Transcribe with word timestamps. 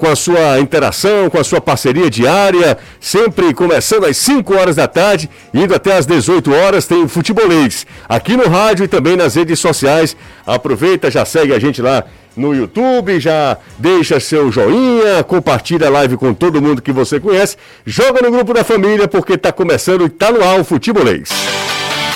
com 0.00 0.08
a 0.08 0.16
sua 0.16 0.58
interação, 0.58 1.28
com 1.28 1.38
a 1.38 1.44
sua 1.44 1.60
parceria 1.60 2.08
diária, 2.08 2.78
sempre 2.98 3.52
começando 3.52 4.06
às 4.06 4.16
5 4.16 4.56
horas 4.56 4.76
da 4.76 4.88
tarde, 4.88 5.28
indo 5.52 5.74
até 5.74 5.94
às 5.96 6.06
18 6.06 6.50
horas, 6.52 6.86
tem 6.86 7.02
o 7.02 7.08
Futebolês, 7.08 7.86
aqui 8.08 8.34
no 8.34 8.48
rádio 8.48 8.86
e 8.86 8.88
também 8.88 9.14
nas 9.14 9.34
redes 9.34 9.60
sociais. 9.60 10.16
Aproveita, 10.46 11.10
já 11.10 11.26
segue 11.26 11.52
a 11.52 11.58
gente 11.58 11.82
lá 11.82 12.04
no 12.34 12.54
YouTube, 12.54 13.20
já 13.20 13.58
deixa 13.78 14.18
seu 14.18 14.50
joinha, 14.50 15.22
compartilha 15.22 15.88
a 15.88 15.90
live 15.90 16.16
com 16.16 16.32
todo 16.32 16.62
mundo 16.62 16.80
que 16.80 16.92
você 16.92 17.20
conhece, 17.20 17.58
joga 17.84 18.22
no 18.22 18.30
grupo 18.30 18.54
da 18.54 18.64
família 18.64 19.06
porque 19.06 19.34
está 19.34 19.52
começando 19.52 20.02
e 20.02 20.06
está 20.06 20.32
no 20.32 20.42
ar 20.42 20.58
o 20.58 20.64
Futebolês. 20.64 21.28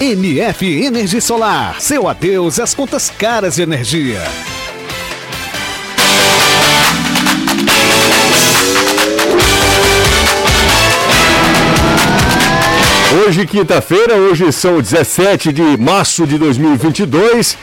MF 0.00 0.84
Energia 0.84 1.20
Solar. 1.20 1.80
Seu 1.80 2.08
adeus 2.08 2.60
às 2.60 2.74
contas 2.74 3.10
caras 3.10 3.56
de 3.56 3.62
energia. 3.62 4.22
Hoje, 13.26 13.46
quinta-feira, 13.46 14.14
hoje 14.14 14.52
são 14.52 14.80
17 14.80 15.52
de 15.52 15.76
março 15.76 16.26
de 16.26 16.38
2022. 16.38 17.58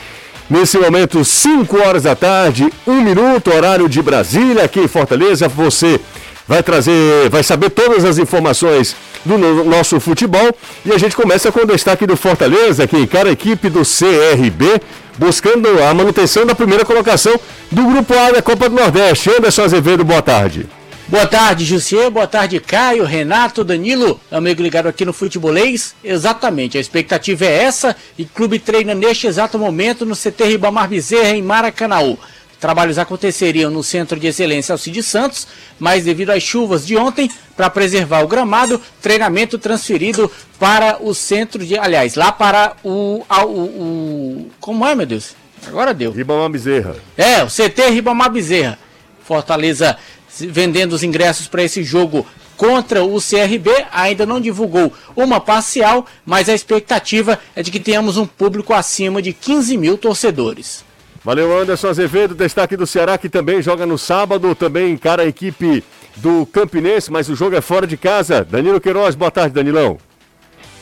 Nesse 0.50 0.76
momento, 0.76 1.24
5 1.24 1.78
horas 1.78 2.02
da 2.02 2.14
tarde, 2.14 2.70
1 2.86 3.00
minuto, 3.00 3.50
horário 3.50 3.88
de 3.88 4.02
Brasília, 4.02 4.64
aqui 4.64 4.80
em 4.80 4.88
Fortaleza. 4.88 5.48
Você 5.48 5.98
vai 6.46 6.62
trazer, 6.62 7.28
vai 7.30 7.42
saber 7.42 7.70
todas 7.70 8.04
as 8.04 8.18
informações 8.18 8.94
do 9.24 9.38
nosso 9.64 9.98
futebol. 10.00 10.54
E 10.84 10.92
a 10.92 10.98
gente 10.98 11.16
começa 11.16 11.50
com 11.50 11.60
o 11.60 11.66
destaque 11.66 12.06
do 12.06 12.16
Fortaleza, 12.16 12.86
que 12.86 12.96
encara 12.96 13.28
a 13.28 13.32
equipe 13.32 13.68
do 13.68 13.80
CRB, 13.80 14.80
buscando 15.18 15.82
a 15.82 15.94
manutenção 15.94 16.44
da 16.44 16.54
primeira 16.54 16.84
colocação 16.84 17.38
do 17.70 17.84
Grupo 17.84 18.14
A 18.14 18.32
da 18.32 18.42
Copa 18.42 18.68
do 18.68 18.76
Nordeste. 18.76 19.30
Anderson 19.30 19.62
Azevedo, 19.62 20.04
boa 20.04 20.22
tarde. 20.22 20.66
Boa 21.06 21.26
tarde, 21.26 21.66
Jussier. 21.66 22.10
Boa 22.10 22.26
tarde, 22.26 22.58
Caio, 22.58 23.04
Renato, 23.04 23.62
Danilo, 23.62 24.18
amigo 24.30 24.62
ligado 24.62 24.86
aqui 24.88 25.04
no 25.04 25.12
Futebolês. 25.12 25.94
Exatamente, 26.02 26.78
a 26.78 26.80
expectativa 26.80 27.44
é 27.44 27.62
essa 27.62 27.94
e 28.18 28.22
o 28.22 28.28
clube 28.34 28.58
treina 28.58 28.94
neste 28.94 29.26
exato 29.26 29.58
momento 29.58 30.06
no 30.06 30.16
CT 30.16 30.44
Ribamar 30.44 30.88
Bezerra, 30.88 31.36
em 31.36 31.42
Maracanã. 31.42 32.16
Trabalhos 32.60 32.98
aconteceriam 32.98 33.70
no 33.70 33.82
Centro 33.82 34.18
de 34.18 34.26
Excelência 34.26 34.72
Alcide 34.72 35.02
Santos, 35.02 35.46
mas 35.78 36.04
devido 36.04 36.30
às 36.30 36.42
chuvas 36.42 36.86
de 36.86 36.96
ontem, 36.96 37.30
para 37.56 37.68
preservar 37.68 38.22
o 38.22 38.28
gramado, 38.28 38.80
treinamento 39.02 39.58
transferido 39.58 40.30
para 40.58 40.98
o 41.02 41.14
centro 41.14 41.64
de. 41.64 41.78
Aliás, 41.78 42.14
lá 42.14 42.32
para 42.32 42.76
o. 42.82 43.24
o, 43.28 43.46
o 43.46 44.50
como 44.60 44.86
é, 44.86 44.94
meu 44.94 45.06
Deus? 45.06 45.34
Agora 45.66 45.94
deu. 45.94 46.10
Ribamar 46.10 46.48
Bezerra. 46.48 46.96
É, 47.16 47.42
o 47.42 47.48
CT 47.48 47.90
Ribamar 47.90 48.30
Bezerra. 48.30 48.78
Fortaleza 49.24 49.96
vendendo 50.40 50.92
os 50.92 51.02
ingressos 51.02 51.46
para 51.46 51.62
esse 51.62 51.82
jogo 51.82 52.26
contra 52.56 53.04
o 53.04 53.20
CRB, 53.20 53.70
ainda 53.92 54.24
não 54.24 54.40
divulgou 54.40 54.92
uma 55.16 55.40
parcial, 55.40 56.06
mas 56.24 56.48
a 56.48 56.54
expectativa 56.54 57.38
é 57.54 57.62
de 57.62 57.70
que 57.70 57.80
tenhamos 57.80 58.16
um 58.16 58.26
público 58.26 58.72
acima 58.72 59.20
de 59.20 59.32
15 59.32 59.76
mil 59.76 59.98
torcedores. 59.98 60.84
Valeu, 61.24 61.58
Anderson 61.58 61.88
Azevedo, 61.88 62.34
destaque 62.34 62.76
do 62.76 62.86
Ceará 62.86 63.16
que 63.16 63.30
também 63.30 63.62
joga 63.62 63.86
no 63.86 63.96
sábado, 63.96 64.54
também 64.54 64.92
encara 64.92 65.22
a 65.22 65.26
equipe 65.26 65.82
do 66.16 66.44
Campinense, 66.44 67.10
mas 67.10 67.30
o 67.30 67.34
jogo 67.34 67.56
é 67.56 67.62
fora 67.62 67.86
de 67.86 67.96
casa. 67.96 68.44
Danilo 68.44 68.78
Queiroz, 68.78 69.14
boa 69.14 69.30
tarde, 69.30 69.54
Danilão. 69.54 69.96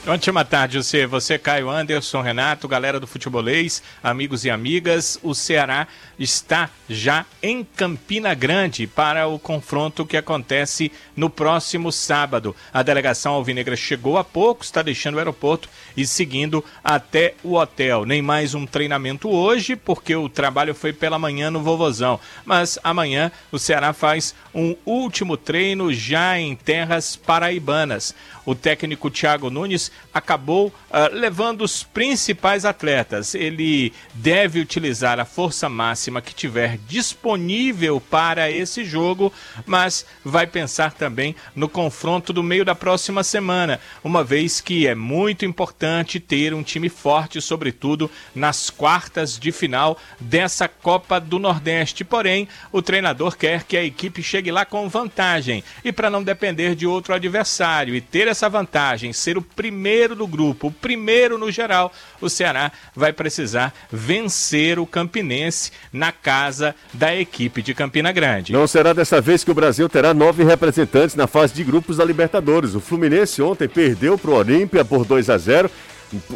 Ótima 0.04 0.44
tarde, 0.44 0.82
você, 0.82 1.06
você, 1.06 1.38
Caio 1.38 1.70
Anderson, 1.70 2.22
Renato, 2.22 2.66
galera 2.66 2.98
do 2.98 3.06
Futebolês, 3.06 3.80
amigos 4.02 4.44
e 4.44 4.50
amigas. 4.50 5.16
O 5.22 5.32
Ceará 5.32 5.86
está 6.18 6.68
já 6.88 7.24
em 7.40 7.62
Campina 7.62 8.34
Grande 8.34 8.88
para 8.88 9.28
o 9.28 9.38
confronto 9.38 10.04
que 10.04 10.16
acontece 10.16 10.90
no 11.14 11.30
próximo 11.30 11.92
sábado. 11.92 12.54
A 12.74 12.82
delegação 12.82 13.34
alvinegra 13.34 13.76
chegou 13.76 14.18
há 14.18 14.24
pouco, 14.24 14.64
está 14.64 14.82
deixando 14.82 15.14
o 15.14 15.18
aeroporto 15.18 15.68
e 15.96 16.04
seguindo 16.04 16.64
até 16.82 17.34
o 17.44 17.54
hotel. 17.54 18.04
Nem 18.04 18.20
mais 18.20 18.56
um 18.56 18.66
treinamento 18.66 19.30
hoje, 19.30 19.76
porque 19.76 20.16
o 20.16 20.28
trabalho 20.28 20.74
foi 20.74 20.92
pela 20.92 21.16
manhã 21.16 21.48
no 21.48 21.62
Vovozão. 21.62 22.18
Mas 22.44 22.76
amanhã 22.82 23.30
o 23.52 23.58
Ceará 23.58 23.92
faz 23.92 24.34
um 24.52 24.74
último 24.84 25.36
treino 25.36 25.92
já 25.94 26.36
em 26.40 26.56
terras 26.56 27.14
paraibanas 27.14 28.12
o 28.44 28.54
técnico 28.54 29.10
Thiago 29.10 29.50
Nunes 29.50 29.90
acabou 30.12 30.68
uh, 30.68 30.72
levando 31.12 31.62
os 31.62 31.82
principais 31.82 32.64
atletas. 32.64 33.34
Ele 33.34 33.92
deve 34.14 34.60
utilizar 34.60 35.20
a 35.20 35.24
força 35.24 35.68
máxima 35.68 36.20
que 36.20 36.34
tiver 36.34 36.78
disponível 36.88 38.00
para 38.00 38.50
esse 38.50 38.84
jogo, 38.84 39.32
mas 39.66 40.04
vai 40.24 40.46
pensar 40.46 40.92
também 40.92 41.34
no 41.54 41.68
confronto 41.68 42.32
do 42.32 42.42
meio 42.42 42.64
da 42.64 42.74
próxima 42.74 43.22
semana, 43.22 43.80
uma 44.02 44.24
vez 44.24 44.60
que 44.60 44.86
é 44.86 44.94
muito 44.94 45.44
importante 45.44 46.18
ter 46.18 46.54
um 46.54 46.62
time 46.62 46.88
forte, 46.88 47.40
sobretudo 47.40 48.10
nas 48.34 48.70
quartas 48.70 49.38
de 49.38 49.52
final 49.52 49.98
dessa 50.18 50.68
Copa 50.68 51.20
do 51.20 51.38
Nordeste. 51.38 52.04
Porém, 52.04 52.48
o 52.70 52.82
treinador 52.82 53.36
quer 53.36 53.64
que 53.64 53.76
a 53.76 53.84
equipe 53.84 54.22
chegue 54.22 54.50
lá 54.50 54.64
com 54.64 54.88
vantagem 54.88 55.62
e 55.84 55.92
para 55.92 56.10
não 56.10 56.22
depender 56.22 56.74
de 56.74 56.86
outro 56.86 57.14
adversário 57.14 57.94
e 57.94 58.00
ter 58.00 58.31
essa 58.32 58.48
vantagem, 58.48 59.12
ser 59.12 59.38
o 59.38 59.42
primeiro 59.42 60.16
do 60.16 60.26
grupo, 60.26 60.66
o 60.66 60.72
primeiro 60.72 61.38
no 61.38 61.50
geral, 61.50 61.92
o 62.20 62.28
Ceará 62.28 62.72
vai 62.94 63.12
precisar 63.12 63.72
vencer 63.90 64.78
o 64.78 64.86
Campinense 64.86 65.70
na 65.92 66.10
casa 66.10 66.74
da 66.92 67.14
equipe 67.14 67.62
de 67.62 67.74
Campina 67.74 68.10
Grande. 68.10 68.52
Não 68.52 68.66
será 68.66 68.92
dessa 68.92 69.20
vez 69.20 69.44
que 69.44 69.50
o 69.50 69.54
Brasil 69.54 69.88
terá 69.88 70.12
nove 70.12 70.42
representantes 70.42 71.14
na 71.14 71.26
fase 71.26 71.54
de 71.54 71.62
grupos 71.62 71.98
da 71.98 72.04
Libertadores. 72.04 72.74
O 72.74 72.80
Fluminense 72.80 73.40
ontem 73.40 73.68
perdeu 73.68 74.18
para 74.18 74.30
o 74.30 74.34
Olímpia 74.34 74.84
por 74.84 75.04
2 75.04 75.30
a 75.30 75.38
0 75.38 75.70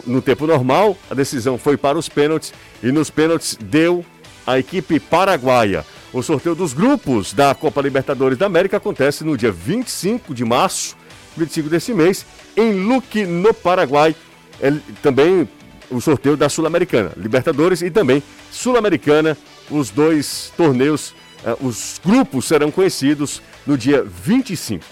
no 0.07 0.23
tempo 0.23 0.47
normal, 0.47 0.97
a 1.11 1.15
decisão 1.15 1.59
foi 1.59 1.77
para 1.77 1.99
os 1.99 2.09
pênaltis 2.09 2.53
e 2.83 2.91
nos 2.91 3.11
pênaltis 3.11 3.59
deu 3.61 4.05
a 4.47 4.59
equipe 4.59 4.99
paraguaia. 4.99 5.85
O 6.13 6.23
sorteio 6.23 6.55
dos 6.55 6.73
grupos 6.73 7.35
da 7.35 7.55
Copa 7.55 7.83
Libertadores 7.83 8.39
da 8.39 8.47
América 8.47 8.79
acontece 8.79 9.23
no 9.23 9.37
dia 9.37 9.53
25 9.53 10.35
de 10.35 10.45
março 10.45 10.96
25 11.37 11.69
desse 11.69 11.93
mês, 11.93 12.25
em 12.57 12.73
Luque, 12.73 13.25
no 13.27 13.53
Paraguai. 13.53 14.15
É, 14.61 14.73
também 15.03 15.49
o 15.91 16.01
sorteio 16.01 16.37
da 16.37 16.49
Sul-Americana, 16.49 17.13
Libertadores 17.17 17.83
e 17.83 17.91
também 17.91 18.23
Sul-Americana. 18.51 19.37
Os 19.71 19.91
dois 19.91 20.53
torneios, 20.57 21.15
é, 21.45 21.57
os 21.61 22.01
grupos 22.05 22.47
serão 22.47 22.71
conhecidos 22.71 23.43
no 23.67 23.77
dia 23.77 24.03
25. 24.03 24.85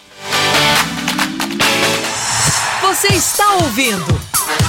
Você 2.83 3.09
está 3.09 3.55
ouvindo 3.55 4.15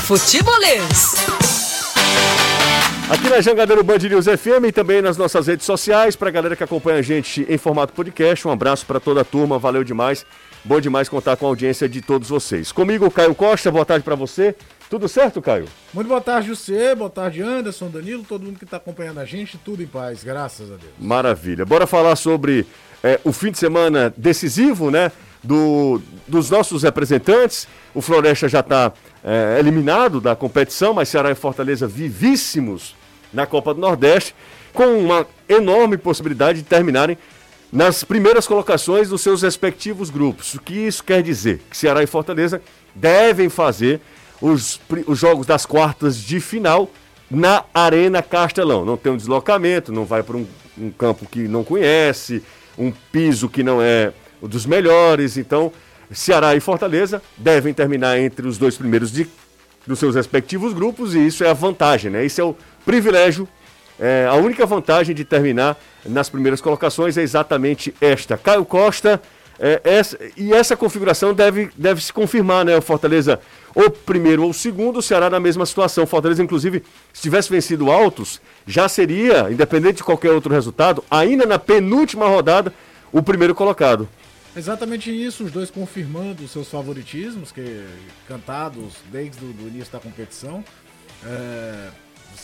Futebolês. 0.05 1.15
Aqui 3.07 3.29
na 3.29 3.39
Jangadeiro 3.39 3.83
Band 3.83 3.99
News 3.99 4.25
FM 4.25 4.65
e 4.67 4.71
também 4.71 4.99
nas 4.99 5.15
nossas 5.15 5.45
redes 5.45 5.63
sociais, 5.63 6.15
para 6.15 6.29
a 6.29 6.31
galera 6.31 6.55
que 6.55 6.63
acompanha 6.63 6.97
a 6.97 7.01
gente 7.03 7.45
em 7.47 7.57
formato 7.57 7.93
podcast, 7.93 8.47
um 8.47 8.51
abraço 8.51 8.83
para 8.83 8.99
toda 8.99 9.21
a 9.21 9.23
turma, 9.23 9.59
valeu 9.59 9.83
demais. 9.83 10.25
Bom 10.65 10.81
demais 10.81 11.07
contar 11.07 11.37
com 11.37 11.45
a 11.45 11.49
audiência 11.49 11.87
de 11.87 12.01
todos 12.01 12.27
vocês. 12.27 12.71
Comigo, 12.71 13.11
Caio 13.11 13.35
Costa, 13.35 13.69
boa 13.69 13.85
tarde 13.85 14.03
para 14.03 14.15
você. 14.15 14.55
Tudo 14.89 15.07
certo, 15.07 15.39
Caio? 15.39 15.67
Muito 15.93 16.07
boa 16.07 16.19
tarde, 16.19 16.47
José. 16.47 16.95
Boa 16.95 17.09
tarde, 17.09 17.39
Anderson, 17.39 17.87
Danilo, 17.87 18.23
todo 18.23 18.43
mundo 18.43 18.57
que 18.57 18.63
está 18.63 18.77
acompanhando 18.77 19.19
a 19.19 19.25
gente. 19.25 19.59
Tudo 19.59 19.83
em 19.83 19.85
paz, 19.85 20.23
graças 20.23 20.71
a 20.71 20.75
Deus. 20.75 20.91
Maravilha. 20.99 21.67
Bora 21.67 21.85
falar 21.85 22.15
sobre 22.15 22.65
é, 23.03 23.19
o 23.23 23.31
fim 23.31 23.51
de 23.51 23.59
semana 23.59 24.11
decisivo, 24.17 24.89
né? 24.89 25.11
Do, 25.43 26.01
dos 26.27 26.49
nossos 26.49 26.81
representantes. 26.81 27.67
O 27.93 28.01
Floresta 28.01 28.49
já 28.49 28.61
está 28.61 28.91
é, 29.23 29.57
eliminado 29.59 30.19
da 30.19 30.35
competição, 30.35 30.95
mas 30.95 31.09
Ceará 31.09 31.29
e 31.29 31.35
Fortaleza 31.35 31.85
vivíssimos 31.85 32.95
na 33.31 33.45
Copa 33.45 33.71
do 33.71 33.79
Nordeste, 33.79 34.33
com 34.73 34.97
uma 34.97 35.27
enorme 35.47 35.95
possibilidade 35.95 36.63
de 36.63 36.67
terminarem 36.67 37.19
nas 37.75 38.05
primeiras 38.05 38.47
colocações 38.47 39.09
dos 39.09 39.19
seus 39.19 39.41
respectivos 39.41 40.09
grupos. 40.09 40.53
O 40.53 40.61
que 40.61 40.73
isso 40.73 41.03
quer 41.03 41.21
dizer? 41.21 41.59
Que 41.69 41.75
Ceará 41.75 42.01
e 42.01 42.07
Fortaleza 42.07 42.61
devem 42.95 43.49
fazer 43.49 43.99
os, 44.41 44.79
os 45.05 45.19
jogos 45.19 45.45
das 45.45 45.65
quartas 45.65 46.17
de 46.17 46.39
final 46.39 46.89
na 47.29 47.65
Arena 47.73 48.23
Castelão. 48.23 48.85
Não 48.85 48.95
tem 48.95 49.11
um 49.11 49.17
deslocamento, 49.17 49.91
não 49.91 50.05
vai 50.05 50.23
para 50.23 50.37
um, 50.37 50.47
um, 50.77 50.89
campo 50.89 51.25
que 51.29 51.49
não 51.49 51.65
conhece, 51.65 52.41
um 52.77 52.93
piso 53.11 53.49
que 53.49 53.61
não 53.61 53.81
é 53.81 54.13
o 54.41 54.47
dos 54.47 54.65
melhores. 54.65 55.35
Então, 55.35 55.69
Ceará 56.09 56.55
e 56.55 56.61
Fortaleza 56.61 57.21
devem 57.35 57.73
terminar 57.73 58.17
entre 58.17 58.47
os 58.47 58.57
dois 58.57 58.77
primeiros 58.77 59.11
de, 59.11 59.27
dos 59.85 59.99
seus 59.99 60.15
respectivos 60.15 60.71
grupos 60.71 61.13
e 61.13 61.27
isso 61.27 61.43
é 61.43 61.49
a 61.49 61.53
vantagem, 61.53 62.09
né? 62.09 62.25
Isso 62.25 62.39
é 62.39 62.43
o 62.45 62.55
privilégio. 62.85 63.45
É, 63.99 64.27
a 64.29 64.35
única 64.35 64.65
vantagem 64.65 65.15
de 65.15 65.23
terminar 65.23 65.77
nas 66.05 66.29
primeiras 66.29 66.61
colocações 66.61 67.17
é 67.17 67.21
exatamente 67.21 67.93
esta. 68.01 68.37
Caio 68.37 68.65
Costa, 68.65 69.21
é, 69.59 69.81
essa, 69.83 70.17
e 70.35 70.53
essa 70.53 70.75
configuração 70.75 71.33
deve, 71.33 71.69
deve 71.77 72.01
se 72.01 72.11
confirmar, 72.11 72.65
né? 72.65 72.77
O 72.77 72.81
Fortaleza 72.81 73.39
ou 73.73 73.89
primeiro 73.89 74.43
ou 74.43 74.53
segundo, 74.53 74.99
o 74.99 75.01
Ceará 75.01 75.29
na 75.29 75.39
mesma 75.39 75.65
situação. 75.65 76.05
Fortaleza, 76.05 76.43
inclusive, 76.43 76.83
se 77.13 77.21
tivesse 77.21 77.49
vencido 77.49 77.91
altos, 77.91 78.41
já 78.67 78.87
seria, 78.87 79.49
independente 79.51 79.97
de 79.97 80.03
qualquer 80.03 80.31
outro 80.31 80.53
resultado, 80.53 81.03
ainda 81.09 81.45
na 81.45 81.59
penúltima 81.59 82.27
rodada, 82.27 82.73
o 83.11 83.21
primeiro 83.21 83.55
colocado. 83.55 84.07
Exatamente 84.55 85.11
isso, 85.11 85.43
os 85.43 85.51
dois 85.51 85.69
confirmando 85.69 86.47
seus 86.47 86.69
favoritismos, 86.69 87.51
que 87.51 87.85
cantados 88.27 88.93
desde 89.11 89.43
o 89.43 89.67
início 89.67 89.91
da 89.91 89.99
competição. 89.99 90.63
É, 91.25 91.89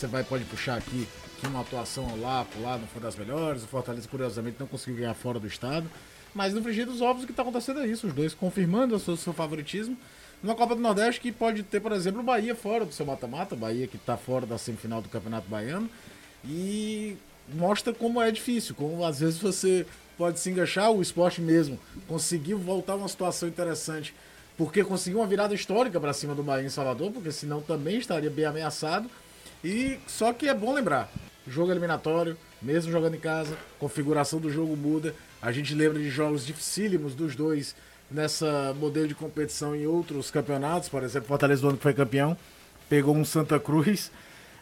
você 0.02 0.08
vai 0.08 0.24
pode 0.24 0.44
puxar 0.46 0.78
aqui 0.78 1.06
que 1.38 1.46
uma 1.46 1.60
atuação 1.60 2.20
lá, 2.20 2.44
por 2.44 2.60
lá 2.60 2.76
não 2.76 2.88
foi 2.88 3.00
das 3.00 3.14
melhores. 3.14 3.62
O 3.62 3.68
Fortaleza, 3.68 4.08
curiosamente, 4.08 4.56
não 4.58 4.66
conseguiu 4.66 4.98
ganhar 4.98 5.14
fora 5.14 5.38
do 5.38 5.46
estado. 5.46 5.88
Mas 6.34 6.52
no 6.52 6.60
frigir 6.60 6.86
dos 6.86 7.00
ovos 7.00 7.22
o 7.22 7.26
que 7.26 7.32
está 7.32 7.42
acontecendo 7.42 7.80
é 7.80 7.86
isso, 7.86 8.08
os 8.08 8.12
dois 8.12 8.34
confirmando 8.34 8.96
o 8.96 8.98
seu, 8.98 9.16
seu 9.16 9.32
favoritismo. 9.32 9.96
Numa 10.42 10.56
Copa 10.56 10.74
do 10.74 10.80
Nordeste 10.80 11.20
que 11.20 11.30
pode 11.30 11.62
ter, 11.62 11.78
por 11.78 11.92
exemplo, 11.92 12.20
o 12.20 12.24
Bahia 12.24 12.54
fora 12.56 12.84
do 12.84 12.92
seu 12.92 13.06
mata-mata, 13.06 13.54
Bahia 13.54 13.86
que 13.86 13.96
está 13.96 14.16
fora 14.16 14.44
da 14.44 14.58
semifinal 14.58 15.00
do 15.00 15.08
Campeonato 15.08 15.48
Baiano. 15.48 15.88
E 16.44 17.16
mostra 17.54 17.92
como 17.92 18.20
é 18.20 18.28
difícil, 18.32 18.74
como 18.74 19.04
às 19.04 19.20
vezes 19.20 19.38
você 19.38 19.86
pode 20.18 20.40
se 20.40 20.50
enganchar, 20.50 20.90
o 20.90 21.00
esporte 21.00 21.40
mesmo 21.40 21.78
conseguiu 22.08 22.58
voltar 22.58 22.96
uma 22.96 23.08
situação 23.08 23.48
interessante, 23.48 24.12
porque 24.58 24.82
conseguiu 24.82 25.20
uma 25.20 25.28
virada 25.28 25.54
histórica 25.54 26.00
para 26.00 26.12
cima 26.12 26.34
do 26.34 26.42
Bahia 26.42 26.66
em 26.66 26.70
Salvador, 26.70 27.12
porque 27.12 27.30
senão 27.30 27.60
também 27.60 27.98
estaria 27.98 28.30
bem 28.30 28.46
ameaçado. 28.46 29.08
E 29.64 29.98
só 30.06 30.32
que 30.32 30.48
é 30.48 30.54
bom 30.54 30.74
lembrar, 30.74 31.10
jogo 31.46 31.70
eliminatório, 31.70 32.36
mesmo 32.60 32.90
jogando 32.90 33.14
em 33.14 33.20
casa, 33.20 33.56
configuração 33.78 34.40
do 34.40 34.50
jogo 34.50 34.76
muda. 34.76 35.14
A 35.40 35.52
gente 35.52 35.74
lembra 35.74 35.98
de 35.98 36.10
jogos 36.10 36.44
dificílimos 36.44 37.14
dos 37.14 37.36
dois 37.36 37.74
nessa 38.10 38.74
modelo 38.78 39.08
de 39.08 39.14
competição 39.14 39.74
em 39.74 39.86
outros 39.86 40.30
campeonatos, 40.30 40.88
por 40.88 41.02
exemplo, 41.02 41.28
Fortaleza 41.28 41.62
do 41.62 41.68
ano 41.68 41.76
que 41.76 41.82
foi 41.82 41.94
campeão, 41.94 42.36
pegou 42.88 43.16
um 43.16 43.24
Santa 43.24 43.58
Cruz 43.58 44.10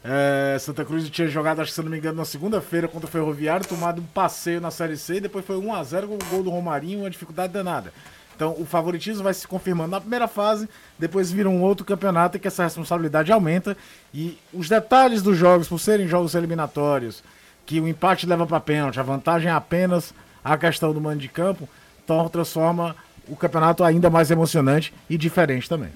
é, 0.03 0.57
Santa 0.59 0.85
Cruz 0.85 1.09
tinha 1.11 1.29
jogado, 1.29 1.61
acho 1.61 1.71
que 1.71 1.75
se 1.75 1.83
não 1.83 1.91
me 1.91 1.99
engano, 1.99 2.17
na 2.17 2.25
segunda-feira 2.25 2.89
contra 2.89 3.07
o 3.07 3.11
Ferroviário, 3.11 3.67
tomado 3.67 4.01
um 4.01 4.07
passeio 4.07 4.61
na 4.61 4.71
Série 4.71 4.97
C, 4.97 5.17
e 5.17 5.21
depois 5.21 5.45
foi 5.45 5.57
1x0 5.57 6.07
com 6.07 6.15
o 6.15 6.31
gol 6.31 6.43
do 6.43 6.51
Romarinho, 6.51 7.01
uma 7.01 7.11
dificuldade 7.11 7.53
danada. 7.53 7.93
Então 8.41 8.57
o 8.59 8.65
favoritismo 8.65 9.23
vai 9.23 9.35
se 9.35 9.47
confirmando 9.47 9.91
na 9.91 10.01
primeira 10.01 10.27
fase, 10.27 10.67
depois 10.99 11.31
vira 11.31 11.47
um 11.51 11.61
outro 11.61 11.85
campeonato 11.85 12.39
e 12.39 12.41
que 12.41 12.49
essa 12.49 12.65
responsabilidade 12.65 13.31
aumenta. 13.31 13.77
E 14.15 14.39
os 14.51 14.67
detalhes 14.67 15.21
dos 15.21 15.37
jogos, 15.37 15.69
por 15.69 15.79
serem 15.79 16.09
jogos 16.09 16.35
eliminatórios, 16.35 17.23
que 17.67 17.79
o 17.79 17.87
empate 17.87 18.27
leva 18.27 18.47
para 18.47 18.59
pênalti, 18.59 18.99
a 18.99 19.03
vantagem 19.03 19.51
é 19.51 19.55
apenas 19.55 20.15
a 20.43 20.57
questão 20.57 20.95
do 20.95 21.03
mando 21.03 21.19
de 21.19 21.29
campo, 21.29 21.69
então 22.03 22.27
transforma 22.31 22.97
o 23.29 23.37
campeonato 23.37 23.85
ainda 23.85 24.09
mais 24.09 24.31
emocionante 24.31 24.91
e 25.11 25.19
diferente 25.19 25.69
também. 25.69 25.91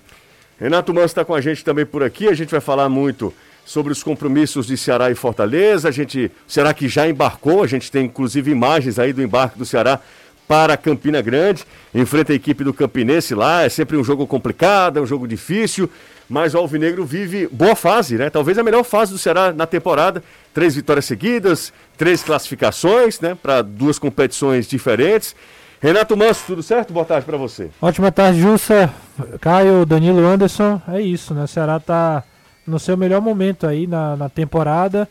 Renato 0.60 0.92
Manso 0.92 1.06
está 1.06 1.24
com 1.24 1.34
a 1.34 1.40
gente 1.40 1.64
também 1.64 1.86
por 1.86 2.02
aqui, 2.02 2.28
a 2.28 2.34
gente 2.34 2.50
vai 2.50 2.60
falar 2.60 2.90
muito 2.90 3.32
sobre 3.64 3.90
os 3.90 4.02
compromissos 4.02 4.66
de 4.66 4.76
Ceará 4.76 5.10
e 5.10 5.14
Fortaleza. 5.14 5.88
A 5.88 5.90
gente, 5.90 6.30
será 6.46 6.74
que 6.74 6.88
já 6.88 7.08
embarcou? 7.08 7.62
A 7.62 7.66
gente 7.66 7.90
tem 7.90 8.04
inclusive 8.04 8.50
imagens 8.50 8.98
aí 8.98 9.14
do 9.14 9.22
embarque 9.22 9.56
do 9.56 9.64
Ceará 9.64 9.98
para 10.46 10.76
Campina 10.76 11.20
Grande. 11.20 11.64
Enfrenta 11.94 12.32
a 12.32 12.36
equipe 12.36 12.64
do 12.64 12.72
Campinense 12.72 13.34
lá. 13.34 13.62
É 13.62 13.68
sempre 13.68 13.96
um 13.96 14.04
jogo 14.04 14.26
complicado, 14.26 14.98
é 14.98 15.02
um 15.02 15.06
jogo 15.06 15.26
difícil. 15.26 15.88
Mas 16.28 16.54
o 16.54 16.58
Alvinegro 16.58 17.04
vive 17.04 17.46
boa 17.52 17.76
fase, 17.76 18.16
né? 18.16 18.30
Talvez 18.30 18.56
a 18.56 18.62
melhor 18.62 18.82
fase 18.82 19.12
do 19.12 19.18
Ceará 19.18 19.52
na 19.52 19.66
temporada. 19.66 20.22
Três 20.54 20.74
vitórias 20.74 21.04
seguidas, 21.04 21.72
três 21.98 22.22
classificações, 22.22 23.20
né? 23.20 23.36
Para 23.40 23.60
duas 23.62 23.98
competições 23.98 24.66
diferentes. 24.66 25.36
Renato 25.80 26.16
Manso, 26.16 26.44
tudo 26.46 26.62
certo? 26.62 26.94
Boa 26.94 27.04
tarde 27.04 27.26
para 27.26 27.36
você. 27.36 27.68
Ótima 27.80 28.10
tarde, 28.10 28.40
Jussa, 28.40 28.90
Caio, 29.38 29.84
Danilo 29.84 30.26
Anderson. 30.26 30.80
É 30.88 30.98
isso, 30.98 31.34
né? 31.34 31.44
O 31.44 31.48
Ceará 31.48 31.78
tá 31.78 32.24
no 32.66 32.78
seu 32.78 32.96
melhor 32.96 33.20
momento 33.20 33.66
aí 33.66 33.86
na, 33.86 34.16
na 34.16 34.28
temporada. 34.30 35.06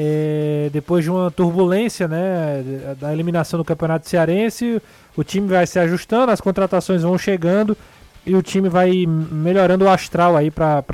É, 0.00 0.70
depois 0.72 1.02
de 1.02 1.10
uma 1.10 1.28
turbulência 1.28 2.06
né, 2.06 2.94
da 3.00 3.12
eliminação 3.12 3.58
do 3.58 3.64
Campeonato 3.64 4.08
Cearense, 4.08 4.80
o 5.16 5.24
time 5.24 5.48
vai 5.48 5.66
se 5.66 5.76
ajustando, 5.76 6.30
as 6.30 6.40
contratações 6.40 7.02
vão 7.02 7.18
chegando 7.18 7.76
e 8.24 8.36
o 8.36 8.40
time 8.40 8.68
vai 8.68 9.04
melhorando 9.06 9.86
o 9.86 9.90
astral 9.90 10.36
aí 10.36 10.52
para 10.52 10.84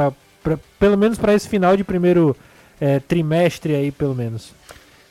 pelo 0.78 0.96
menos 0.96 1.18
para 1.18 1.34
esse 1.34 1.46
final 1.46 1.76
de 1.76 1.84
primeiro 1.84 2.34
é, 2.80 2.98
trimestre 2.98 3.74
aí 3.74 3.92
pelo 3.92 4.14
menos. 4.14 4.54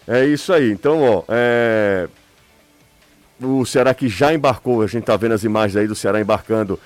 É 0.07 0.25
isso 0.25 0.51
aí. 0.51 0.71
Então, 0.71 1.03
ó, 1.03 1.23
é... 1.27 2.07
o 3.39 3.63
Ceará 3.67 3.93
que 3.93 4.07
já 4.07 4.33
embarcou, 4.33 4.81
a 4.81 4.87
gente 4.87 5.03
tá 5.03 5.15
vendo 5.15 5.33
as 5.33 5.43
imagens 5.43 5.75
aí 5.75 5.87
do 5.87 5.93
Ceará 5.93 6.19
embarcando 6.19 6.79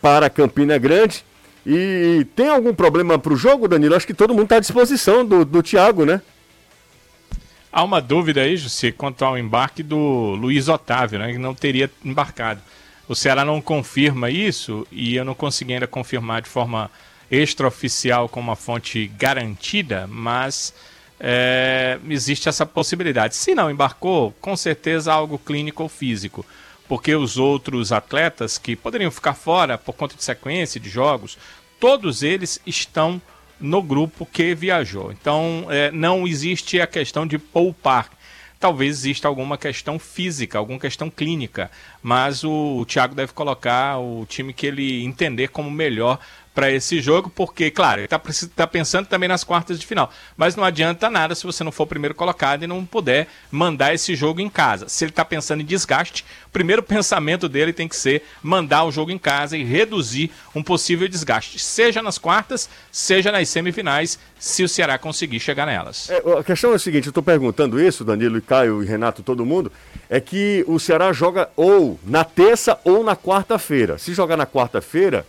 para 0.00 0.30
Campina 0.30 0.78
Grande. 0.78 1.22
E 1.66 2.26
tem 2.34 2.48
algum 2.48 2.72
problema 2.72 3.18
para 3.18 3.34
o 3.34 3.36
jogo, 3.36 3.68
Danilo? 3.68 3.94
Acho 3.94 4.06
que 4.06 4.14
todo 4.14 4.32
mundo 4.32 4.44
está 4.44 4.56
à 4.56 4.60
disposição 4.60 5.26
do, 5.26 5.44
do 5.44 5.62
Thiago, 5.62 6.06
né? 6.06 6.22
Há 7.78 7.84
uma 7.84 8.00
dúvida 8.00 8.40
aí, 8.40 8.56
Jussi, 8.56 8.90
quanto 8.90 9.24
ao 9.24 9.38
embarque 9.38 9.84
do 9.84 10.34
Luiz 10.34 10.66
Otávio, 10.66 11.16
né? 11.16 11.30
Que 11.30 11.38
não 11.38 11.54
teria 11.54 11.88
embarcado. 12.04 12.60
O 13.06 13.14
Ceará 13.14 13.44
não 13.44 13.60
confirma 13.60 14.28
isso 14.28 14.84
e 14.90 15.14
eu 15.14 15.24
não 15.24 15.32
consegui 15.32 15.74
ainda 15.74 15.86
confirmar 15.86 16.42
de 16.42 16.48
forma 16.48 16.90
extraoficial 17.30 18.28
com 18.28 18.40
uma 18.40 18.56
fonte 18.56 19.06
garantida, 19.16 20.08
mas 20.08 20.74
é, 21.20 22.00
existe 22.10 22.48
essa 22.48 22.66
possibilidade. 22.66 23.36
Se 23.36 23.54
não 23.54 23.70
embarcou, 23.70 24.34
com 24.40 24.56
certeza 24.56 25.12
algo 25.12 25.38
clínico 25.38 25.84
ou 25.84 25.88
físico 25.88 26.44
porque 26.88 27.14
os 27.14 27.36
outros 27.36 27.92
atletas 27.92 28.58
que 28.58 28.74
poderiam 28.74 29.12
ficar 29.12 29.34
fora 29.34 29.78
por 29.78 29.92
conta 29.92 30.16
de 30.16 30.24
sequência 30.24 30.80
de 30.80 30.90
jogos, 30.90 31.38
todos 31.78 32.24
eles 32.24 32.60
estão 32.66 33.22
no 33.60 33.82
grupo 33.82 34.26
que 34.26 34.54
viajou. 34.54 35.12
Então, 35.12 35.66
é, 35.70 35.90
não 35.90 36.26
existe 36.26 36.80
a 36.80 36.86
questão 36.86 37.26
de 37.26 37.38
poupar. 37.38 38.10
Talvez 38.60 38.98
exista 38.98 39.28
alguma 39.28 39.56
questão 39.56 39.98
física, 39.98 40.58
alguma 40.58 40.80
questão 40.80 41.08
clínica, 41.08 41.70
mas 42.02 42.42
o, 42.42 42.78
o 42.78 42.84
Thiago 42.84 43.14
deve 43.14 43.32
colocar 43.32 43.98
o 43.98 44.26
time 44.26 44.52
que 44.52 44.66
ele 44.66 45.04
entender 45.04 45.48
como 45.48 45.70
melhor 45.70 46.18
para 46.58 46.72
esse 46.72 47.00
jogo, 47.00 47.30
porque, 47.30 47.70
claro, 47.70 48.00
ele 48.00 48.06
está 48.06 48.20
tá 48.56 48.66
pensando 48.66 49.06
também 49.06 49.28
nas 49.28 49.44
quartas 49.44 49.78
de 49.78 49.86
final. 49.86 50.10
Mas 50.36 50.56
não 50.56 50.64
adianta 50.64 51.08
nada 51.08 51.32
se 51.36 51.46
você 51.46 51.62
não 51.62 51.70
for 51.70 51.84
o 51.84 51.86
primeiro 51.86 52.16
colocado 52.16 52.64
e 52.64 52.66
não 52.66 52.84
puder 52.84 53.28
mandar 53.48 53.94
esse 53.94 54.16
jogo 54.16 54.40
em 54.40 54.48
casa. 54.48 54.88
Se 54.88 55.04
ele 55.04 55.12
está 55.12 55.24
pensando 55.24 55.60
em 55.60 55.64
desgaste, 55.64 56.24
o 56.48 56.50
primeiro 56.50 56.82
pensamento 56.82 57.48
dele 57.48 57.72
tem 57.72 57.86
que 57.86 57.94
ser 57.94 58.24
mandar 58.42 58.82
o 58.82 58.90
jogo 58.90 59.12
em 59.12 59.18
casa 59.18 59.56
e 59.56 59.62
reduzir 59.62 60.32
um 60.52 60.60
possível 60.60 61.06
desgaste, 61.06 61.60
seja 61.60 62.02
nas 62.02 62.18
quartas, 62.18 62.68
seja 62.90 63.30
nas 63.30 63.48
semifinais, 63.48 64.18
se 64.36 64.64
o 64.64 64.68
Ceará 64.68 64.98
conseguir 64.98 65.38
chegar 65.38 65.64
nelas. 65.64 66.10
É, 66.10 66.40
a 66.40 66.42
questão 66.42 66.72
é 66.72 66.74
a 66.74 66.78
seguinte: 66.80 67.06
eu 67.06 67.10
estou 67.10 67.22
perguntando 67.22 67.80
isso, 67.80 68.04
Danilo 68.04 68.36
e 68.36 68.40
Caio 68.40 68.82
e 68.82 68.86
Renato, 68.86 69.22
todo 69.22 69.46
mundo, 69.46 69.70
é 70.10 70.20
que 70.20 70.64
o 70.66 70.80
Ceará 70.80 71.12
joga 71.12 71.50
ou 71.54 72.00
na 72.04 72.24
terça 72.24 72.80
ou 72.82 73.04
na 73.04 73.14
quarta-feira. 73.14 73.96
Se 73.96 74.12
jogar 74.12 74.36
na 74.36 74.44
quarta-feira 74.44 75.24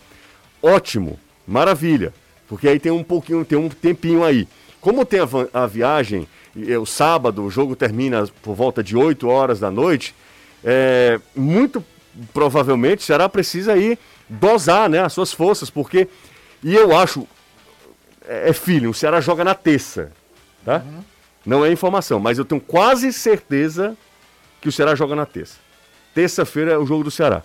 ótimo, 0.62 1.18
maravilha, 1.46 2.12
porque 2.48 2.68
aí 2.68 2.78
tem 2.78 2.92
um 2.92 3.04
pouquinho, 3.04 3.44
tem 3.44 3.58
um 3.58 3.68
tempinho 3.68 4.24
aí. 4.24 4.48
Como 4.80 5.04
tem 5.04 5.20
a, 5.20 5.62
a 5.62 5.66
viagem, 5.66 6.26
é, 6.66 6.78
o 6.78 6.86
sábado, 6.86 7.44
o 7.44 7.50
jogo 7.50 7.76
termina 7.76 8.26
por 8.42 8.54
volta 8.54 8.82
de 8.82 8.96
8 8.96 9.28
horas 9.28 9.60
da 9.60 9.70
noite, 9.70 10.14
é, 10.64 11.20
muito 11.34 11.84
provavelmente 12.32 13.02
será 13.02 13.28
precisa 13.28 13.72
aí 13.72 13.98
dosar 14.28 14.88
né, 14.88 15.00
as 15.00 15.12
suas 15.12 15.32
forças, 15.32 15.70
porque, 15.70 16.08
e 16.62 16.74
eu 16.74 16.96
acho, 16.96 17.26
é, 18.26 18.50
é 18.50 18.52
filho, 18.52 18.90
o 18.90 18.94
Ceará 18.94 19.20
joga 19.20 19.44
na 19.44 19.54
terça, 19.54 20.12
tá? 20.64 20.82
Uhum. 20.84 21.04
Não 21.44 21.64
é 21.64 21.72
informação, 21.72 22.20
mas 22.20 22.38
eu 22.38 22.44
tenho 22.44 22.60
quase 22.60 23.12
certeza 23.12 23.96
que 24.60 24.68
o 24.68 24.72
Ceará 24.72 24.94
joga 24.94 25.16
na 25.16 25.24
terça. 25.24 25.56
Terça-feira 26.14 26.72
é 26.72 26.78
o 26.78 26.84
jogo 26.84 27.04
do 27.04 27.10
Ceará. 27.10 27.42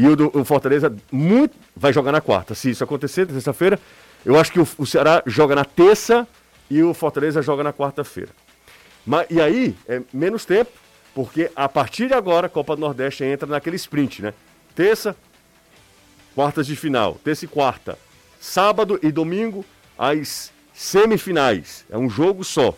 E 0.00 0.06
o, 0.08 0.16
do, 0.16 0.30
o 0.32 0.44
Fortaleza 0.44 0.94
muito, 1.12 1.54
vai 1.76 1.92
jogar 1.92 2.10
na 2.10 2.22
quarta. 2.22 2.54
Se 2.54 2.70
isso 2.70 2.82
acontecer, 2.82 3.26
terça-feira, 3.26 3.78
eu 4.24 4.38
acho 4.40 4.50
que 4.50 4.58
o, 4.58 4.66
o 4.78 4.86
Ceará 4.86 5.22
joga 5.26 5.54
na 5.54 5.64
terça 5.64 6.26
e 6.70 6.82
o 6.82 6.94
Fortaleza 6.94 7.42
joga 7.42 7.62
na 7.62 7.72
quarta-feira. 7.72 8.30
E 9.28 9.40
aí, 9.40 9.76
é 9.86 10.00
menos 10.10 10.46
tempo, 10.46 10.70
porque 11.14 11.50
a 11.54 11.68
partir 11.68 12.06
de 12.06 12.14
agora 12.14 12.46
a 12.46 12.50
Copa 12.50 12.74
do 12.76 12.80
Nordeste 12.80 13.24
entra 13.24 13.46
naquele 13.46 13.76
sprint, 13.76 14.22
né? 14.22 14.32
Terça, 14.74 15.14
quartas 16.34 16.66
de 16.66 16.76
final. 16.76 17.20
Terça 17.22 17.44
e 17.44 17.48
quarta. 17.48 17.98
Sábado 18.40 18.98
e 19.02 19.12
domingo, 19.12 19.66
as 19.98 20.50
semifinais. 20.72 21.84
É 21.90 21.98
um 21.98 22.08
jogo 22.08 22.42
só. 22.42 22.74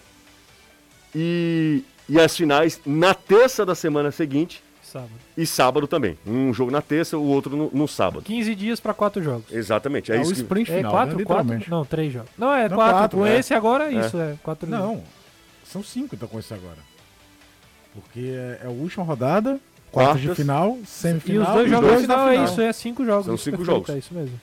E 1.15 1.85
E 2.09 2.19
as 2.19 2.37
finais 2.37 2.81
na 2.85 3.15
terça 3.15 3.65
da 3.65 3.77
semana 3.77 4.11
seguinte 4.11 4.61
Sábado. 4.93 5.11
e 5.37 5.47
sábado 5.47 5.87
também. 5.87 6.19
Um 6.27 6.53
jogo 6.53 6.71
na 6.71 6.83
terça, 6.83 7.17
o 7.17 7.25
outro 7.27 7.57
no, 7.57 7.71
no 7.73 7.89
sábado. 7.89 8.23
15 8.25 8.55
dias 8.55 8.79
pra 8.81 8.93
quatro 8.93 9.23
jogos. 9.23 9.51
Exatamente, 9.51 10.13
é, 10.13 10.17
É, 10.17 10.19
o 10.19 10.23
isso. 10.23 10.35
que- 10.35 10.41
sprint 10.43 10.71
É 10.71 10.77
final, 10.77 10.93
quatro, 10.93 11.19
né? 11.19 11.25
quatro? 11.25 11.65
Não, 11.71 11.85
três 11.85 12.13
jogos. 12.13 12.29
Não, 12.37 12.53
é 12.53 12.69
Não, 12.69 12.77
quatro. 12.77 12.95
quatro, 12.99 13.19
Com 13.21 13.27
é. 13.27 13.39
esse 13.39 13.55
agora 13.55 13.91
é 13.93 13.95
isso, 14.07 14.19
é. 14.19 14.35
Quatro 14.43 14.69
Não, 14.69 15.03
são 15.65 15.83
cinco 15.83 16.15
então 16.15 16.29
com 16.29 16.39
esse 16.39 16.53
agora. 16.53 16.79
Porque 17.95 18.21
é, 18.21 18.61
é 18.65 18.67
a 18.67 18.71
última 18.71 19.05
rodada, 19.05 19.59
Quartas. 19.91 20.21
de 20.21 20.35
final, 20.35 20.79
E 20.83 20.87
semifinal 20.87 21.49
os 21.49 21.55
dois 21.55 21.67
e 21.67 21.71
jogos 21.71 21.89
dois 21.89 22.01
final, 22.03 22.29
é 22.29 22.31
final. 22.33 22.45
isso, 22.47 22.61
é 22.61 22.73
cinco 22.73 23.05
jogos. 23.05 23.27
São 23.27 23.37
cinco 23.37 23.57
perfeito, 23.59 23.77
jogos. 23.87 23.91
É 23.95 23.99
isso 23.99 24.15
mesmo. 24.15 24.41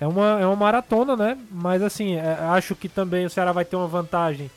É 0.00 0.06
uma, 0.06 0.40
é 0.40 0.46
uma 0.46 0.56
maratona, 0.56 1.16
né? 1.16 1.36
Mas 1.50 1.82
assim, 1.82 2.14
é, 2.14 2.36
acho 2.50 2.74
que 2.74 2.88
também 2.88 3.26
o 3.26 3.30
Ceará 3.30 3.52
vai 3.52 3.64
ter 3.64 3.76
uma 3.76 3.86
vantagem 3.86 4.50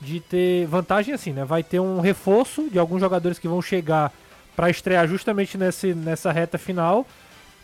de 0.00 0.20
ter. 0.20 0.66
Vantagem 0.66 1.12
assim, 1.12 1.32
né? 1.32 1.44
Vai 1.44 1.62
ter 1.62 1.80
um 1.80 2.00
reforço 2.00 2.68
de 2.70 2.78
alguns 2.78 3.00
jogadores 3.00 3.38
que 3.38 3.48
vão 3.48 3.60
chegar 3.60 4.12
para 4.58 4.68
estrear 4.68 5.06
justamente 5.06 5.56
nesse, 5.56 5.94
nessa 5.94 6.32
reta 6.32 6.58
final. 6.58 7.06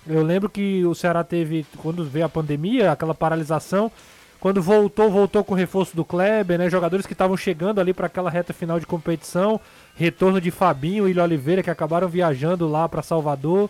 Eu 0.07 0.23
lembro 0.23 0.49
que 0.49 0.85
o 0.87 0.95
Ceará 0.95 1.25
teve, 1.25 1.67
quando 1.79 2.05
veio 2.05 2.25
a 2.25 2.29
pandemia, 2.29 2.93
aquela 2.93 3.13
paralisação. 3.13 3.91
Quando 4.39 4.63
voltou, 4.63 5.11
voltou 5.11 5.43
com 5.43 5.55
o 5.55 5.57
reforço 5.57 5.97
do 5.97 6.05
Kleber, 6.05 6.57
né? 6.57 6.71
Jogadores 6.71 7.05
que 7.05 7.13
estavam 7.13 7.37
chegando 7.37 7.81
ali 7.81 7.93
para 7.93 8.07
aquela 8.07 8.31
reta 8.31 8.53
final 8.53 8.79
de 8.79 8.87
competição. 8.87 9.61
Retorno 9.97 10.41
de 10.41 10.53
Fabinho 10.53 11.09
e 11.09 11.19
Oliveira, 11.19 11.65
que 11.65 11.71
acabaram 11.71 12.07
viajando 12.07 12.69
lá 12.69 12.89
para 12.89 13.03
Salvador. 13.03 13.69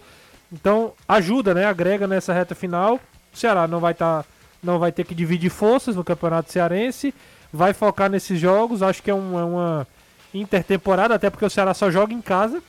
Então, 0.52 0.92
ajuda, 1.08 1.54
né? 1.54 1.64
Agrega 1.64 2.06
nessa 2.06 2.34
reta 2.34 2.54
final. 2.54 3.00
O 3.32 3.38
Ceará 3.38 3.66
não 3.66 3.80
vai 3.80 3.94
tá, 3.94 4.22
não 4.62 4.78
vai 4.78 4.92
ter 4.92 5.04
que 5.04 5.14
dividir 5.14 5.48
forças 5.50 5.96
no 5.96 6.04
Campeonato 6.04 6.52
Cearense. 6.52 7.14
Vai 7.50 7.72
focar 7.72 8.10
nesses 8.10 8.38
jogos. 8.38 8.82
Acho 8.82 9.02
que 9.02 9.10
é, 9.10 9.14
um- 9.14 9.38
é 9.38 9.44
uma 9.44 9.86
intertemporada, 10.34 11.14
até 11.14 11.30
porque 11.30 11.46
o 11.46 11.50
Ceará 11.50 11.72
só 11.72 11.90
joga 11.90 12.12
em 12.12 12.20
casa, 12.20 12.62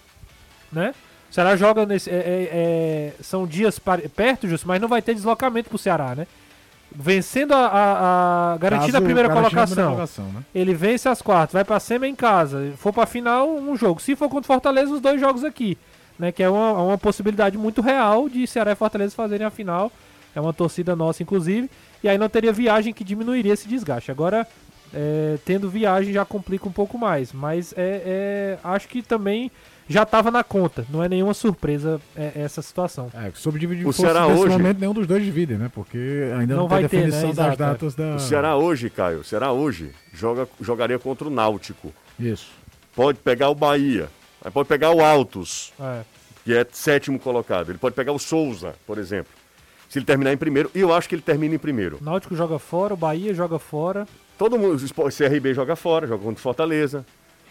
né? 0.75 0.93
O 1.31 1.33
Ceará 1.33 1.55
joga 1.55 1.85
nesse. 1.85 2.09
é- 2.09 2.13
é- 2.13 2.49
é- 2.51 3.13
são 3.23 3.47
dias 3.47 3.79
perto, 4.15 4.47
Justo, 4.47 4.67
mas 4.67 4.79
não 4.79 4.87
vai 4.87 5.01
ter 5.01 5.13
deslocamento 5.15 5.69
pro 5.69 5.77
Ceará, 5.77 6.13
né? 6.15 6.27
Vencendo 6.97 7.53
a. 7.53 7.65
a, 7.67 8.53
a 8.53 8.57
garantindo 8.57 8.93
Caso 8.93 9.03
a 9.03 9.05
primeira 9.05 9.29
colocação. 9.29 10.25
né? 10.31 10.43
Ele 10.53 10.73
vence 10.73 11.09
as 11.09 11.21
quartas, 11.21 11.53
vai 11.53 11.65
pra 11.65 11.79
semi 11.79 12.07
em 12.07 12.15
casa. 12.15 12.71
For 12.77 12.93
pra 12.93 13.05
final, 13.05 13.49
um 13.49 13.75
jogo. 13.75 14.01
Se 14.01 14.15
for 14.15 14.29
contra 14.29 14.45
o 14.45 14.53
Fortaleza, 14.53 14.93
os 14.93 15.01
dois 15.01 15.19
jogos 15.19 15.43
aqui. 15.43 15.77
Né, 16.17 16.31
que 16.31 16.41
é 16.41 16.49
uma, 16.49 16.71
uma 16.81 16.97
possibilidade 16.97 17.57
muito 17.57 17.81
real 17.81 18.29
de 18.29 18.47
Ceará 18.47 18.71
e 18.71 18.75
Fortaleza 18.75 19.13
fazerem 19.13 19.45
a 19.45 19.49
final. 19.49 19.91
É 20.33 20.39
uma 20.39 20.53
torcida 20.53 20.95
nossa, 20.95 21.21
inclusive. 21.21 21.69
E 22.01 22.07
aí 22.07 22.17
não 22.17 22.29
teria 22.29 22.53
viagem 22.53 22.93
que 22.93 23.03
diminuiria 23.03 23.51
esse 23.51 23.67
desgaste. 23.67 24.11
Agora, 24.11 24.47
é, 24.93 25.37
tendo 25.43 25.69
viagem 25.69 26.13
já 26.13 26.23
complica 26.23 26.69
um 26.69 26.71
pouco 26.71 26.97
mais. 26.97 27.33
Mas 27.33 27.73
é, 27.75 28.01
é, 28.05 28.57
acho 28.63 28.87
que 28.87 29.01
também 29.01 29.51
já 29.87 30.03
estava 30.03 30.31
na 30.31 30.43
conta. 30.43 30.85
Não 30.89 31.03
é 31.03 31.09
nenhuma 31.09 31.33
surpresa 31.33 32.01
é, 32.15 32.31
essa 32.35 32.61
situação. 32.61 33.09
É, 33.13 33.31
sobre 33.35 33.59
dividir 33.59 33.87
O 33.87 33.93
Ceará 33.93 34.27
nesse 34.27 34.39
hoje- 34.41 34.49
momento 34.51 34.79
nenhum 34.79 34.93
dos 34.93 35.05
dois 35.07 35.23
divide, 35.23 35.55
né? 35.55 35.69
Porque 35.73 36.31
ainda 36.37 36.55
não, 36.55 36.63
Não 36.63 36.69
tem 36.69 36.79
vai 36.81 36.89
ter, 36.89 36.97
definição 36.97 37.29
né? 37.29 37.33
das 37.35 37.45
Exato, 37.47 37.63
é. 37.63 37.65
datas 37.65 37.95
da... 37.95 38.15
O 38.15 38.19
Ceará 38.19 38.55
hoje, 38.55 38.89
Caio, 38.89 39.19
o 39.19 39.23
Ceará 39.23 39.51
hoje 39.51 39.91
joga, 40.13 40.47
jogaria 40.61 40.97
contra 40.99 41.27
o 41.27 41.31
Náutico. 41.31 41.93
Isso. 42.19 42.51
Pode 42.95 43.19
pegar 43.19 43.49
o 43.49 43.55
Bahia, 43.55 44.07
aí 44.43 44.49
pode 44.51 44.67
pegar 44.69 44.91
o 44.91 45.03
Altos, 45.03 45.73
É. 45.79 46.01
que 46.43 46.53
é 46.53 46.65
sétimo 46.71 47.19
colocado. 47.19 47.69
Ele 47.69 47.77
pode 47.77 47.93
pegar 47.95 48.11
o 48.13 48.19
Souza, 48.19 48.73
por 48.87 48.97
exemplo. 48.97 49.31
Se 49.89 49.99
ele 49.99 50.05
terminar 50.05 50.33
em 50.33 50.37
primeiro, 50.37 50.71
e 50.73 50.79
eu 50.79 50.93
acho 50.93 51.07
que 51.07 51.15
ele 51.15 51.21
termina 51.21 51.53
em 51.55 51.59
primeiro. 51.59 51.97
O 52.01 52.03
Náutico 52.03 52.35
joga 52.35 52.57
fora, 52.57 52.93
o 52.93 52.97
Bahia 52.97 53.33
joga 53.33 53.59
fora. 53.59 54.07
Todo 54.37 54.57
mundo, 54.57 54.75
o 54.83 55.09
CRB 55.11 55.53
joga 55.53 55.75
fora, 55.75 56.07
joga 56.07 56.23
contra 56.23 56.39
o 56.39 56.41
Fortaleza. 56.41 57.05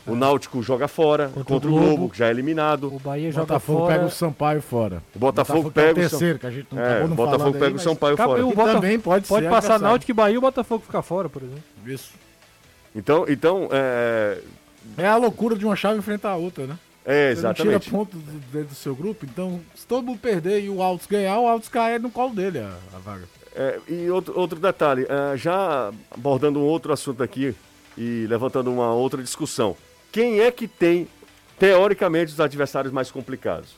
O 0.06 0.14
Náutico 0.14 0.62
joga 0.62 0.86
fora, 0.86 1.28
Contra 1.28 1.44
contra, 1.44 1.68
o 1.70 1.72
o 1.72 1.78
Globo, 1.78 1.96
Globo. 1.96 2.10
que 2.12 2.18
já 2.18 2.26
é 2.26 2.30
eliminado. 2.30 2.94
O 2.94 2.98
Bahia 2.98 3.30
O 3.30 3.32
joga 3.32 3.46
Botafogo 3.46 3.78
fora. 3.80 3.94
pega 3.94 4.06
o 4.06 4.10
Sampaio 4.10 4.60
fora. 4.62 5.02
O 5.14 5.18
Botafogo, 5.18 5.68
é 5.68 5.72
pega 5.72 5.90
o 5.92 5.94
terceiro, 5.94 6.38
que 6.38 6.46
a 6.46 6.50
gente 6.50 6.66
não 6.70 6.82
É, 6.82 6.86
acabou 6.90 7.08
não 7.08 7.16
Botafogo 7.16 7.52
pega 7.54 7.66
aí, 7.66 7.72
o 7.74 7.78
Sampaio 7.78 8.16
fora. 8.16 8.44
o 8.44 8.50
que 8.50 8.56
Bota- 8.56 8.72
também 8.74 9.00
pode, 9.00 9.26
Pode 9.26 9.44
ser 9.46 9.50
passar. 9.50 9.78
Náutico 9.80 10.10
e 10.10 10.14
Bahia, 10.14 10.38
o 10.38 10.42
Botafogo 10.42 10.84
fica 10.84 11.00
fora, 11.00 11.28
por 11.30 11.42
exemplo. 11.42 11.62
Isso. 11.86 12.12
Então, 12.94 13.24
então 13.28 13.68
é, 13.72 14.38
É 14.98 15.06
a 15.08 15.16
loucura 15.16 15.56
de 15.56 15.64
uma 15.64 15.74
chave 15.76 15.98
enfrentar 15.98 16.30
a 16.32 16.36
outra, 16.36 16.66
né? 16.66 16.78
é 17.06 17.34
Você 17.34 17.42
não 17.42 17.50
exatamente. 17.50 17.80
tira 17.84 17.96
ponto 17.98 18.16
do- 18.16 18.40
dentro 18.52 18.68
do 18.68 18.74
seu 18.74 18.94
grupo, 18.94 19.24
então 19.24 19.60
se 19.74 19.86
todo 19.86 20.04
mundo 20.04 20.18
perder 20.18 20.62
e 20.62 20.68
o 20.68 20.82
Altos 20.82 21.06
ganhar, 21.06 21.38
o 21.38 21.46
Altos 21.48 21.68
cai 21.70 21.98
no 21.98 22.10
colo 22.10 22.34
dele 22.34 22.58
a, 22.58 22.70
a 22.94 22.98
vaga. 22.98 23.24
É, 23.56 23.78
e 23.88 24.10
outro, 24.10 24.38
outro 24.38 24.58
detalhe, 24.58 25.06
é, 25.08 25.36
já 25.36 25.90
abordando 26.10 26.58
um 26.58 26.62
outro 26.64 26.92
assunto 26.92 27.22
aqui 27.22 27.54
e 27.96 28.26
levantando 28.28 28.70
uma 28.72 28.92
outra 28.92 29.22
discussão. 29.22 29.76
Quem 30.14 30.38
é 30.38 30.52
que 30.52 30.68
tem, 30.68 31.08
teoricamente, 31.58 32.32
os 32.32 32.38
adversários 32.38 32.92
mais 32.92 33.10
complicados? 33.10 33.70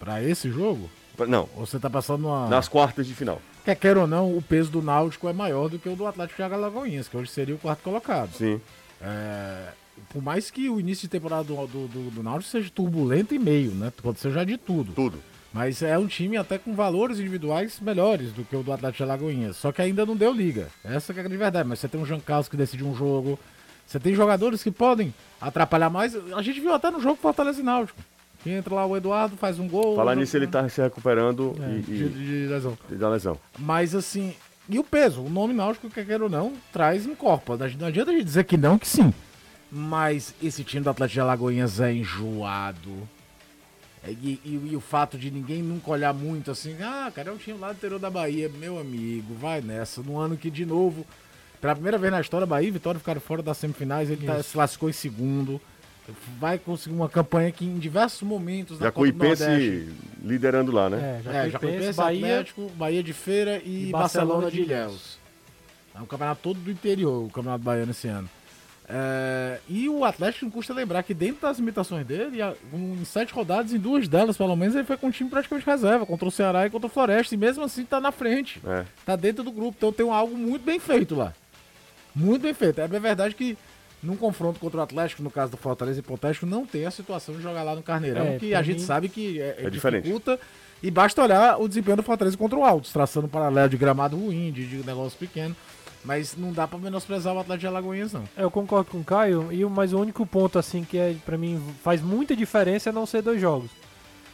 Pra 0.00 0.20
esse 0.20 0.50
jogo, 0.50 0.90
Pra- 1.16 1.26
Não, 1.26 1.48
ou 1.54 1.64
você 1.64 1.78
tá 1.78 1.88
passando 1.88 2.26
uma... 2.26 2.48
nas 2.48 2.66
quartas 2.66 3.06
de 3.06 3.14
final. 3.14 3.40
Quer 3.64 3.76
queira 3.76 4.00
ou 4.00 4.06
não, 4.08 4.36
o 4.36 4.42
peso 4.42 4.68
do 4.68 4.82
Náutico 4.82 5.28
é 5.28 5.32
maior 5.32 5.68
do 5.68 5.78
que 5.78 5.88
o 5.88 5.94
do 5.94 6.08
Atlético 6.08 6.42
de 6.44 6.52
Alagoinhas, 6.54 7.06
que 7.06 7.16
hoje 7.16 7.30
seria 7.30 7.54
o 7.54 7.58
quarto 7.58 7.84
colocado. 7.84 8.32
Sim. 8.34 8.60
É, 9.00 9.68
por 10.08 10.20
mais 10.20 10.50
que 10.50 10.68
o 10.68 10.80
início 10.80 11.02
de 11.02 11.08
temporada 11.08 11.44
do, 11.44 11.54
do, 11.68 11.86
do, 11.86 12.10
do 12.10 12.22
Náutico 12.24 12.50
seja 12.50 12.68
turbulento 12.74 13.32
e 13.32 13.38
meio, 13.38 13.70
né? 13.70 13.92
Aconteceu 13.96 14.32
já 14.32 14.42
de 14.42 14.56
tudo. 14.56 14.92
Tudo. 14.92 15.22
Mas 15.52 15.82
é 15.82 15.96
um 15.96 16.08
time 16.08 16.36
até 16.36 16.58
com 16.58 16.74
valores 16.74 17.20
individuais 17.20 17.78
melhores 17.78 18.32
do 18.32 18.42
que 18.44 18.56
o 18.56 18.62
do 18.64 18.72
Atlético 18.72 18.96
de 18.96 19.02
Alagoinhas. 19.04 19.56
Só 19.56 19.70
que 19.70 19.82
ainda 19.82 20.04
não 20.04 20.16
deu 20.16 20.32
liga. 20.32 20.66
Essa 20.82 21.14
que 21.14 21.20
é 21.20 21.24
a 21.24 21.28
de 21.28 21.36
verdade. 21.36 21.68
Mas 21.68 21.78
você 21.78 21.86
tem 21.86 22.00
um 22.00 22.06
Jean 22.06 22.18
Carlos 22.18 22.48
que 22.48 22.56
decide 22.56 22.82
um 22.82 22.94
jogo. 22.94 23.38
Você 23.90 23.98
tem 23.98 24.14
jogadores 24.14 24.62
que 24.62 24.70
podem 24.70 25.12
atrapalhar 25.40 25.90
mais. 25.90 26.14
A 26.32 26.42
gente 26.42 26.60
viu 26.60 26.72
até 26.72 26.92
no 26.92 27.00
jogo 27.00 27.16
Fortaleza 27.16 27.58
e 27.60 27.64
Náutico. 27.64 28.00
Que 28.40 28.50
entra 28.50 28.72
lá 28.72 28.86
o 28.86 28.96
Eduardo, 28.96 29.36
faz 29.36 29.58
um 29.58 29.66
gol. 29.68 29.96
Falar 29.96 30.14
nisso, 30.14 30.36
ele 30.36 30.46
tá 30.46 30.66
se 30.68 30.80
recuperando 30.80 31.56
É, 31.60 31.78
e, 31.78 31.80
de, 31.82 32.08
de 32.08 32.46
lesão. 32.46 32.78
e 32.88 32.94
da 32.94 33.08
lesão. 33.10 33.36
Mas 33.58 33.92
assim, 33.92 34.32
e 34.68 34.78
o 34.78 34.84
peso? 34.84 35.22
O 35.22 35.28
nome 35.28 35.52
náutico, 35.52 35.90
quer 35.90 36.06
queira 36.06 36.22
ou 36.22 36.30
não, 36.30 36.52
traz 36.72 37.04
encorpa. 37.04 37.56
Não 37.78 37.88
adianta 37.88 38.12
a 38.12 38.14
gente 38.14 38.24
dizer 38.24 38.44
que 38.44 38.56
não, 38.56 38.78
que 38.78 38.86
sim. 38.86 39.12
Mas 39.72 40.32
esse 40.40 40.62
time 40.62 40.84
do 40.84 40.90
Atlético 40.90 41.14
de 41.14 41.20
Alagoinhas 41.20 41.80
é 41.80 41.92
enjoado. 41.92 43.08
É, 44.04 44.12
E, 44.12 44.40
e- 44.44 44.68
e 44.70 44.76
o 44.76 44.80
fato 44.80 45.18
de 45.18 45.32
ninguém 45.32 45.62
nunca 45.64 45.90
olhar 45.90 46.14
muito 46.14 46.52
assim, 46.52 46.76
ah, 46.80 47.10
cara, 47.12 47.30
é 47.30 47.32
um 47.32 47.36
time 47.36 47.58
lá 47.58 47.72
do 47.72 47.74
interior 47.76 47.98
da 47.98 48.08
Bahia, 48.08 48.48
meu 48.48 48.78
amigo, 48.78 49.34
vai 49.34 49.60
nessa. 49.60 50.00
No 50.00 50.16
ano 50.16 50.36
que, 50.36 50.48
de 50.48 50.64
novo, 50.64 51.04
pela 51.60 51.74
primeira 51.74 51.98
vez 51.98 52.12
na 52.12 52.20
história, 52.20 52.46
Bahia 52.46 52.68
e 52.68 52.70
Vitória 52.70 52.98
ficaram 52.98 53.20
fora 53.20 53.42
das 53.42 53.58
semifinais, 53.58 54.10
ele 54.10 54.26
tá- 54.26 54.42
se 54.42 54.56
lascou 54.56 54.88
em 54.88 54.92
segundo. 54.92 55.60
Vai 56.40 56.58
conseguir 56.58 56.96
uma 56.96 57.08
campanha 57.08 57.52
que 57.52 57.64
em 57.64 57.78
diversos 57.78 58.22
momentos 58.22 58.80
na 58.80 58.90
Copa 58.90 59.06
do 59.12 59.16
Nordeste- 59.16 59.44
Jacuipense 59.44 59.94
liderando 60.24 60.72
lá, 60.72 60.90
né? 60.90 61.22
É, 61.24 61.46
é, 61.46 61.50
Jacuipense, 61.50 61.96
Bahia. 61.96 62.26
Atlético, 62.26 62.68
Bahia 62.76 63.02
de 63.02 63.12
Feira 63.12 63.58
e, 63.64 63.88
E 63.88 63.92
Barcelona, 63.92 64.42
Barcelona 64.42 64.50
de 64.50 64.60
Ilhéus. 64.60 65.18
É 65.94 66.00
um 66.00 66.06
campeonato 66.06 66.40
todo 66.42 66.58
do 66.58 66.70
interior, 66.70 67.24
o 67.26 67.30
campeonato 67.30 67.62
baiano 67.62 67.92
esse 67.92 68.08
ano. 68.08 68.28
É, 68.88 69.60
e 69.68 69.88
o 69.88 70.04
Atlético 70.04 70.46
não 70.46 70.50
custa 70.50 70.74
lembrar 70.74 71.04
que 71.04 71.14
dentro 71.14 71.42
das 71.42 71.58
limitações 71.58 72.04
dele, 72.04 72.38
em 72.72 73.04
sete 73.04 73.32
rodadas, 73.32 73.72
em 73.72 73.78
duas 73.78 74.08
delas 74.08 74.36
pelo 74.36 74.56
menos, 74.56 74.74
ele 74.74 74.82
foi 74.84 74.96
com 74.96 75.06
um 75.06 75.10
time 75.12 75.30
praticamente 75.30 75.64
reserva, 75.64 76.04
contra 76.04 76.26
o 76.26 76.30
Ceará 76.30 76.66
e 76.66 76.70
contra 76.70 76.88
o 76.88 76.90
Floresta, 76.90 77.32
e 77.32 77.38
mesmo 77.38 77.62
assim 77.62 77.84
tá 77.84 78.00
na 78.00 78.10
frente. 78.10 78.60
É. 78.66 78.84
Tá 79.06 79.14
dentro 79.14 79.44
do 79.44 79.52
grupo, 79.52 79.76
então 79.78 79.92
tem 79.92 80.10
algo 80.10 80.36
muito 80.36 80.64
bem 80.64 80.80
feito 80.80 81.14
lá. 81.14 81.32
Muito 82.14 82.42
bem 82.42 82.54
feito. 82.54 82.80
É 82.80 82.88
bem 82.88 83.00
verdade 83.00 83.34
que 83.34 83.56
num 84.02 84.16
confronto 84.16 84.58
contra 84.58 84.80
o 84.80 84.82
Atlético, 84.82 85.22
no 85.22 85.30
caso 85.30 85.50
do 85.52 85.56
Fortaleza 85.56 85.98
e 85.98 86.00
Hipotético, 86.00 86.46
não 86.46 86.64
tem 86.66 86.86
a 86.86 86.90
situação 86.90 87.34
de 87.34 87.42
jogar 87.42 87.62
lá 87.62 87.74
no 87.74 87.82
Carneirão, 87.82 88.26
É, 88.26 88.38
que 88.38 88.54
a 88.54 88.62
gente 88.62 88.80
mim- 88.80 88.84
sabe 88.86 89.08
que 89.08 89.40
é, 89.40 89.56
É 89.58 89.70
diferente. 89.70 90.04
dificulta. 90.04 90.38
E 90.82 90.90
basta 90.90 91.22
olhar 91.22 91.60
o 91.60 91.68
desempenho 91.68 91.98
do 91.98 92.02
Fortaleza 92.02 92.36
contra 92.38 92.58
o 92.58 92.64
Altos, 92.64 92.90
traçando 92.92 93.26
um 93.26 93.30
paralelo 93.30 93.68
de 93.68 93.76
gramado 93.76 94.16
ruim, 94.16 94.50
de, 94.50 94.66
de 94.66 94.76
negócio 94.86 95.18
pequeno. 95.18 95.54
Mas 96.02 96.34
não 96.34 96.50
dá 96.50 96.66
pra 96.66 96.78
menosprezar 96.78 97.34
o 97.34 97.38
Atlético 97.38 97.60
de 97.60 97.66
Alagoinhas, 97.66 98.14
não. 98.14 98.24
É, 98.34 98.42
Eu 98.42 98.50
concordo 98.50 98.90
com 98.90 98.98
o 99.00 99.04
Caio, 99.04 99.48
e 99.52 99.62
o- 99.62 99.68
mas 99.68 99.92
o 99.92 100.00
único 100.00 100.24
ponto 100.24 100.58
assim 100.58 100.82
que 100.82 100.96
é 100.96 101.14
para 101.26 101.36
mim 101.36 101.62
faz 101.84 102.00
muita 102.00 102.34
diferença 102.34 102.88
é 102.88 102.92
não 102.92 103.04
ser 103.04 103.20
dois 103.20 103.38
jogos. 103.38 103.70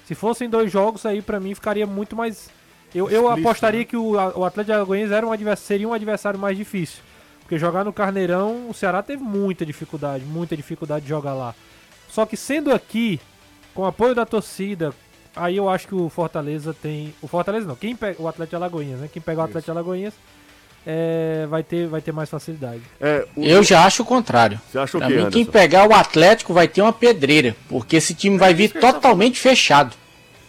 Se 0.07 0.15
fossem 0.15 0.49
dois 0.49 0.71
jogos 0.71 1.05
aí 1.05 1.21
pra 1.21 1.41
mim 1.41 1.53
ficaria 1.57 1.85
muito 1.85 2.15
mais 2.15 2.49
eu, 2.95 3.11
eu 3.11 3.23
Explícito, 3.25 3.41
apostaria 3.49 3.81
né? 3.81 3.85
que 3.85 3.97
o, 3.97 4.13
o 4.13 4.45
Atlético 4.45 4.65
de 4.67 4.73
Alagoinhas 4.73 5.11
era 5.11 5.27
um 5.27 5.33
adversário, 5.33 5.67
seria 5.67 5.89
um 5.89 5.93
adversário 5.93 6.39
mais 6.39 6.57
difícil. 6.57 7.01
Porque 7.47 7.59
jogar 7.61 7.85
no 7.85 7.93
Carneirão, 7.93 8.69
o 8.69 8.75
Ceará 8.75 9.03
teve 9.05 9.23
muita 9.23 9.65
dificuldade, 9.65 10.25
muita 10.25 10.57
dificuldade 10.57 11.05
de 11.05 11.09
jogar 11.09 11.33
lá. 11.33 11.55
Só 12.11 12.27
que 12.27 12.37
sendo 12.37 12.73
aqui, 12.75 13.21
com 13.73 13.83
o 13.83 13.87
apoio 13.87 14.17
da 14.17 14.27
torcida, 14.27 14.93
aí 15.35 15.57
eu 15.57 15.69
acho 15.69 15.87
que 15.87 15.95
o 15.95 16.09
Fortaleza 16.09 16.75
tem. 16.75 17.15
O 17.23 17.29
Fortaleza 17.29 17.65
não, 17.67 17.77
quem 17.77 17.95
pega 17.95 18.21
o 18.21 18.27
Atlético 18.27 18.51
de 18.51 18.57
Alagoinhas, 18.57 18.99
né? 19.01 19.09
Quem 19.13 19.23
pega 19.23 19.41
o 19.41 19.45
Atlético 19.45 19.67
de 19.67 19.71
Alagoinhas 19.79 20.15
é, 20.85 21.47
vai, 21.49 21.63
ter, 21.63 21.87
vai 21.87 22.01
ter 22.01 22.11
mais 22.13 22.29
facilidade. 22.29 22.81
É, 23.01 23.25
o- 23.37 23.45
Eu 23.45 23.63
já 23.63 23.85
acho 23.85 24.03
o 24.03 24.07
contrário. 24.07 24.61
Você 24.69 24.79
acha 24.79 24.97
o 24.97 25.01
Pra 25.01 25.09
quê, 25.09 25.15
mim, 25.15 25.21
Anderson? 25.21 25.37
quem 25.39 25.45
pegar 25.45 25.89
o 25.89 25.95
Atlético 25.95 26.53
vai 26.53 26.67
ter 26.67 26.83
uma 26.83 26.93
pedreira, 26.93 27.55
porque 27.69 27.95
esse 27.97 28.13
time 28.13 28.37
vai 28.39 28.55
vir 28.55 28.71
totalmente 28.73 29.39
fechado. 29.39 29.95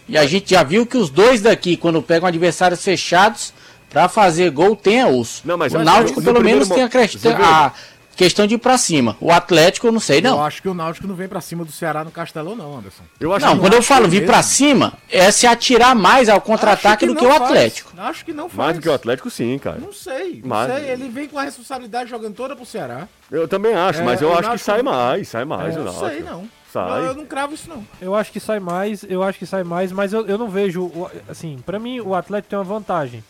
E 0.09 0.17
a 0.17 0.25
gente 0.25 0.49
já 0.51 0.63
viu 0.63 0.85
que 0.85 0.97
os 0.97 1.09
dois 1.11 1.41
daqui, 1.41 1.75
quando 1.77 2.01
pegam 2.01 2.27
adversários 2.27 2.83
fechados, 2.83 3.53
pra 3.89 4.07
fazer 4.09 4.49
gol 4.51 4.75
tem 4.75 5.01
a 5.01 5.07
osso. 5.07 5.41
Não, 5.45 5.57
mas 5.57 5.73
o 5.73 5.79
Náutico, 5.79 6.21
pelo 6.21 6.41
menos, 6.41 6.67
tem 6.69 6.83
a, 6.83 6.87
a- 6.87 7.71
questão 8.15 8.47
de 8.47 8.55
ir 8.55 8.57
pra 8.57 8.77
cima. 8.79 9.15
O 9.21 9.31
Atlético, 9.31 9.85
eu 9.87 9.91
não 9.91 9.99
sei, 9.99 10.17
Eu 10.17 10.23
não. 10.23 10.43
acho 10.43 10.59
que 10.59 10.67
o 10.67 10.73
Náutico 10.73 11.05
não 11.07 11.13
vem 11.13 11.27
pra 11.27 11.39
cima 11.39 11.63
do 11.63 11.71
Ceará 11.71 12.03
no 12.03 12.09
Castelão, 12.09 12.55
não, 12.55 12.77
Anderson. 12.79 13.03
Eu 13.19 13.31
acho 13.31 13.45
Não, 13.45 13.53
que 13.53 13.59
quando 13.61 13.73
eu 13.73 13.83
falo 13.83 14.07
vir 14.07 14.21
mesmo. 14.21 14.27
pra 14.33 14.41
cima, 14.41 14.93
é 15.07 15.29
se 15.29 15.45
atirar 15.45 15.93
mais 15.95 16.27
ao 16.27 16.41
contra-ataque 16.41 17.05
do 17.05 17.15
que 17.15 17.23
o 17.23 17.29
faz. 17.29 17.41
Atlético. 17.43 17.91
Acho 17.95 18.25
que 18.25 18.33
não 18.33 18.49
faz. 18.49 18.57
mais 18.57 18.75
do 18.77 18.81
que 18.81 18.89
o 18.89 18.93
Atlético, 18.93 19.29
sim, 19.29 19.57
cara. 19.59 19.77
Não 19.79 19.93
sei, 19.93 20.41
não 20.43 20.49
Mas- 20.49 20.73
sei. 20.73 20.89
Ele 20.89 21.09
vem 21.09 21.27
com 21.27 21.37
a 21.37 21.43
responsabilidade 21.43 22.09
jogando 22.09 22.33
toda 22.33 22.55
pro 22.55 22.65
Ceará. 22.65 23.07
Eu 23.31 23.47
também 23.47 23.75
acho, 23.75 24.01
É, 24.01 24.03
mas 24.03 24.19
eu 24.19 24.29
o 24.29 24.33
acho 24.37 24.49
que 24.51 24.57
sai 24.57 24.81
mais, 24.81 25.27
sai 25.27 25.45
mais 25.45 25.75
É, 25.75 25.79
o 25.79 25.83
não 25.83 25.93
sei, 25.93 26.19
não. 26.21 26.49
Sai. 26.73 26.99
Eu, 27.01 27.05
eu 27.05 27.13
não 27.15 27.25
cravo 27.25 27.53
isso, 27.53 27.69
não. 27.69 27.85
Eu 28.01 28.15
acho 28.15 28.31
que 28.31 28.39
sai 28.39 28.59
mais, 28.59 29.05
eu 29.07 29.21
acho 29.23 29.37
que 29.39 29.45
sai 29.45 29.63
mais, 29.63 29.91
mas 29.91 30.11
eu, 30.11 30.25
eu 30.25 30.37
não 30.39 30.49
vejo, 30.49 30.91
assim, 31.29 31.57
pra 31.65 31.77
mim 31.79 31.99
o 32.01 32.13
Atlético 32.15 32.49
tem 32.49 32.57
uma 32.59 32.65
vantagem. 32.65 33.23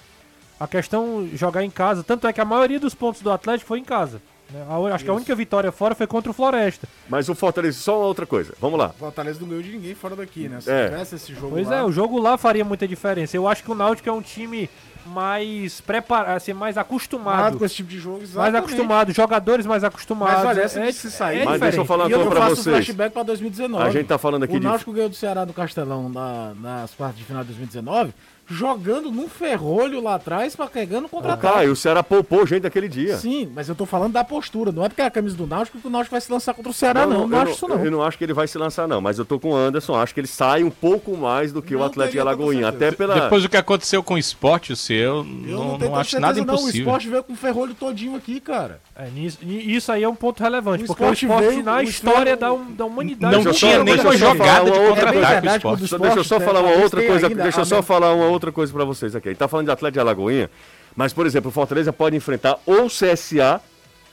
A 0.59 0.67
questão 0.67 1.27
jogar 1.33 1.63
em 1.63 1.69
casa, 1.69 2.03
tanto 2.03 2.25
é 2.27 2.33
que 2.33 2.41
a 2.41 2.45
maioria 2.45 2.79
dos 2.79 2.95
pontos 2.95 3.21
do 3.21 3.31
Atlético 3.31 3.67
foi 3.67 3.79
em 3.79 3.83
casa. 3.83 4.21
né? 4.51 4.65
A 4.69 4.95
acho 4.95 5.03
que 5.03 5.09
a 5.11 5.13
única 5.13 5.35
vitória 5.35 5.71
fora 5.71 5.93
foi 5.93 6.07
contra 6.07 6.31
o 6.31 6.33
Floresta. 6.33 6.87
Mas 7.09 7.27
o 7.29 7.35
Fortaleza, 7.35 7.77
só 7.79 7.97
uma 7.99 8.07
outra 8.07 8.25
coisa. 8.25 8.53
Vamos 8.59 8.79
lá. 8.79 8.87
O 8.95 8.99
Fortaleza 8.99 9.39
não 9.41 9.47
ganhou 9.49 9.61
de 9.61 9.71
ninguém 9.71 9.93
fora 9.93 10.15
daqui, 10.15 10.47
né? 10.49 10.59
Se 10.61 10.71
É. 10.71 10.85
tivesse 10.89 11.15
esse 11.15 11.33
jogo 11.35 11.49
Pois 11.51 11.67
lá... 11.67 11.77
é, 11.77 11.83
o 11.83 11.91
jogo 11.91 12.17
lá 12.19 12.37
faria 12.37 12.63
muita 12.65 12.87
diferença. 12.87 13.35
Eu 13.37 13.47
acho 13.47 13.63
que 13.63 13.69
o 13.71 13.75
Náutico 13.75 14.07
é 14.09 14.11
um 14.11 14.21
time 14.21 14.69
mais 15.05 15.79
preparado, 15.81 16.35
assim, 16.35 16.51
mais 16.53 16.75
Nada 16.75 16.85
acostumado. 16.87 17.57
com 17.57 17.63
esse 17.65 17.75
tipo 17.75 17.89
de 17.89 17.97
jogo, 17.99 18.17
Mais 18.17 18.29
exatamente. 18.31 18.57
acostumado, 18.63 19.13
jogadores 19.13 19.65
mais 19.65 19.83
acostumados. 19.83 20.35
Mas 20.37 20.45
olha, 20.45 20.61
essa 20.61 20.79
é, 20.81 20.87
de 20.87 20.93
se 20.93 21.09
sair- 21.11 21.39
é 21.41 21.45
Mas 21.45 21.61
deixa 21.61 21.77
eu 21.77 21.85
falar 21.85 22.09
E 22.09 22.13
uma 22.13 22.23
coisa 22.25 22.29
pra 22.31 22.41
faço 22.49 22.55
vocês. 22.63 22.75
flashback 22.75 23.13
pra 23.13 23.23
2019. 23.23 23.83
A 23.85 23.89
gente 23.91 24.07
tá 24.07 24.17
falando 24.17 24.43
aqui 24.43 24.55
o 24.57 24.59
de. 24.59 24.65
Náutico 24.65 24.91
ganhou 24.91 25.07
do 25.09 25.15
Ceará 25.15 25.45
no 25.45 25.53
Castelão 25.53 26.09
na- 26.09 26.53
nas 26.55 26.93
quartas 26.93 27.17
de 27.17 27.23
final 27.23 27.41
de 27.43 27.47
2019, 27.47 28.13
jogando 28.49 29.11
num 29.11 29.27
ferrolho 29.27 30.01
lá 30.01 30.15
atrás, 30.15 30.55
pra 30.55 30.67
carregando 30.67 31.05
Ô, 31.07 31.09
contra-ataque. 31.09 31.53
Caio, 31.53 31.71
o 31.71 31.75
Ceará 31.75 32.01
poupou 32.01 32.45
gente 32.47 32.61
daquele 32.61 32.87
dia. 32.87 33.17
Sim, 33.17 33.51
mas 33.53 33.67
eu 33.67 33.75
tô 33.75 33.85
falando 33.85 34.13
da 34.13 34.23
postura. 34.23 34.71
Não 34.71 34.85
é 34.85 34.89
porque 34.89 35.01
é 35.01 35.05
a 35.05 35.11
camisa 35.11 35.35
do 35.35 35.45
Náutico 35.45 35.79
que 35.79 35.87
o 35.87 35.89
Náutico 35.89 36.11
vai 36.11 36.21
se 36.21 36.31
lançar 36.31 36.53
contra 36.53 36.71
o 36.71 36.73
Ceará, 36.73 37.05
não. 37.05 37.27
Não, 37.27 37.37
eu 37.37 37.43
acho 37.43 37.51
isso, 37.53 37.67
não. 37.67 37.83
Eu 37.83 37.91
não 37.91 38.01
acho 38.03 38.17
que 38.17 38.23
ele 38.23 38.33
vai 38.33 38.47
se 38.47 38.57
lançar, 38.57 38.87
não. 38.87 39.01
Mas 39.01 39.19
eu 39.19 39.25
tô 39.25 39.39
com 39.39 39.49
o 39.51 39.55
Anderson. 39.55 39.95
Acho 39.95 40.13
que 40.13 40.19
ele 40.21 40.27
sai 40.27 40.63
um 40.63 40.69
pouco 40.69 41.15
mais 41.17 41.51
do 41.51 41.61
que 41.61 41.75
o 41.75 41.79
Não 41.79 41.85
Atlético 41.85 42.11
de 42.13 42.17
teria 42.17 42.21
Alagoinha. 42.21 42.67
Até 42.69 42.91
pela. 42.91 43.19
Depois 43.19 43.43
do 43.43 43.49
que 43.49 43.57
aconteceu 43.57 44.01
com 44.01 44.13
o 44.13 44.17
esporte, 44.17 44.71
o 44.71 44.75
seu, 44.75 44.97
Eu 45.17 45.23
não, 45.23 45.77
não, 45.77 45.89
não, 45.89 45.95
acho 45.95 46.19
nada 46.19 46.35
certeza, 46.35 46.45
não. 46.45 46.53
O 46.55 46.57
impossível. 46.59 46.81
esporte 46.81 47.09
veio 47.09 47.23
com 47.23 47.33
o 47.33 47.35
ferrolho 47.35 47.73
todinho 47.73 48.15
aqui, 48.15 48.39
cara. 48.39 48.79
É, 48.95 49.09
nisso- 49.09 49.39
e 49.41 49.75
isso 49.75 49.91
aí 49.91 50.03
é 50.03 50.09
um 50.09 50.15
ponto 50.15 50.41
relevante, 50.41 50.83
O 50.83 50.87
porque 50.87 51.03
o 51.03 51.13
esporte 51.13 51.25
esporte 51.25 51.47
veio- 51.49 51.63
na 51.63 51.77
o 51.77 51.81
história 51.81 52.37
da, 52.37 52.49
da 52.69 52.85
humanidade. 52.85 53.43
Não 53.43 53.51
tinha 53.53 53.83
nem 53.83 53.95
deixa 53.95 54.01
eu 54.03 54.09
uma 54.11 54.17
só 54.17 54.25
falar 54.35 54.37
jogada 54.37 54.71
de 54.71 54.77
uma 54.79 54.87
outra 54.89 55.05
contra-ataque 55.13 55.37
o 55.67 55.75
deixa 55.75 56.19
eu 56.19 56.23
só 56.23 56.35
esporte 56.37 56.45
falar 56.45 56.59
uma 56.61 56.71
outra 56.83 57.03
coisa. 57.05 57.29
Deixa 57.29 57.59
eu 57.61 57.65
só 57.65 57.81
falar 57.81 58.13
uma 58.13 58.25
outra 58.25 58.36
coisa 58.51 58.71
pra 58.71 58.83
vocês 58.85 59.15
aqui. 59.15 59.33
Tá 59.35 59.47
falando 59.47 59.65
de 59.67 59.71
Atlético 59.71 59.93
de 59.93 59.99
Alagoinha, 59.99 60.49
mas, 60.95 61.13
por 61.13 61.25
exemplo, 61.25 61.49
o 61.49 61.51
Fortaleza 61.51 61.91
pode 61.93 62.15
enfrentar 62.15 62.57
ou 62.65 62.85
o 62.85 62.89
CSA 62.89 63.61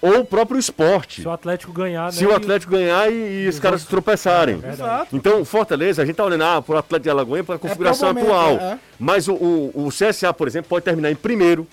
ou 0.00 0.20
o 0.20 0.24
próprio 0.24 0.58
esporte. 0.58 1.22
Se 1.22 1.28
o 1.28 1.30
Atlético 1.30 1.72
ganhar, 1.72 2.12
Se 2.12 2.24
né, 2.24 2.30
o 2.30 2.34
Atlético 2.34 2.72
ganhar 2.72 3.10
e, 3.10 3.44
e 3.44 3.48
os 3.48 3.58
caras 3.58 3.84
tropeçarem. 3.84 4.60
Exato. 4.62 5.16
Então, 5.16 5.40
o 5.40 5.44
Fortaleza, 5.46 6.02
a 6.02 6.04
gente 6.04 6.16
tá 6.16 6.24
olhando 6.24 6.44
ah, 6.44 6.60
pro 6.60 6.76
Atlético 6.76 7.04
de 7.04 7.10
Alagoinha 7.10 7.44
para 7.44 7.54
a 7.54 7.58
configuração 7.58 8.12
pro 8.12 8.22
momento, 8.24 8.36
atual. 8.36 8.72
é. 8.72 8.78
Mas 8.98 9.28
o, 9.28 9.34
o, 9.34 9.86
o 9.86 9.88
CSA, 9.88 10.32
por 10.34 10.46
exemplo, 10.46 10.68
pode 10.68 10.84
terminar 10.84 11.10
em 11.10 11.16
primeiro. 11.16 11.66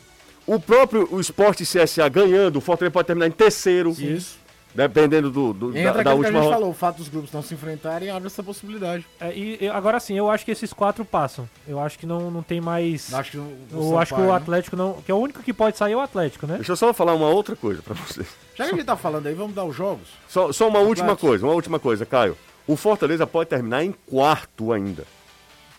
O 0.47 0.59
próprio 0.59 1.07
o 1.11 1.19
Esporte 1.19 1.63
CSA 1.63 2.07
ganhando, 2.09 2.55
o 2.57 2.61
Fortaleza 2.61 2.91
pode 2.91 3.07
terminar 3.07 3.27
em 3.27 3.31
terceiro. 3.31 3.91
Isso. 3.91 4.39
Dependendo 4.73 5.29
do, 5.29 5.53
do- 5.53 5.77
Entra 5.77 5.91
da, 5.91 5.97
da 5.97 6.03
que 6.03 6.09
a 6.09 6.13
última 6.13 6.41
gente 6.41 6.51
falou, 6.51 6.69
o 6.69 6.73
fato 6.73 6.97
dos 6.97 7.09
grupos 7.09 7.31
não 7.31 7.41
se 7.41 7.53
enfrentarem 7.53 8.09
abre 8.09 8.27
essa 8.27 8.41
possibilidade. 8.41 9.05
É, 9.19 9.33
e, 9.33 9.57
e 9.61 9.67
agora 9.67 9.99
sim, 9.99 10.17
eu 10.17 10.29
acho 10.29 10.45
que 10.45 10.51
esses 10.51 10.71
quatro 10.71 11.03
passam. 11.03 11.47
Eu 11.67 11.79
acho 11.79 11.99
que 11.99 12.05
não, 12.05 12.31
não 12.31 12.41
tem 12.41 12.61
mais. 12.61 13.13
Acho 13.13 13.31
que 13.31 13.37
o, 13.37 13.57
eu 13.73 13.99
acho 13.99 14.15
que 14.15 14.21
o 14.21 14.25
né? 14.25 14.31
Atlético 14.31 14.75
não. 14.77 14.93
Que 15.05 15.11
é 15.11 15.15
o 15.15 15.17
único 15.17 15.43
que 15.43 15.53
pode 15.53 15.77
sair 15.77 15.93
é 15.93 15.97
o 15.97 15.99
Atlético, 15.99 16.47
né? 16.47 16.55
Deixa 16.55 16.71
eu 16.71 16.75
só 16.77 16.93
falar 16.93 17.13
uma 17.13 17.27
outra 17.29 17.55
coisa 17.55 17.81
pra 17.81 17.93
vocês. 17.93 18.27
Já 18.55 18.65
que 18.65 18.73
a 18.73 18.75
gente 18.77 18.85
tá 18.85 18.95
falando 18.95 19.27
aí, 19.27 19.33
vamos 19.33 19.53
dar 19.55 19.65
os 19.65 19.75
jogos? 19.75 20.07
Só, 20.27 20.51
só 20.53 20.67
uma 20.69 20.79
última 20.79 21.07
Atlético. 21.07 21.27
coisa, 21.27 21.45
uma 21.45 21.53
última 21.53 21.79
coisa, 21.79 22.05
Caio. 22.05 22.37
O 22.67 22.75
Fortaleza 22.77 23.27
pode 23.27 23.49
terminar 23.49 23.83
em 23.83 23.91
quarto 24.05 24.71
ainda. 24.71 25.03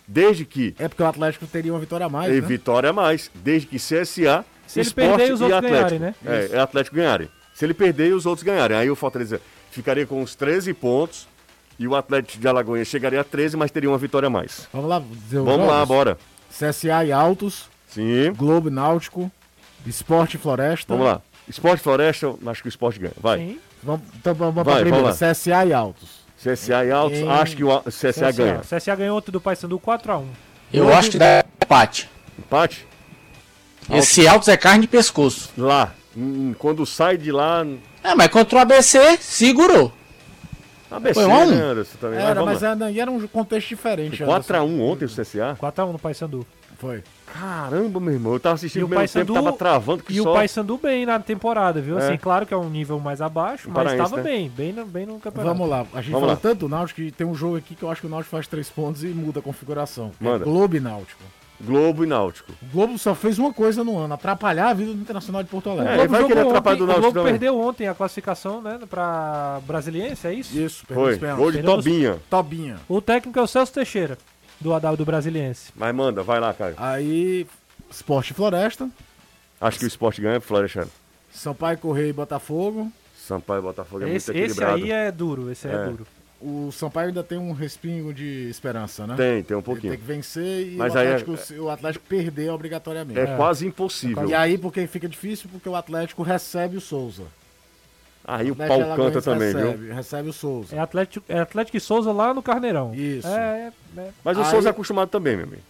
Desde 0.07 0.45
que 0.45 0.75
É 0.79 0.89
porque 0.89 1.03
o 1.03 1.07
Atlético 1.07 1.47
teria 1.47 1.73
uma 1.73 1.79
vitória 1.81 2.05
a 2.07 2.09
mais, 2.09 2.31
e 2.31 2.41
né? 2.41 2.47
vitória 2.47 2.91
a 2.91 2.93
mais, 2.93 3.31
desde 3.35 3.69
que 3.69 3.77
CSA, 3.77 4.45
Se 4.67 4.81
ele 4.81 4.91
perder, 4.91 5.33
os 5.33 5.41
e 5.41 5.45
outros 5.45 5.53
Atlético. 5.59 5.71
ganharem, 5.71 5.99
né? 6.01 6.15
É, 6.27 6.57
é 6.57 6.61
Atlético 6.61 6.97
ganharem. 6.97 7.29
Se 7.55 7.65
ele 7.65 7.75
perder 7.75 8.09
e 8.09 8.13
os 8.13 8.27
outros 8.27 8.43
ganharem, 8.45 8.77
aí 8.77 8.91
o 8.91 8.97
Fortaleza 8.97 9.41
ficaria 9.71 10.07
com 10.07 10.23
uns 10.23 10.35
13 10.35 10.73
pontos 10.75 11.27
e 11.79 11.87
o 11.87 11.95
Atlético 11.95 12.41
de 12.41 12.49
Alagoinha 12.49 12.85
chegaria 12.85 13.21
a 13.21 13.25
13, 13.25 13.57
mas 13.57 13.71
teria 13.71 13.89
uma 13.91 13.99
vitória 13.99 14.27
a 14.27 14.31
mais. 14.31 14.69
Vamos 14.73 14.89
lá, 14.89 14.99
Vamos 14.99 15.67
lá, 15.67 15.75
jogos? 15.81 15.89
bora. 15.89 16.19
CSA 16.51 17.05
e 17.05 17.13
Altos, 17.13 17.69
Sim, 17.89 18.33
Globo 18.35 18.71
Náutico, 18.71 19.31
Esporte 19.87 20.37
e 20.37 20.39
Floresta. 20.41 20.93
vamos 20.93 21.07
lá. 21.07 21.21
Esporte 21.49 21.83
Floresta, 21.83 22.27
eu 22.27 22.39
acho 22.47 22.63
que 22.63 22.69
o 22.69 22.71
Esporte 22.71 22.99
ganha. 23.01 23.13
Vai. 23.21 23.39
Sim. 23.39 23.59
Vamos, 23.83 24.03
então 24.17 24.33
vamos 24.35 24.55
pra 24.55 24.63
Vai, 24.63 24.75
primeira, 24.83 25.05
vamos 25.07 25.21
lá. 25.21 25.29
CSA 25.35 25.65
e 25.67 25.73
Altos. 25.73 26.23
CSA 26.43 26.85
e 26.85 26.91
Altos, 26.93 27.19
Em- 27.19 27.29
acho 27.29 27.57
que 27.57 27.65
o 27.65 27.73
A- 27.73 27.83
CSA, 27.83 28.31
ganha. 28.33 28.61
O 28.61 28.65
CSA 28.65 28.95
ganhou 28.95 29.15
outro 29.15 29.33
do 29.33 29.41
Paysandu 29.41 29.79
4x1. 29.79 30.25
Eu 30.73 30.93
acho 30.95 31.11
que 31.11 31.19
dá 31.19 31.45
empate. 31.63 32.09
Empate? 32.39 32.87
Esse 33.91 34.27
Altos 34.27 34.49
é 34.49 34.57
carne 34.57 34.83
de 34.83 34.89
pescoço. 34.89 35.51
Lá. 35.57 35.93
Hum, 36.17 36.55
Quando 36.59 36.85
sai 36.85 37.17
de 37.17 37.33
lá. 37.33 37.65
É, 38.03 38.15
mas 38.15 38.29
contra 38.29 38.59
o 38.59 38.61
ABC, 38.61 39.17
segurou. 39.21 39.93
ABC, 40.91 41.15
Foi 41.15 41.25
um 41.25 41.35
a 41.43 41.47
né, 41.47 41.57
Anderson? 41.63 41.97
Também. 41.99 42.19
Era, 42.21 42.45
mas 42.45 42.61
lá. 42.61 42.71
era, 42.73 42.93
era 43.01 43.11
um 43.11 43.27
contexto 43.27 43.69
diferente. 43.69 44.23
4x1 44.23 44.29
Anderson. 44.35 44.81
ontem 44.81 45.05
o 45.07 45.09
CSA? 45.09 45.57
4x1 45.61 45.93
no 45.93 45.99
Paysandu. 45.99 46.47
Foi. 46.79 47.03
Caramba, 47.33 47.99
meu 48.01 48.13
irmão. 48.13 48.33
Eu 48.35 48.41
tava 48.41 48.57
assistindo 48.57 48.81
E 48.81 48.83
o 48.83 48.87
o 48.87 48.89
primeiro 48.91 49.11
tempo, 49.11 49.27
Paysandu- 49.33 49.45
tava 49.47 49.57
travando 49.57 50.03
que 50.03 50.13
E 50.13 50.21
o 50.21 50.25
só. 50.25 50.35
Paysandu 50.35 50.77
bem 50.77 51.07
na 51.07 51.19
temporada, 51.19 51.81
viu? 51.81 51.99
É. 51.99 52.05
Assim, 52.09 52.19
claro 52.19 52.45
que 52.45 52.53
é 52.53 52.57
um 52.57 52.69
nível 52.69 52.99
mais 52.99 53.23
abaixo, 53.23 53.69
mas 53.69 53.75
Paraense, 53.85 54.03
estava 54.03 54.17
né? 54.19 54.23
bem, 54.23 54.49
bem 54.51 54.73
no, 54.75 54.85
bem 54.85 55.07
no 55.07 55.19
campeonato. 55.19 55.55
Vamos 55.57 55.71
lá, 55.71 55.87
a 55.95 56.03
gente 56.03 56.11
Vamos 56.13 56.13
falou 56.13 56.27
lá. 56.27 56.37
tanto 56.37 56.59
do 56.59 56.69
Náutico 56.69 57.01
que 57.01 57.11
tem 57.11 57.27
um 57.27 57.35
jogo 57.35 57.57
aqui 57.57 57.75
que 57.75 57.83
eu 57.85 57.91
acho 57.91 58.01
que 58.03 58.07
o 58.07 58.11
Náutico 58.11 58.31
faz 58.31 58.47
três 58.47 58.69
pontos 58.69 59.03
e 59.05 59.07
muda 59.07 59.39
a 59.39 59.43
configuração. 59.43 60.11
É 60.21 60.25
Manda. 60.25 60.45
Globo 60.45 60.77
e 60.77 60.81
Náutico. 60.81 61.23
Globo 61.65 62.03
e 62.05 62.07
Náutico. 62.07 62.53
O 62.63 62.67
Globo 62.73 62.99
só 62.99 63.15
fez 63.15 63.39
uma 63.39 63.53
coisa 63.53 63.85
no 63.85 63.97
ano, 63.99 64.15
atrapalhar 64.15 64.69
a 64.71 64.75
vida 64.75 64.93
do 64.93 65.01
Internacional 65.01 65.43
de 65.43 65.49
Porto 65.49 65.69
É, 65.69 65.73
Alegre. 65.73 65.93
ele 66.01 66.09
vai 66.09 66.23
querer 66.25 66.39
jogou 66.41 66.51
atrapalhar 66.51 66.75
ontem- 66.75 66.79
do 66.81 66.87
Náutico 66.87 67.09
O 67.09 67.13
Globo 67.13 67.29
perdeu 67.29 67.61
ontem 67.61 67.89
a 67.89 67.95
classificação, 67.95 68.61
né, 68.61 68.81
pra 68.91 69.61
Brasiliense, 69.67 70.27
é 70.27 70.35
isso? 70.35 70.59
Isso, 70.59 70.85
perdeu 70.87 71.19
Foi. 71.19 71.33
Gol 71.37 71.53
de 71.53 71.63
Tobinha. 71.63 72.19
Tobinha. 72.29 72.77
O 72.89 73.01
técnico 73.01 73.39
é 73.39 73.43
o 73.43 73.47
Celso 73.47 73.73
Teixeira, 73.73 74.19
do 74.61 74.75
Adal 74.75 74.97
do 74.97 75.05
Brasiliense. 75.05 75.71
Mas 75.77 75.95
manda, 75.95 76.23
vai 76.23 76.41
lá, 76.41 76.53
Caio. 76.53 76.75
Aí, 76.77 77.47
Esporte 77.91 78.31
e 78.33 78.35
Floresta, 78.35 78.89
Acho 79.61 79.79
que 79.79 79.85
o 79.85 79.89
esporte 79.89 80.21
ganha, 80.21 80.41
Floresta. 80.41 80.89
Sampaio 81.31 81.79
Correia 81.79 82.09
e 82.09 82.13
Botafogo. 82.13 82.91
Sampaio 83.17 83.61
e 83.61 83.63
Botafogo 83.63 84.05
é 84.05 84.11
esse, 84.13 84.33
muito 84.33 84.45
esse 84.45 84.53
equilibrado. 84.61 84.83
aí 84.85 84.91
é 84.91 85.13
duro, 85.13 85.51
esse 85.53 85.69
aí 85.69 85.73
é, 85.75 85.77
É. 85.77 85.85
duro. 85.85 86.07
O 86.45 86.73
Sampaio 86.73 87.09
ainda 87.09 87.23
tem 87.23 87.39
um 87.39 87.53
respingo 87.53 88.13
de 88.13 88.49
esperança, 88.51 89.07
né? 89.07 89.15
Tem, 89.17 89.43
tem 89.45 89.57
um 89.57 89.61
Ele 89.61 89.65
pouquinho. 89.65 89.93
tem 89.93 90.01
que 90.01 90.07
vencer 90.07 90.73
e 90.73 90.77
Mas 90.77 90.93
o, 90.95 90.99
aí 90.99 91.07
é- 91.07 91.15
Atlético, 91.15 91.37
se 91.37 91.55
o 91.59 91.71
Atlético 91.71 92.05
perder 92.09 92.51
obrigatoriamente. 92.51 93.21
É, 93.21 93.37
quase 93.37 93.65
impossível. 93.67 94.29
E 94.29 94.35
aí, 94.35 94.59
porque 94.59 94.85
fica 94.89 95.09
difícil, 95.09 95.49
porque 95.53 95.69
o 95.69 95.77
Atlético 95.77 96.23
recebe 96.23 96.77
o 96.77 96.81
Souza. 96.81 97.23
Aí 98.25 98.51
o 98.51 98.55
Atlético 98.55 98.87
pau 98.87 98.97
canta 98.97 99.23
também, 99.23 99.53
viu? 99.55 99.67
recebe, 99.71 99.93
Recebe 99.93 100.29
o 100.29 100.33
Souza. 100.33 100.77
É 100.77 100.79
Atlético, 100.79 101.25
é 101.29 101.39
Atlético 101.41 101.77
e 101.77 101.81
Souza 101.81 102.13
lá 102.13 102.33
no 102.35 102.43
Carneirão. 102.43 102.93
Isso. 102.95 103.27
É, 103.29 103.73
é, 103.97 104.01
é. 104.01 104.09
Mas 104.25 104.37
o 104.37 104.43
Aí- 104.43 104.51
Souza 104.51 104.69
é 104.69 104.71
acostumado 104.71 105.09
também, 105.09 105.37
meu 105.37 105.47
amigo. 105.47 105.63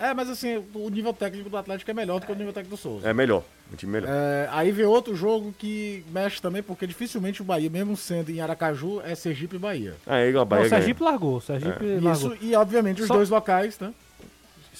É, 0.00 0.14
mas 0.14 0.30
assim, 0.30 0.64
o 0.74 0.88
nível 0.88 1.12
técnico 1.12 1.50
do 1.50 1.56
Atlético 1.58 1.90
é 1.90 1.94
melhor 1.94 2.20
do 2.20 2.26
que 2.26 2.32
o 2.32 2.34
nível 2.34 2.54
técnico 2.54 2.74
do 2.74 2.80
Souza. 2.80 3.06
É 3.08 3.12
melhor. 3.12 3.42
Um 3.70 3.76
time 3.76 3.92
melhor. 3.92 4.08
É, 4.10 4.48
aí 4.50 4.72
vem 4.72 4.86
outro 4.86 5.14
jogo 5.14 5.54
que 5.58 6.02
mexe 6.10 6.40
também, 6.40 6.62
porque 6.62 6.86
dificilmente 6.86 7.42
o 7.42 7.44
Bahia, 7.44 7.68
mesmo 7.68 7.94
sendo 7.96 8.30
em 8.30 8.40
Aracaju, 8.40 9.02
é 9.04 9.14
Sergipe 9.14 9.56
e 9.56 9.58
Bahia. 9.58 9.94
Aí 10.06 10.30
a 10.30 10.32
Não, 10.32 10.46
Bahia 10.46 10.64
o 10.66 10.68
Sergipe 10.70 11.02
largou, 11.02 11.36
o 11.36 11.40
Sergipe 11.42 11.84
largou. 12.00 12.12
Isso, 12.32 12.36
e 12.40 12.54
obviamente 12.56 13.02
os 13.02 13.08
Só- 13.08 13.14
dois 13.14 13.28
locais, 13.28 13.78
né? 13.78 13.92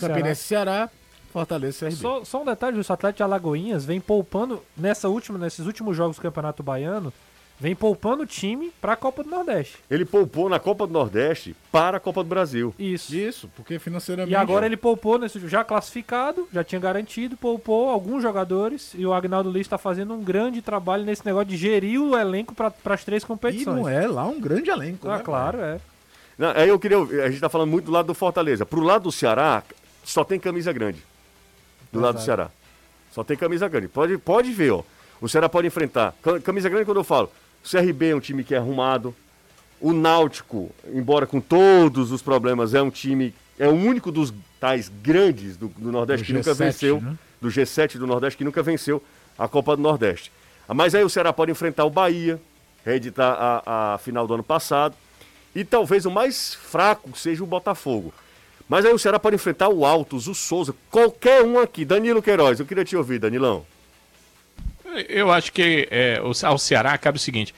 Campinense 0.00 0.42
e 0.42 0.44
Ceará, 0.46 0.88
Fortaleza 1.32 1.88
e. 1.88 1.92
Só, 1.92 2.24
só 2.24 2.40
um 2.42 2.44
detalhe, 2.46 2.78
o 2.78 2.80
Atlético 2.80 3.18
de 3.18 3.22
Alagoinhas 3.22 3.84
vem 3.84 4.00
poupando, 4.00 4.62
nessa 4.76 5.08
última, 5.08 5.38
nesses 5.38 5.66
últimos 5.66 5.94
jogos 5.96 6.16
do 6.16 6.22
Campeonato 6.22 6.62
Baiano, 6.62 7.12
vem 7.60 7.74
poupando 7.76 8.22
o 8.22 8.26
time 8.26 8.72
pra 8.80 8.96
Copa 8.96 9.22
do 9.22 9.28
Nordeste. 9.30 9.76
Ele 9.90 10.04
poupou 10.06 10.48
na 10.48 10.58
Copa 10.58 10.86
do 10.86 10.92
Nordeste 10.94 11.54
para 11.70 11.98
a 11.98 12.00
Copa 12.00 12.24
do 12.24 12.28
Brasil. 12.28 12.74
Isso. 12.78 13.14
Isso, 13.14 13.50
porque 13.54 13.78
financeiramente... 13.78 14.32
E 14.32 14.34
agora 14.36 14.64
ele 14.64 14.76
poupou, 14.78 15.18
nesse, 15.18 15.38
já 15.46 15.62
classificado, 15.62 16.48
já 16.52 16.64
tinha 16.64 16.80
garantido, 16.80 17.36
poupou 17.36 17.90
alguns 17.90 18.22
jogadores 18.22 18.92
e 18.94 19.04
o 19.04 19.12
Agnaldo 19.12 19.50
Liz 19.50 19.62
está 19.66 19.76
fazendo 19.76 20.14
um 20.14 20.22
grande 20.24 20.62
trabalho 20.62 21.04
nesse 21.04 21.24
negócio 21.26 21.48
de 21.48 21.56
gerir 21.58 22.00
o 22.00 22.16
elenco 22.18 22.54
para 22.54 22.72
as 22.86 23.04
três 23.04 23.22
E 23.22 23.26
competições. 23.26 23.76
não 23.76 23.88
é 23.88 24.06
lá 24.08 24.24
um 24.26 24.40
grande 24.40 24.70
elenco, 24.70 25.08
Ah, 25.08 25.18
né? 25.18 25.22
claro, 25.22 25.60
é. 25.60 25.78
Não, 26.38 26.48
aí 26.52 26.68
eu 26.70 26.78
queria. 26.78 26.96
A 26.98 27.28
gente 27.30 27.40
tá 27.40 27.50
falando 27.50 27.68
muito 27.68 27.84
do 27.84 27.92
lado 27.92 28.06
do 28.06 28.14
Fortaleza. 28.14 28.64
Pro 28.64 28.80
lado 28.80 29.02
do 29.02 29.12
Ceará, 29.12 29.62
só 30.02 30.24
tem 30.24 30.40
camisa 30.40 30.72
grande. 30.72 31.02
Do 31.92 32.00
lado 32.00 32.14
do 32.14 32.22
Ceará. 32.22 32.48
Só 33.12 33.22
tem 33.22 33.36
camisa 33.36 33.68
grande. 33.68 33.88
Pode, 33.88 34.16
pode 34.16 34.50
ver, 34.50 34.70
ó. 34.70 34.82
O 35.20 35.28
Ceará 35.28 35.50
pode 35.50 35.66
enfrentar. 35.66 36.14
Ca- 36.22 36.40
Camisa 36.40 36.70
grande 36.70 36.86
quando 36.86 36.96
eu 36.96 37.04
falo. 37.04 37.30
O 37.64 37.68
CRB 37.68 38.10
é 38.10 38.16
um 38.16 38.20
time 38.20 38.42
que 38.44 38.54
é 38.54 38.58
arrumado. 38.58 39.14
O 39.80 39.92
Náutico, 39.92 40.70
embora 40.92 41.26
com 41.26 41.40
todos 41.40 42.12
os 42.12 42.20
problemas, 42.22 42.74
é 42.74 42.82
um 42.82 42.90
time. 42.90 43.34
É 43.58 43.66
o 43.68 43.72
único 43.72 44.10
dos 44.12 44.32
tais 44.58 44.90
grandes 45.02 45.56
do, 45.56 45.68
do 45.68 45.90
Nordeste 45.92 46.24
Do 46.24 46.26
que 46.26 46.32
nunca 46.32 46.52
G7, 46.52 46.56
venceu. 46.56 47.00
né? 47.00 47.16
Do 47.40 47.48
G7 47.48 47.98
do 47.98 48.06
Nordeste 48.06 48.36
que 48.36 48.44
nunca 48.44 48.62
venceu 48.62 49.02
a 49.38 49.48
Copa 49.48 49.74
do 49.76 49.82
Nordeste. 49.82 50.30
Mas 50.68 50.94
aí 50.94 51.02
o 51.02 51.08
Ceará 51.08 51.32
pode 51.32 51.50
enfrentar 51.50 51.84
o 51.84 51.90
Bahia, 51.90 52.40
reeditar 52.84 53.36
a, 53.38 53.94
a 53.94 53.98
final 53.98 54.26
do 54.26 54.34
ano 54.34 54.42
passado. 54.42 54.94
E 55.54 55.64
talvez 55.64 56.04
o 56.06 56.10
mais 56.10 56.54
fraco 56.54 57.16
seja 57.16 57.42
o 57.42 57.46
Botafogo. 57.46 58.12
Mas 58.68 58.84
aí 58.84 58.92
o 58.92 58.98
Ceará 58.98 59.18
pode 59.18 59.34
enfrentar 59.34 59.68
o 59.68 59.84
Altos, 59.84 60.28
o 60.28 60.34
Souza, 60.34 60.74
qualquer 60.90 61.42
um 61.42 61.58
aqui. 61.58 61.84
Danilo 61.84 62.22
Queiroz, 62.22 62.60
eu 62.60 62.66
queria 62.66 62.84
te 62.84 62.96
ouvir, 62.96 63.18
Danilão. 63.18 63.64
Eu 65.08 65.30
acho 65.32 65.52
que 65.52 65.88
é, 65.90 66.20
ao 66.42 66.58
Ceará 66.58 66.96
cabe 66.98 67.16
o 67.18 67.20
seguinte: 67.20 67.54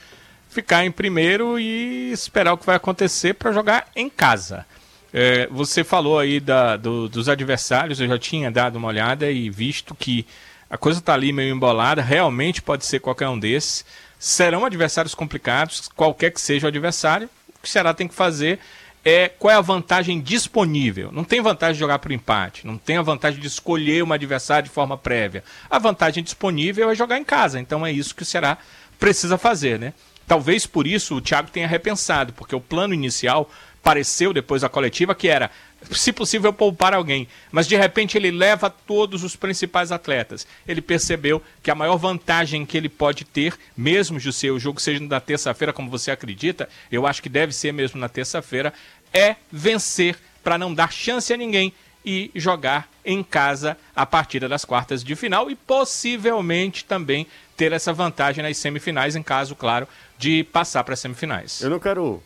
ficar 0.49 0.85
em 0.85 0.91
primeiro 0.91 1.59
e 1.59 2.11
esperar 2.11 2.53
o 2.53 2.57
que 2.57 2.65
vai 2.65 2.75
acontecer 2.75 3.33
para 3.33 3.51
jogar 3.51 3.87
em 3.95 4.09
casa. 4.09 4.65
É, 5.13 5.47
você 5.51 5.83
falou 5.83 6.17
aí 6.17 6.39
da, 6.39 6.75
do, 6.75 7.07
dos 7.07 7.29
adversários, 7.29 7.99
eu 7.99 8.07
já 8.07 8.17
tinha 8.17 8.49
dado 8.49 8.77
uma 8.77 8.87
olhada 8.87 9.29
e 9.29 9.49
visto 9.49 9.93
que 9.93 10.25
a 10.69 10.77
coisa 10.77 10.99
está 10.99 11.13
ali 11.13 11.31
meio 11.31 11.53
embolada, 11.53 12.01
realmente 12.01 12.61
pode 12.61 12.85
ser 12.85 12.99
qualquer 12.99 13.29
um 13.29 13.37
desses. 13.37 13.85
Serão 14.17 14.65
adversários 14.65 15.13
complicados, 15.13 15.87
qualquer 15.95 16.31
que 16.31 16.41
seja 16.41 16.65
o 16.65 16.69
adversário. 16.69 17.29
O 17.49 17.61
que 17.61 17.67
o 17.67 17.71
Ceará 17.71 17.93
tem 17.93 18.07
que 18.07 18.15
fazer 18.15 18.59
é 19.05 19.27
qual 19.27 19.51
é 19.51 19.55
a 19.55 19.61
vantagem 19.61 20.21
disponível. 20.21 21.11
Não 21.11 21.23
tem 21.23 21.41
vantagem 21.41 21.73
de 21.73 21.79
jogar 21.79 21.99
para 21.99 22.11
o 22.11 22.13
empate, 22.13 22.65
não 22.65 22.77
tem 22.77 22.97
a 22.97 23.01
vantagem 23.01 23.39
de 23.39 23.47
escolher 23.47 24.03
um 24.03 24.13
adversário 24.13 24.67
de 24.67 24.73
forma 24.73 24.97
prévia. 24.97 25.43
A 25.69 25.77
vantagem 25.77 26.23
disponível 26.23 26.89
é 26.89 26.95
jogar 26.95 27.17
em 27.17 27.23
casa. 27.23 27.59
Então 27.59 27.85
é 27.85 27.91
isso 27.91 28.15
que 28.15 28.23
o 28.23 28.25
Ceará 28.25 28.57
precisa 28.99 29.37
fazer, 29.37 29.77
né? 29.79 29.93
Talvez 30.25 30.65
por 30.65 30.87
isso 30.87 31.15
o 31.15 31.21
Thiago 31.21 31.49
tenha 31.51 31.67
repensado, 31.67 32.31
porque 32.33 32.55
o 32.55 32.61
plano 32.61 32.93
inicial 32.93 33.49
pareceu 33.81 34.33
depois 34.33 34.61
da 34.61 34.69
coletiva 34.69 35.13
que 35.13 35.27
era, 35.27 35.51
se 35.91 36.11
possível, 36.11 36.53
poupar 36.53 36.93
alguém. 36.93 37.27
Mas 37.51 37.67
de 37.67 37.75
repente 37.75 38.17
ele 38.17 38.31
leva 38.31 38.69
todos 38.69 39.23
os 39.23 39.35
principais 39.35 39.91
atletas. 39.91 40.47
Ele 40.67 40.81
percebeu 40.81 41.41
que 41.61 41.71
a 41.71 41.75
maior 41.75 41.97
vantagem 41.97 42.65
que 42.65 42.77
ele 42.77 42.89
pode 42.89 43.25
ter, 43.25 43.57
mesmo 43.75 44.19
se 44.19 44.49
o 44.49 44.59
jogo 44.59 44.81
seja 44.81 44.99
na 45.03 45.19
terça-feira, 45.19 45.73
como 45.73 45.89
você 45.89 46.11
acredita, 46.11 46.69
eu 46.91 47.05
acho 47.05 47.21
que 47.21 47.29
deve 47.29 47.53
ser 47.53 47.71
mesmo 47.71 47.99
na 47.99 48.09
terça-feira, 48.09 48.73
é 49.13 49.35
vencer 49.51 50.17
para 50.43 50.57
não 50.57 50.73
dar 50.73 50.91
chance 50.91 51.33
a 51.33 51.37
ninguém 51.37 51.73
e 52.05 52.31
jogar 52.35 52.89
em 53.05 53.23
casa 53.23 53.77
a 53.95 54.05
partida 54.05 54.49
das 54.49 54.65
quartas 54.65 55.03
de 55.03 55.15
final 55.15 55.49
e 55.49 55.55
possivelmente 55.55 56.83
também 56.83 57.27
ter 57.55 57.71
essa 57.71 57.93
vantagem 57.93 58.43
nas 58.43 58.57
semifinais, 58.57 59.15
em 59.15 59.23
caso, 59.23 59.55
claro, 59.55 59.87
de 60.17 60.43
passar 60.45 60.83
para 60.83 60.93
as 60.93 60.99
semifinais. 60.99 61.61
Eu 61.61 61.69
não 61.69 61.79
quero. 61.79 62.21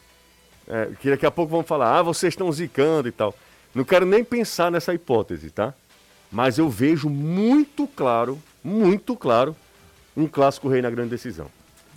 É, 0.67 0.89
que 0.99 1.09
daqui 1.09 1.25
a 1.25 1.31
pouco 1.31 1.51
vão 1.51 1.63
falar, 1.63 1.99
ah, 1.99 2.01
vocês 2.01 2.33
estão 2.33 2.51
zicando 2.51 3.07
e 3.07 3.11
tal. 3.11 3.33
Não 3.73 3.83
quero 3.83 4.05
nem 4.05 4.23
pensar 4.23 4.71
nessa 4.71 4.93
hipótese, 4.93 5.49
tá? 5.49 5.73
Mas 6.31 6.57
eu 6.57 6.69
vejo 6.69 7.09
muito 7.09 7.87
claro, 7.87 8.41
muito 8.63 9.15
claro, 9.15 9.55
um 10.15 10.27
clássico 10.27 10.67
rei 10.67 10.81
na 10.81 10.89
grande 10.89 11.09
decisão. 11.09 11.47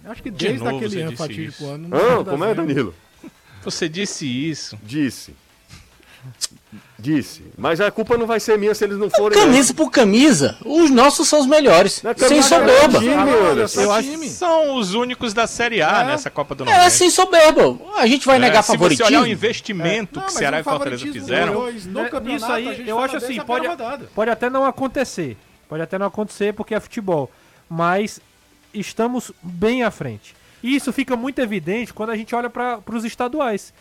Acho 0.05 0.23
que 0.23 0.31
desde 0.31 0.61
de 0.63 0.69
aquele 0.69 1.03
ano 1.03 1.17
fatídico 1.17 1.67
ano. 1.67 1.89
Ah, 1.93 2.25
como 2.25 2.45
é, 2.45 2.55
Danilo? 2.55 2.95
Você 3.63 3.89
disse 3.89 4.27
isso. 4.27 4.79
Disse. 4.83 5.35
Disse. 6.99 7.43
Mas 7.57 7.81
a 7.81 7.91
culpa 7.91 8.17
não 8.17 8.27
vai 8.27 8.39
ser 8.39 8.59
minha 8.59 8.75
se 8.75 8.85
eles 8.85 8.99
não 8.99 9.09
forem. 9.09 9.39
Camisa 9.39 9.73
por 9.73 9.91
camisa, 9.91 10.57
os 10.65 10.91
nossos 10.91 11.27
são 11.27 11.41
os 11.41 11.47
melhores. 11.47 12.05
É 12.05 12.15
sem 12.15 12.43
soberba. 12.43 12.99
Time, 12.99 13.15
ah, 13.15 13.81
eu 13.81 13.93
acho 13.93 14.19
que 14.19 14.29
são 14.29 14.77
os 14.77 14.95
únicos 14.95 15.33
da 15.33 15.47
Série 15.47 15.83
A 15.83 16.03
é. 16.03 16.05
nessa 16.05 16.31
Copa 16.31 16.55
do 16.55 16.65
Nordeste. 16.65 16.87
É, 16.87 16.91
sem 16.91 17.11
soberba. 17.11 17.79
A 17.97 18.07
gente 18.07 18.27
vai 18.27 18.37
é, 18.37 18.39
negar 18.39 18.63
se 18.63 18.73
favoritismo. 18.73 19.07
Se 19.07 19.13
você 19.13 19.17
olhar 19.17 19.27
o 19.27 19.33
investimento 19.33 20.19
é. 20.19 20.21
não, 20.21 20.27
que 20.27 20.33
Ceará 20.35 20.61
e 20.61 20.63
Fortaleza 20.63 21.07
fizeram. 21.07 21.55
No 21.55 22.37
isso 22.37 22.53
aí, 22.53 22.89
eu 22.89 22.99
acho 22.99 23.17
assim, 23.17 23.41
pode, 23.41 23.67
pode 24.15 24.31
até 24.31 24.51
não 24.51 24.65
acontecer. 24.65 25.37
Pode 25.69 25.83
até 25.83 25.99
não 25.99 26.07
acontecer 26.07 26.53
porque 26.53 26.75
é 26.75 26.81
futebol. 26.81 27.31
Mas 27.69 28.21
estamos 28.75 29.33
bem 29.43 29.83
à 29.83 29.91
frente. 29.91 30.35
E 30.63 30.77
isso 30.77 30.93
fica 30.93 31.17
muito 31.17 31.39
evidente 31.39 31.95
quando 31.95 32.11
a 32.11 32.17
gente 32.17 32.35
olha 32.35 32.51
para 32.51 32.81
os 32.93 33.05
estaduais. 33.05 33.73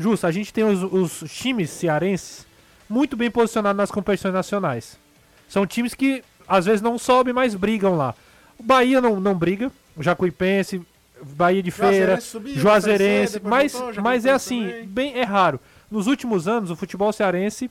Justo, 0.00 0.26
a 0.26 0.32
gente 0.32 0.50
tem 0.50 0.64
os, 0.64 0.82
os 0.82 1.30
times 1.30 1.68
cearenses 1.68 2.46
muito 2.88 3.18
bem 3.18 3.30
posicionados 3.30 3.76
nas 3.76 3.90
competições 3.90 4.32
nacionais. 4.32 4.98
São 5.46 5.66
times 5.66 5.92
que 5.92 6.24
às 6.48 6.64
vezes 6.64 6.80
não 6.80 6.98
sobem, 6.98 7.34
mas 7.34 7.54
brigam 7.54 7.94
lá. 7.94 8.14
O 8.58 8.62
Bahia 8.62 8.98
não, 8.98 9.20
não 9.20 9.34
briga, 9.34 9.70
o 9.94 10.02
Jacuipense, 10.02 10.80
Bahia 11.22 11.62
de 11.62 11.70
Feira, 11.70 12.18
subiu, 12.18 12.56
Juazeirense, 12.56 13.42
mas, 13.44 13.72
voltou, 13.72 14.02
mas 14.02 14.24
é 14.24 14.30
assim, 14.30 14.68
também. 14.68 14.86
bem 14.86 15.18
é 15.18 15.22
raro. 15.22 15.60
Nos 15.90 16.06
últimos 16.06 16.48
anos, 16.48 16.70
o 16.70 16.76
futebol 16.76 17.12
cearense 17.12 17.70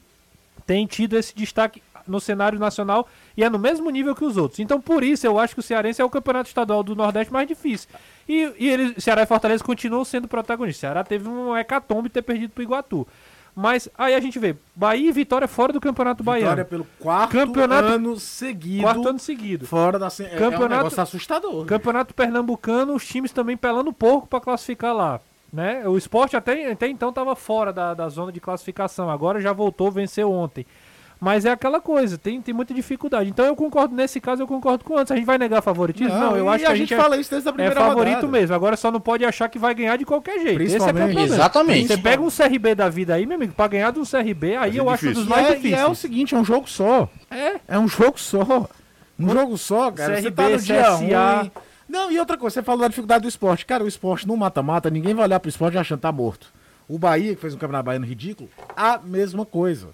tem 0.68 0.86
tido 0.86 1.18
esse 1.18 1.36
destaque 1.36 1.82
no 2.10 2.19
cenário 2.19 2.60
nacional 2.60 3.08
e 3.38 3.43
é 3.43 3.50
no 3.50 3.60
mesmo 3.60 3.89
nível 3.89 4.15
que 4.15 4.26
os 4.26 4.36
outros. 4.38 4.60
Então, 4.60 4.82
por 4.82 5.04
isso, 5.04 5.26
eu 5.26 5.39
acho 5.39 5.54
que 5.54 5.60
o 5.60 5.63
Cearense 5.63 6.02
é 6.02 6.06
o 6.06 6.10
campeonato 6.10 6.48
estadual 6.48 6.84
do 6.84 6.95
Nordeste 6.95 7.32
mais 7.32 7.48
difícil. 7.48 7.89
E, 8.28 8.52
e 8.60 8.69
ele, 8.69 9.00
Ceará 9.00 9.24
e 9.24 9.26
Fortaleza 9.26 9.63
continuam 9.63 10.04
sendo 10.04 10.28
protagonistas. 10.28 10.82
Ceará 10.82 11.04
teve 11.04 11.28
um 11.28 11.56
hecatombe 11.56 12.10
ter 12.10 12.22
perdido 12.22 12.52
para 12.52 12.62
o 12.62 12.63
Iguatu. 12.63 13.08
Mas 13.56 13.89
aí 13.98 14.15
a 14.15 14.19
gente 14.19 14.39
vê 14.39 14.56
Bahia 14.76 15.10
e 15.10 15.12
Vitória 15.12 15.48
fora 15.48 15.74
do 15.74 15.82
Campeonato 15.82 16.24
Vitória 16.24 16.45
Baiano. 16.45 16.63
Vitória 16.63 16.65
pelo 16.65 16.88
quarto 17.00 17.32
campeonato, 17.32 17.88
ano 17.88 18.17
seguido. 18.17 18.84
Quarto 18.84 19.10
ano 19.10 19.19
seguido. 19.19 19.67
Fora 19.67 20.00
da 20.00 20.08
é, 20.08 20.38
campeonato, 20.38 20.95
é 20.95 21.00
um 21.00 21.04
assustador. 21.04 21.65
Campeonato 21.65 22.13
Pernambucano, 22.13 22.93
os 22.93 23.06
times 23.06 23.32
também 23.32 23.58
pelando 23.58 23.91
pouco 23.91 24.28
para 24.28 24.39
classificar 24.39 24.95
lá. 24.95 25.19
Né? 25.52 25.86
O 25.88 25.98
esporte 25.98 26.38
até, 26.38 26.72
até 26.72 26.88
então 26.88 27.10
estava 27.10 27.36
fora 27.36 27.74
da, 27.74 27.93
da 27.93 28.08
zona 28.08 28.32
de 28.32 28.39
classificação. 28.39 29.10
Agora 29.10 29.41
já 29.41 29.52
voltou, 29.52 29.91
venceu 29.91 30.32
ontem. 30.32 30.65
Mas 31.19 31.43
é 31.43 31.51
aquela 31.51 31.82
coisa, 31.82 32.17
tem, 32.17 32.41
tem 32.41 32.53
muita 32.53 32.73
dificuldade. 32.73 33.29
Então 33.29 33.45
eu 33.45 33.53
concordo, 33.53 33.93
nesse 33.93 34.21
caso 34.21 34.41
eu 34.41 34.47
concordo 34.47 34.86
com 34.86 34.97
antes. 34.97 35.12
A 35.12 35.15
gente 35.17 35.25
vai 35.25 35.38
negar 35.38 35.62
favoritismo? 35.62 36.13
Não, 36.13 36.32
não 36.32 36.38
eu 36.38 36.49
acho 36.49 36.63
que 36.63 36.71
a, 36.71 36.75
gente, 36.75 36.95
fala 36.95 37.17
é, 37.17 37.19
isso 37.19 37.29
desde 37.29 37.49
a 37.49 37.51
primeira 37.51 37.77
É 37.77 37.84
favorito 37.84 38.15
rodada. 38.15 38.27
mesmo. 38.32 38.55
Agora 38.55 38.77
só 38.77 38.89
não 38.89 39.01
pode 39.01 39.25
achar 39.25 39.49
que 39.49 39.60
vai 39.60 39.75
ganhar 39.75 39.97
de 39.97 40.05
qualquer 40.05 40.39
jeito. 40.39 40.62
Esse 40.62 40.77
é, 40.77 40.79
é 40.79 41.23
Exatamente. 41.23 41.88
Você 41.88 41.97
pega 41.97 42.23
um 42.23 42.29
CRB 42.29 42.73
da 42.73 42.88
vida 42.88 43.15
aí, 43.15 43.25
meu 43.25 43.36
amigo, 43.36 43.53
pra 43.53 43.67
ganhar 43.67 43.91
de 43.91 43.99
um 43.99 44.05
CRB, 44.05 44.55
aí 44.55 44.77
é 44.77 44.79
eu 44.79 44.89
acho 44.89 45.12
dos 45.12 45.27
mais 45.27 45.47
é, 45.47 45.55
difíceis. 45.55 45.82
é 45.82 45.86
o 45.86 45.95
seguinte, 45.95 46.36
é 46.36 46.38
um 46.38 46.45
jogo 46.45 46.69
só. 46.69 47.10
É? 47.29 47.60
É 47.67 47.77
um 47.77 47.88
jogo 47.88 48.17
só. 48.17 48.69
Um 49.19 49.29
jogo 49.29 49.58
só, 49.58 49.91
cara. 49.91 50.21
CRB, 50.21 50.21
você 50.21 50.32
tá 50.32 50.49
no 50.49 50.58
dia 50.58 50.82
CSA... 50.84 50.95
ruim. 50.95 51.51
Não, 51.89 52.10
e 52.10 52.17
outra 52.19 52.38
coisa, 52.38 52.53
você 52.53 52.63
falou 52.63 52.82
da 52.82 52.88
dificuldade 52.88 53.23
do 53.23 53.27
esporte. 53.27 53.65
Cara, 53.65 53.84
o 53.84 53.88
esporte 53.88 54.25
no 54.25 54.38
mata-mata, 54.38 54.89
ninguém 54.89 55.13
vai 55.13 55.25
olhar 55.25 55.39
pro 55.39 55.49
esporte 55.49 55.77
achando 55.77 55.97
que 55.97 56.03
tá 56.03 56.12
morto. 56.12 56.53
O 56.88 56.97
Bahia, 56.97 57.36
que 57.36 57.41
fez 57.41 57.53
um 57.53 57.58
campeonato 57.58 57.86
baiano 57.86 58.05
ridículo, 58.05 58.49
a 58.77 58.99
mesma 58.99 59.45
coisa. 59.45 59.89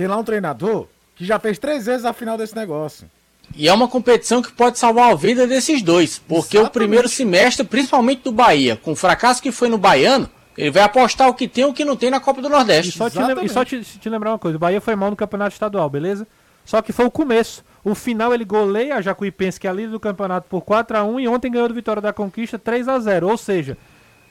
Tem 0.00 0.06
lá 0.06 0.16
um 0.16 0.24
treinador 0.24 0.86
que 1.14 1.26
já 1.26 1.38
fez 1.38 1.58
três 1.58 1.84
vezes 1.84 2.06
a 2.06 2.14
final 2.14 2.38
desse 2.38 2.56
negócio. 2.56 3.06
E 3.54 3.68
é 3.68 3.72
uma 3.74 3.86
competição 3.86 4.40
que 4.40 4.50
pode 4.50 4.78
salvar 4.78 5.12
a 5.12 5.14
vida 5.14 5.46
desses 5.46 5.82
dois, 5.82 6.18
porque 6.18 6.56
Exatamente. 6.56 6.68
o 6.68 6.72
primeiro 6.72 7.06
semestre, 7.06 7.66
principalmente 7.66 8.22
do 8.22 8.32
Bahia, 8.32 8.76
com 8.76 8.92
o 8.92 8.96
fracasso 8.96 9.42
que 9.42 9.52
foi 9.52 9.68
no 9.68 9.76
Baiano, 9.76 10.26
ele 10.56 10.70
vai 10.70 10.84
apostar 10.84 11.28
o 11.28 11.34
que 11.34 11.46
tem 11.46 11.64
e 11.64 11.66
o 11.66 11.74
que 11.74 11.84
não 11.84 11.96
tem 11.96 12.10
na 12.10 12.18
Copa 12.18 12.40
do 12.40 12.48
Nordeste. 12.48 12.94
E 12.94 12.96
só, 12.96 13.10
te, 13.10 13.18
e 13.44 13.48
só 13.50 13.62
te, 13.62 13.82
te, 13.82 14.08
lembrar 14.08 14.30
uma 14.30 14.38
coisa, 14.38 14.56
o 14.56 14.58
Bahia 14.58 14.80
foi 14.80 14.96
mal 14.96 15.10
no 15.10 15.16
Campeonato 15.16 15.52
Estadual, 15.52 15.90
beleza? 15.90 16.26
Só 16.64 16.80
que 16.80 16.94
foi 16.94 17.04
o 17.04 17.10
começo. 17.10 17.62
O 17.84 17.94
final 17.94 18.32
ele 18.32 18.46
goleia 18.46 18.96
a 18.96 19.02
Jacuipense, 19.02 19.60
que 19.60 19.66
é 19.66 19.70
a 19.70 19.74
líder 19.74 19.90
do 19.90 20.00
campeonato, 20.00 20.48
por 20.48 20.62
4 20.62 20.96
a 20.96 21.04
1 21.04 21.20
e 21.20 21.28
ontem 21.28 21.50
ganhou 21.50 21.68
do 21.68 21.74
Vitória 21.74 22.00
da 22.00 22.14
Conquista 22.14 22.58
3 22.58 22.88
a 22.88 22.98
0 22.98 23.28
Ou 23.28 23.36
seja, 23.36 23.76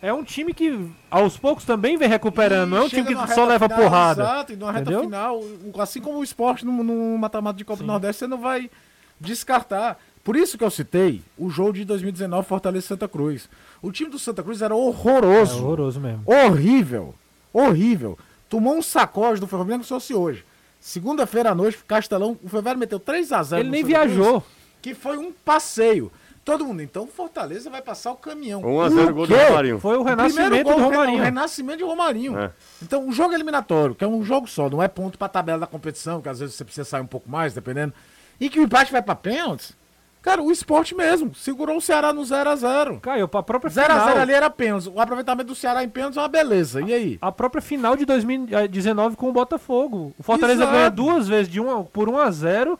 é 0.01 0.13
um 0.13 0.23
time 0.23 0.53
que 0.53 0.89
aos 1.11 1.37
poucos 1.37 1.65
também 1.65 1.97
vem 1.97 2.07
recuperando, 2.07 2.69
não 2.69 2.77
é 2.77 2.81
um 2.81 2.89
time 2.89 3.03
que 3.03 3.33
só 3.33 3.45
leva 3.45 3.67
final, 3.67 3.83
porrada. 3.83 4.23
Exato, 4.23 4.53
e 4.53 4.55
na 4.55 4.71
reta 4.71 4.81
entendeu? 4.81 5.03
final, 5.03 5.43
assim 5.77 5.99
como 5.99 6.19
o 6.19 6.23
esporte 6.23 6.65
no 6.65 7.17
mata-mata 7.17 7.57
de 7.57 7.65
Copa 7.65 7.79
Sim. 7.79 7.83
do 7.83 7.87
Nordeste, 7.87 8.19
você 8.19 8.27
não 8.27 8.39
vai 8.39 8.69
descartar. 9.19 9.99
Por 10.23 10.35
isso 10.35 10.57
que 10.57 10.63
eu 10.63 10.69
citei 10.69 11.21
o 11.37 11.49
jogo 11.49 11.73
de 11.73 11.85
2019 11.85 12.47
Fortaleza 12.47 12.87
Santa 12.87 13.07
Cruz. 13.07 13.49
O 13.81 13.91
time 13.91 14.09
do 14.09 14.19
Santa 14.19 14.43
Cruz 14.43 14.61
era 14.61 14.75
horroroso. 14.75 15.57
É 15.57 15.61
horroroso 15.61 15.99
mesmo. 15.99 16.23
Horrível. 16.25 17.15
Horrível. 17.51 18.17
Tomou 18.47 18.75
um 18.77 18.81
sacode 18.81 19.39
do 19.39 19.47
Ferroviário 19.47 19.81
que 19.81 19.87
se 19.87 19.93
fosse 19.93 20.13
hoje. 20.13 20.45
Segunda-feira 20.79 21.51
à 21.51 21.55
noite, 21.55 21.79
Castelão, 21.85 22.37
o 22.43 22.47
Ferroviário 22.49 22.79
meteu 22.79 22.99
3 22.99 23.31
a 23.31 23.43
0 23.43 23.61
Ele 23.61 23.69
nem 23.69 23.83
viajou. 23.83 24.41
Cruz, 24.41 24.53
que 24.81 24.93
foi 24.93 25.17
um 25.17 25.31
passeio. 25.31 26.11
Todo 26.49 26.65
mundo, 26.65 26.81
então 26.81 27.05
Fortaleza 27.07 27.69
vai 27.69 27.81
passar 27.81 28.11
o 28.11 28.15
caminhão. 28.15 28.61
1x0 28.61 29.13
gol 29.13 29.27
do 29.27 29.35
Romarinho. 29.35 29.79
Foi 29.79 29.97
o 29.97 30.03
renascimento 30.03 30.63
gol, 30.63 30.75
do 30.75 30.81
Romarinho. 30.81 31.19
O 31.19 31.21
renascimento 31.21 31.77
de 31.77 31.83
Romarinho. 31.83 32.39
É. 32.39 32.51
Então, 32.81 33.07
o 33.07 33.11
jogo 33.11 33.33
eliminatório, 33.33 33.93
que 33.93 34.03
é 34.03 34.07
um 34.07 34.23
jogo 34.23 34.47
só, 34.47 34.69
não 34.69 34.81
é 34.81 34.87
ponto 34.87 35.17
pra 35.17 35.29
tabela 35.29 35.59
da 35.59 35.67
competição, 35.67 36.21
que 36.21 36.29
às 36.29 36.39
vezes 36.39 36.55
você 36.55 36.63
precisa 36.63 36.85
sair 36.85 37.01
um 37.01 37.07
pouco 37.07 37.29
mais, 37.29 37.53
dependendo. 37.53 37.93
E 38.39 38.49
que 38.49 38.59
o 38.59 38.63
empate 38.63 38.91
vai 38.91 39.01
pra 39.01 39.15
pênaltis. 39.15 39.77
Cara, 40.21 40.41
o 40.41 40.51
esporte 40.51 40.93
mesmo. 40.93 41.33
Segurou 41.33 41.77
o 41.77 41.81
Ceará 41.81 42.11
no 42.11 42.21
0x0. 42.21 42.99
Caiu 42.99 43.27
pra 43.27 43.41
própria 43.41 43.69
0 43.69 43.87
final. 43.87 44.07
0x0 44.07 44.19
ali 44.19 44.33
era 44.33 44.49
pênaltis. 44.49 44.87
O 44.87 44.99
aproveitamento 44.99 45.47
do 45.47 45.55
Ceará 45.55 45.83
em 45.83 45.89
pênaltis 45.89 46.17
é 46.17 46.21
uma 46.21 46.27
beleza. 46.27 46.81
E 46.81 46.93
aí? 46.93 47.17
A 47.21 47.31
própria 47.31 47.61
final 47.61 47.95
de 47.95 48.05
2019 48.05 49.15
com 49.15 49.29
o 49.29 49.31
Botafogo. 49.31 50.13
O 50.17 50.23
Fortaleza 50.23 50.63
Exato. 50.63 50.77
ganha 50.77 50.89
duas 50.89 51.27
vezes 51.27 51.49
de 51.49 51.61
um, 51.61 51.83
por 51.83 52.09
1x0. 52.09 52.77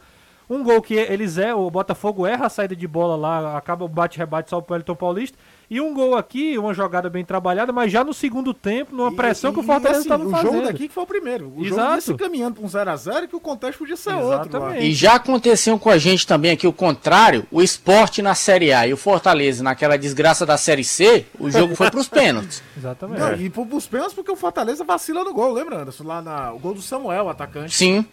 Um 0.50 0.64
gol 0.64 0.82
que 0.82 0.96
eles 0.96 1.38
é, 1.38 1.54
o 1.54 1.70
Botafogo 1.70 2.26
erra 2.26 2.48
a 2.48 2.50
saída 2.50 2.76
de 2.76 2.88
bola 2.88 3.16
lá, 3.16 3.56
acaba 3.56 3.86
o 3.86 3.88
bate-rebate 3.88 4.50
só 4.50 4.60
pro 4.60 4.76
Elton 4.76 4.96
Paulista. 4.96 5.38
E 5.70 5.80
um 5.80 5.94
gol 5.94 6.18
aqui, 6.18 6.58
uma 6.58 6.74
jogada 6.74 7.08
bem 7.08 7.24
trabalhada, 7.24 7.72
mas 7.72 7.92
já 7.92 8.04
no 8.04 8.12
segundo 8.16 8.52
tempo, 8.52 8.96
numa 8.96 9.12
pressão 9.16 9.52
E- 9.52 9.54
que 9.54 9.60
o 9.60 9.64
Fortaleza 9.64 9.90
e, 9.90 10.00
assim, 10.00 10.02
estava 10.10 10.26
O 10.26 10.32
fazendo. 10.32 10.52
jogo 10.54 10.66
daqui 10.66 10.88
que 10.88 10.94
foi 10.96 11.04
o 11.04 11.06
primeiro. 11.06 11.54
O 11.56 11.64
jogo 11.64 11.80
Exato. 11.80 11.94
ia 11.96 12.02
se 12.02 12.14
caminhando 12.16 12.56
pra 12.56 12.64
um 12.64 12.68
0x0 12.68 13.28
que 13.28 13.36
o 13.36 13.40
contexto 13.40 13.78
podia 13.78 13.96
ser 13.96 14.16
outro. 14.16 14.60
Lá. 14.60 14.80
E 14.80 14.92
já 14.92 15.14
aconteceu 15.14 15.78
com 15.78 15.92
a 15.92 16.00
gente 16.00 16.26
também 16.26 16.50
aqui 16.50 16.66
o 16.66 16.74
contrário, 16.74 17.46
o 17.52 17.62
esporte 17.62 18.24
na 18.24 18.34
Série 18.34 18.74
A 18.74 18.88
e 18.88 18.94
o 18.94 18.98
Fortaleza 18.98 19.62
naquela 19.64 19.96
desgraça 20.00 20.48
da 20.48 20.58
Série 20.58 20.84
C, 20.84 21.28
o 21.40 21.52
jogo 21.52 21.76
foi 21.76 21.92
pros 21.92 22.08
pênaltis. 22.10 22.64
Exatamente. 22.76 23.20
Não, 23.20 23.36
e 23.36 23.52
pro- 23.52 23.68
pros 23.68 23.86
pênaltis 23.86 24.16
porque 24.16 24.32
o 24.32 24.36
Fortaleza 24.36 24.84
vacila 24.84 25.24
no 25.24 25.32
gol, 25.32 25.54
lembra, 25.54 25.82
Anderson? 25.84 26.04
Lá 26.06 26.24
na, 26.24 26.52
o 26.52 26.58
gol 26.58 26.74
do 26.74 26.82
Samuel, 26.82 27.26
o 27.26 27.30
atacante. 27.30 27.76
Sim, 27.76 28.04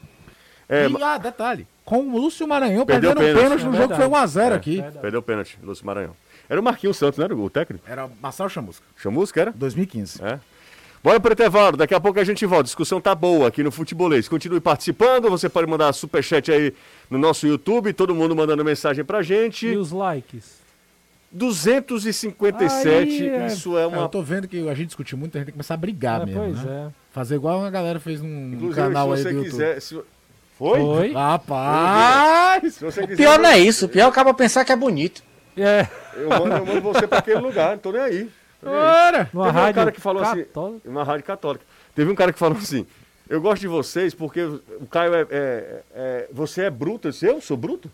É, 0.69 0.87
e, 0.89 1.03
ah, 1.03 1.17
detalhe, 1.17 1.67
com 1.87 2.01
o 2.01 2.11
Lúcio 2.21 2.47
Maranhão 2.47 2.85
Perdeu 2.85 3.15
perdendo 3.15 3.39
pênalti. 3.39 3.43
pênalti 3.43 3.65
no 3.65 3.75
É 3.75 3.77
jogo 3.79 3.89
que 3.95 3.95
foi 4.01 4.09
verdade. 4.09 4.29
1x0 4.29 4.51
é, 4.51 4.55
aqui. 4.55 4.85
Perdeu 5.01 5.21
o 5.21 5.23
pênalti, 5.23 5.59
Lúcio 5.63 5.87
Maranhão. 5.87 6.17
Era 6.49 6.61
o 6.61 6.63
Marquinhos 6.63 6.97
Santos, 6.99 7.17
não 7.19 7.25
era 7.25 7.35
o 7.35 7.49
técnico? 7.49 7.85
Era 7.89 8.09
Marcelo 8.21 8.51
Chamusca, 8.51 8.85
Chamusca, 8.97 9.41
era? 9.41 9.53
2015. 9.53 10.23
É. 10.23 10.39
Bora 11.03 11.21
pro 11.21 11.33
intervalo, 11.33 11.77
daqui 11.77 11.95
a 11.95 12.01
pouco 12.01 12.19
a 12.19 12.25
gente 12.25 12.45
volta. 12.45 12.63
A 12.63 12.65
discussão 12.65 13.01
tá 13.01 13.15
boa 13.15 13.47
aqui 13.49 13.63
no 13.63 13.71
Futebolês. 13.71 14.29
Continue 14.29 14.61
participando, 14.61 15.31
você 15.31 15.49
pode 15.49 15.69
mandar 15.71 15.93
superchat 15.93 16.51
aí 16.51 16.75
no 17.09 17.17
nosso 17.19 17.47
YouTube, 17.47 17.93
todo 17.93 18.13
mundo 18.15 18.35
mandando 18.35 18.65
mensagem 18.65 19.05
pra 19.05 19.23
gente. 19.23 19.67
E 19.69 19.77
os 19.77 19.93
likes? 19.93 20.57
257, 21.31 22.89
Aí, 22.89 23.29
é. 23.29 23.47
isso 23.47 23.77
é 23.77 23.83
É, 23.83 23.87
uma... 23.87 23.99
eu 23.99 24.09
tô 24.09 24.23
vendo 24.23 24.49
que 24.49 24.69
a 24.69 24.75
gente 24.75 24.87
discutiu 24.89 25.19
muito, 25.19 25.37
a 25.37 25.39
gente 25.39 25.47
tem 25.47 25.53
que 25.53 25.57
começar 25.57 25.75
a 25.75 25.77
brigar 25.77 26.23
É, 26.23 26.27
mesmo, 26.27 26.41
pois 26.41 26.63
né? 26.65 26.89
é. 26.89 26.93
Fazer 27.13 27.35
igual 27.37 27.65
a 27.65 27.71
galera 27.71 28.01
fez 28.01 28.21
num 28.21 28.53
Inclusive, 28.55 28.75
canal 28.75 29.13
aí 29.13 29.19
se 29.19 29.25
do 29.25 29.29
você 29.31 29.35
YouTube. 29.37 29.51
quiser... 29.51 29.81
Foi? 30.59 30.81
Foi? 30.81 31.13
Rapaz! 31.13 32.79
Quiser, 32.79 33.17
pior 33.17 33.39
não 33.39 33.49
é 33.51 33.59
isso, 33.59 33.87
o 33.87 33.89
pior 33.89 34.09
acaba 34.09 34.33
pensar 34.35 34.65
que 34.65 34.73
é 34.73 34.77
bonito. 34.77 35.23
É, 35.57 35.87
Eu 36.17 36.29
mando, 36.31 36.55
eu 36.55 36.67
mando 36.67 36.81
você 36.81 37.07
pra 37.07 37.19
aquele 37.19 37.41
lugar, 37.41 37.73
não 37.73 37.79
tô 37.79 37.93
nem 37.93 38.01
aí. 38.01 38.31
Ora! 38.65 39.29
numa 39.33 39.47
Teve 39.47 39.59
um 39.59 39.61
rádio 39.61 39.75
cara 39.75 39.93
que 39.93 40.01
falou 40.01 40.23
assim- 40.23 40.45
católica. 40.45 40.89
Uma 40.91 41.05
rádio 41.05 41.25
católica. 41.25 41.65
Teve 41.95 42.11
um 42.11 42.15
cara 42.15 42.33
que 42.33 42.39
falou 42.39 42.59
assim: 42.59 42.87
Eu 43.29 43.41
gosto 43.41 43.61
de 43.61 43.69
vocês 43.69 44.15
porque 44.15 44.43
o 44.43 44.87
Caio 44.91 45.15
é. 45.15 45.27
é- 45.31 45.83
é- 45.95 46.29
você 46.33 46.63
é 46.63 46.71
bruto. 46.71 47.09
Eu 47.09 47.13
disse: 47.13 47.27
Eu 47.27 47.41
sou 47.41 47.57
bruto? 47.57 47.91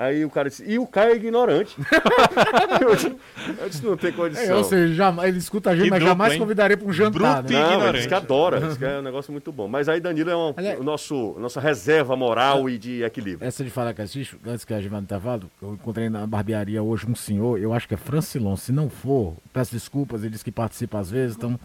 Aí 0.00 0.24
o 0.24 0.30
cara 0.30 0.48
disse: 0.48 0.62
E 0.64 0.78
o 0.78 0.86
Caio 0.86 1.10
é 1.12 1.16
ignorante. 1.16 1.74
eu, 2.80 2.94
disse, 2.94 3.16
eu 3.60 3.68
disse: 3.68 3.84
Não 3.84 3.96
tem 3.96 4.10
É, 4.10 4.12
condição. 4.12 4.58
ou 4.58 4.62
seja, 4.62 4.94
jamais, 4.94 5.28
ele 5.28 5.38
escuta 5.38 5.70
a 5.70 5.74
gente, 5.74 5.84
Que 5.86 5.90
mas 5.90 5.98
dupla, 5.98 6.10
jamais 6.12 6.32
hein? 6.34 6.38
convidaria 6.38 6.76
pra 6.76 6.86
um 6.86 6.92
jantar, 6.92 7.42
Bruto 7.42 7.52
né? 7.52 7.60
Não, 7.60 7.82
ele 7.88 7.92
disse 7.94 8.06
que 8.08 8.14
adora, 8.14 8.60
diz 8.60 8.76
que 8.76 8.84
é 8.84 8.98
um 9.00 9.02
negócio 9.02 9.32
muito 9.32 9.50
bom. 9.50 9.66
Mas 9.66 9.88
aí 9.88 9.98
Danilo 10.00 10.30
é 10.30 10.36
um- 10.36 10.54
Aliás- 10.56 10.78
o 10.78 10.84
nosso, 10.84 11.34
nossa 11.40 11.60
reserva 11.60 12.14
moral 12.14 12.70
e 12.70 12.78
de 12.78 13.02
equilíbrio. 13.02 13.46
Essa 13.46 13.64
de 13.64 13.70
falar 13.70 13.92
que 13.92 14.00
assiste, 14.00 14.36
antes 14.46 14.64
que 14.64 14.72
a 14.72 14.80
gente 14.80 14.88
vá 14.88 14.98
no 14.98 15.02
intervalo, 15.02 15.50
eu 15.60 15.72
encontrei 15.74 16.08
na 16.08 16.24
barbearia 16.28 16.80
hoje 16.80 17.04
um 17.08 17.16
senhor, 17.16 17.58
eu 17.58 17.72
acho 17.72 17.88
que 17.88 17.94
é 17.94 17.96
Francilon, 17.96 18.54
se 18.54 18.70
não 18.70 18.88
for, 18.88 19.34
peço 19.52 19.72
desculpas, 19.72 20.20
ele 20.22 20.30
diz 20.30 20.44
que 20.44 20.52
participa 20.52 21.00
às 21.00 21.10
vezes, 21.10 21.36
então 21.36 21.58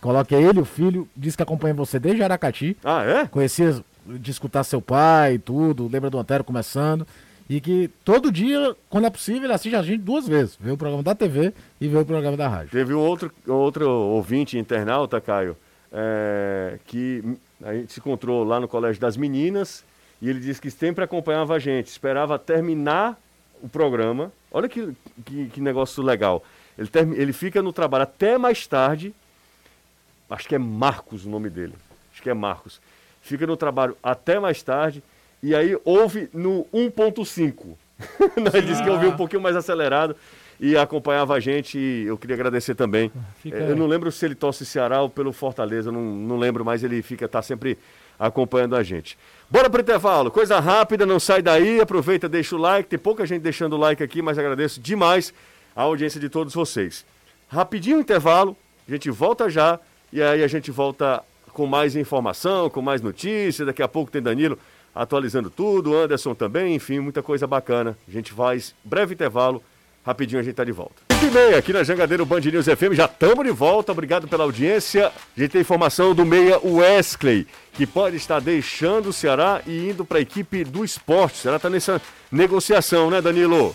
coloque 0.00 0.32
ele 0.34 0.58
e 0.60 0.62
o 0.62 0.64
filho, 0.64 1.08
diz 1.16 1.34
que 1.34 1.42
acompanha 1.42 1.74
você 1.74 1.98
desde 1.98 2.22
Aracati, 2.22 2.76
Ah, 2.84 3.02
é? 3.04 3.26
conhecia 3.26 3.82
de 4.06 4.30
escutar 4.30 4.62
seu 4.64 4.80
pai 4.80 5.34
e 5.34 5.38
tudo, 5.40 5.88
lembra 5.92 6.08
do 6.08 6.18
Antero 6.18 6.42
começando, 6.44 7.04
e 7.50 7.60
que 7.60 7.88
todo 8.04 8.30
dia, 8.30 8.76
quando 8.88 9.06
é 9.08 9.10
possível, 9.10 9.42
ele 9.44 9.52
assiste 9.52 9.74
a 9.74 9.82
gente 9.82 10.02
duas 10.02 10.26
vezes, 10.28 10.56
vê 10.60 10.70
o 10.70 10.76
programa 10.76 11.02
da 11.02 11.16
TV 11.16 11.52
e 11.80 11.88
vê 11.88 11.98
o 11.98 12.04
programa 12.06 12.36
da 12.36 12.46
rádio. 12.46 12.70
Teve 12.70 12.94
um 12.94 12.98
outro, 13.00 13.32
outro 13.48 13.90
ouvinte 13.90 14.56
internauta, 14.56 15.20
Caio, 15.20 15.56
é, 15.92 16.78
que 16.86 17.24
a 17.60 17.74
gente 17.74 17.92
se 17.92 17.98
encontrou 17.98 18.44
lá 18.44 18.60
no 18.60 18.68
Colégio 18.68 19.00
das 19.00 19.16
Meninas 19.16 19.84
e 20.22 20.30
ele 20.30 20.38
disse 20.38 20.60
que 20.60 20.70
sempre 20.70 21.02
acompanhava 21.02 21.54
a 21.54 21.58
gente, 21.58 21.88
esperava 21.88 22.38
terminar 22.38 23.18
o 23.60 23.68
programa. 23.68 24.32
Olha 24.52 24.68
que, 24.68 24.94
que, 25.24 25.46
que 25.46 25.60
negócio 25.60 26.02
legal. 26.04 26.44
Ele, 26.78 26.86
termi- 26.88 27.16
ele 27.16 27.32
fica 27.32 27.60
no 27.60 27.72
trabalho 27.72 28.04
até 28.04 28.38
mais 28.38 28.64
tarde. 28.66 29.12
Acho 30.30 30.46
que 30.48 30.54
é 30.54 30.58
Marcos 30.58 31.26
o 31.26 31.28
nome 31.28 31.50
dele. 31.50 31.74
Acho 32.12 32.22
que 32.22 32.30
é 32.30 32.34
Marcos. 32.34 32.80
Fica 33.20 33.44
no 33.44 33.56
trabalho 33.56 33.96
até 34.02 34.38
mais 34.38 34.62
tarde 34.62 35.02
e 35.42 35.54
aí 35.54 35.76
ouve 35.84 36.28
no 36.32 36.66
1.5. 36.72 37.66
ele 38.36 38.62
disse 38.66 38.82
que 38.82 38.90
ouvia 38.90 39.08
um 39.08 39.16
pouquinho 39.16 39.42
mais 39.42 39.56
acelerado 39.56 40.16
e 40.58 40.76
acompanhava 40.76 41.34
a 41.34 41.40
gente. 41.40 41.78
e 41.78 42.04
Eu 42.06 42.16
queria 42.18 42.34
agradecer 42.34 42.74
também. 42.74 43.10
Fica- 43.42 43.56
Eu 43.58 43.76
não 43.76 43.86
lembro 43.86 44.10
se 44.12 44.24
ele 44.24 44.34
torce 44.34 44.64
Ceará 44.66 45.00
ou 45.02 45.08
pelo 45.08 45.32
Fortaleza, 45.32 45.90
não, 45.90 46.00
não 46.02 46.36
lembro, 46.36 46.64
mas 46.64 46.82
ele 46.84 47.02
fica, 47.02 47.26
tá 47.28 47.40
sempre 47.42 47.78
acompanhando 48.18 48.76
a 48.76 48.82
gente. 48.82 49.16
Bora 49.48 49.70
pro 49.70 49.80
intervalo, 49.80 50.30
coisa 50.30 50.60
rápida, 50.60 51.06
não 51.06 51.18
sai 51.18 51.40
daí, 51.40 51.80
aproveita, 51.80 52.28
deixa 52.28 52.54
o 52.54 52.58
like. 52.58 52.88
Tem 52.88 52.98
pouca 52.98 53.24
gente 53.24 53.40
deixando 53.42 53.72
o 53.74 53.78
like 53.78 54.02
aqui, 54.02 54.20
mas 54.20 54.38
agradeço 54.38 54.78
demais 54.80 55.32
a 55.74 55.82
audiência 55.82 56.20
de 56.20 56.28
todos 56.28 56.52
vocês. 56.52 57.04
Rapidinho 57.48 57.96
o 57.96 58.00
intervalo, 58.00 58.54
a 58.86 58.92
gente 58.92 59.10
volta 59.10 59.48
já 59.48 59.80
e 60.12 60.20
aí 60.22 60.42
a 60.44 60.46
gente 60.48 60.70
volta 60.70 61.22
com 61.52 61.66
mais 61.66 61.96
informação, 61.96 62.68
com 62.68 62.82
mais 62.82 63.00
notícias. 63.00 63.66
Daqui 63.66 63.82
a 63.82 63.88
pouco 63.88 64.10
tem 64.10 64.20
Danilo 64.20 64.58
atualizando 64.94 65.50
tudo, 65.50 65.96
Anderson 65.96 66.34
também, 66.34 66.74
enfim, 66.74 67.00
muita 67.00 67.22
coisa 67.22 67.46
bacana. 67.46 67.96
A 68.08 68.10
gente 68.10 68.32
faz 68.32 68.74
breve 68.84 69.14
intervalo, 69.14 69.62
rapidinho 70.04 70.40
a 70.40 70.42
gente 70.42 70.54
tá 70.54 70.64
de 70.64 70.72
volta. 70.72 71.02
8 71.12 71.26
e 71.26 71.30
meia 71.30 71.58
aqui 71.58 71.72
na 71.72 71.82
Jangadeiro 71.82 72.24
Band 72.24 72.40
News 72.40 72.66
FM, 72.66 72.94
já 72.94 73.04
estamos 73.04 73.44
de 73.44 73.50
volta, 73.50 73.92
obrigado 73.92 74.26
pela 74.26 74.44
audiência. 74.44 75.08
A 75.08 75.40
gente 75.40 75.50
tem 75.50 75.60
informação 75.60 76.14
do 76.14 76.24
meia 76.24 76.58
Wesley, 76.64 77.46
que 77.74 77.86
pode 77.86 78.16
estar 78.16 78.40
deixando 78.40 79.10
o 79.10 79.12
Ceará 79.12 79.60
e 79.66 79.90
indo 79.90 80.04
para 80.04 80.18
a 80.18 80.22
equipe 80.22 80.64
do 80.64 80.84
esporte. 80.84 81.34
O 81.34 81.38
Ceará 81.42 81.56
está 81.56 81.68
nessa 81.68 82.00
negociação, 82.32 83.10
né, 83.10 83.20
Danilo? 83.20 83.74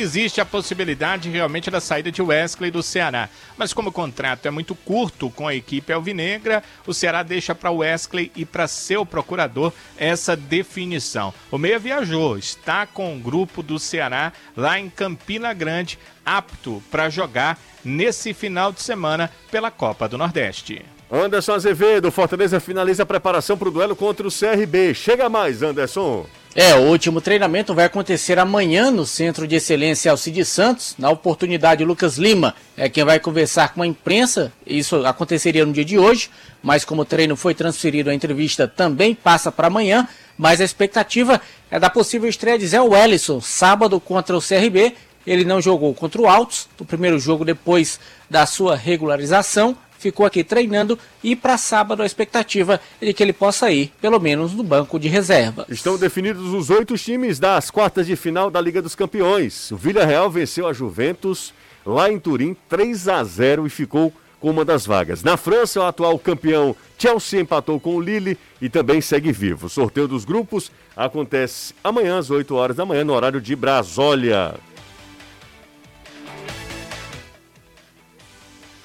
Existe 0.00 0.40
a 0.40 0.44
possibilidade 0.44 1.30
realmente 1.30 1.70
da 1.70 1.80
saída 1.80 2.10
de 2.10 2.20
Wesley 2.20 2.70
do 2.70 2.82
Ceará. 2.82 3.28
Mas 3.56 3.72
como 3.72 3.90
o 3.90 3.92
contrato 3.92 4.46
é 4.46 4.50
muito 4.50 4.74
curto 4.74 5.30
com 5.30 5.46
a 5.46 5.54
equipe 5.54 5.92
alvinegra, 5.92 6.62
o 6.86 6.92
Ceará 6.92 7.22
deixa 7.22 7.54
para 7.54 7.70
Wesley 7.70 8.30
e 8.34 8.44
para 8.44 8.66
seu 8.66 9.06
procurador 9.06 9.72
essa 9.96 10.36
definição. 10.36 11.32
O 11.50 11.58
Meia 11.58 11.78
viajou, 11.78 12.36
está 12.36 12.86
com 12.86 13.14
o 13.14 13.20
grupo 13.20 13.62
do 13.62 13.78
Ceará 13.78 14.32
lá 14.56 14.78
em 14.78 14.90
Campina 14.90 15.52
Grande, 15.52 15.98
apto 16.24 16.82
para 16.90 17.08
jogar 17.08 17.58
nesse 17.84 18.34
final 18.34 18.72
de 18.72 18.82
semana 18.82 19.30
pela 19.50 19.70
Copa 19.70 20.08
do 20.08 20.18
Nordeste. 20.18 20.84
Anderson 21.10 21.52
Azevedo, 21.52 22.10
Fortaleza 22.10 22.58
finaliza 22.58 23.04
a 23.04 23.06
preparação 23.06 23.56
para 23.56 23.68
o 23.68 23.70
duelo 23.70 23.94
contra 23.94 24.26
o 24.26 24.30
CRB. 24.32 24.94
Chega 24.94 25.28
mais, 25.28 25.62
Anderson. 25.62 26.26
É, 26.56 26.72
o 26.76 26.82
último 26.82 27.20
treinamento 27.20 27.74
vai 27.74 27.86
acontecer 27.86 28.38
amanhã 28.38 28.88
no 28.88 29.04
Centro 29.04 29.44
de 29.44 29.56
Excelência 29.56 30.12
Alcides 30.12 30.46
Santos. 30.46 30.94
Na 30.96 31.10
oportunidade, 31.10 31.82
o 31.82 31.86
Lucas 31.86 32.16
Lima 32.16 32.54
é 32.76 32.88
quem 32.88 33.02
vai 33.02 33.18
conversar 33.18 33.74
com 33.74 33.82
a 33.82 33.86
imprensa. 33.86 34.52
Isso 34.64 35.04
aconteceria 35.04 35.66
no 35.66 35.72
dia 35.72 35.84
de 35.84 35.98
hoje, 35.98 36.30
mas 36.62 36.84
como 36.84 37.02
o 37.02 37.04
treino 37.04 37.34
foi 37.34 37.54
transferido, 37.54 38.08
a 38.08 38.14
entrevista 38.14 38.68
também 38.68 39.16
passa 39.16 39.50
para 39.50 39.66
amanhã. 39.66 40.06
Mas 40.38 40.60
a 40.60 40.64
expectativa 40.64 41.40
é 41.68 41.80
da 41.80 41.90
possível 41.90 42.28
estreia 42.28 42.56
de 42.56 42.68
Zé 42.68 42.80
Wellison, 42.80 43.40
sábado 43.40 43.98
contra 43.98 44.36
o 44.38 44.40
CRB. 44.40 44.94
Ele 45.26 45.44
não 45.44 45.60
jogou 45.60 45.92
contra 45.92 46.22
o 46.22 46.28
Altos, 46.28 46.68
no 46.78 46.86
primeiro 46.86 47.18
jogo 47.18 47.44
depois 47.44 47.98
da 48.30 48.46
sua 48.46 48.76
regularização 48.76 49.76
ficou 50.04 50.26
aqui 50.26 50.44
treinando 50.44 50.98
e 51.22 51.34
para 51.34 51.56
sábado 51.56 52.02
a 52.02 52.06
expectativa 52.06 52.80
é 53.00 53.06
de 53.06 53.14
que 53.14 53.22
ele 53.22 53.32
possa 53.32 53.70
ir, 53.70 53.90
pelo 54.00 54.20
menos, 54.20 54.52
no 54.52 54.62
banco 54.62 54.98
de 54.98 55.08
reserva. 55.08 55.64
Estão 55.68 55.96
definidos 55.96 56.52
os 56.52 56.68
oito 56.68 56.96
times 56.98 57.38
das 57.38 57.70
quartas 57.70 58.06
de 58.06 58.14
final 58.16 58.50
da 58.50 58.60
Liga 58.60 58.82
dos 58.82 58.94
Campeões. 58.94 59.70
O 59.70 59.76
Villarreal 59.76 60.30
venceu 60.30 60.66
a 60.66 60.72
Juventus 60.72 61.54
lá 61.86 62.10
em 62.10 62.18
Turim 62.18 62.54
3 62.68 63.08
a 63.08 63.24
0 63.24 63.66
e 63.66 63.70
ficou 63.70 64.12
com 64.40 64.50
uma 64.50 64.64
das 64.64 64.84
vagas. 64.84 65.22
Na 65.22 65.38
França, 65.38 65.80
o 65.80 65.84
atual 65.84 66.18
campeão 66.18 66.76
Chelsea 66.98 67.40
empatou 67.40 67.80
com 67.80 67.96
o 67.96 68.00
Lille 68.00 68.36
e 68.60 68.68
também 68.68 69.00
segue 69.00 69.32
vivo. 69.32 69.66
O 69.66 69.70
sorteio 69.70 70.06
dos 70.06 70.26
grupos 70.26 70.70
acontece 70.94 71.74
amanhã 71.82 72.18
às 72.18 72.28
8 72.28 72.54
horas 72.54 72.76
da 72.76 72.84
manhã 72.84 73.04
no 73.04 73.14
horário 73.14 73.40
de 73.40 73.56
Brasólia. 73.56 74.54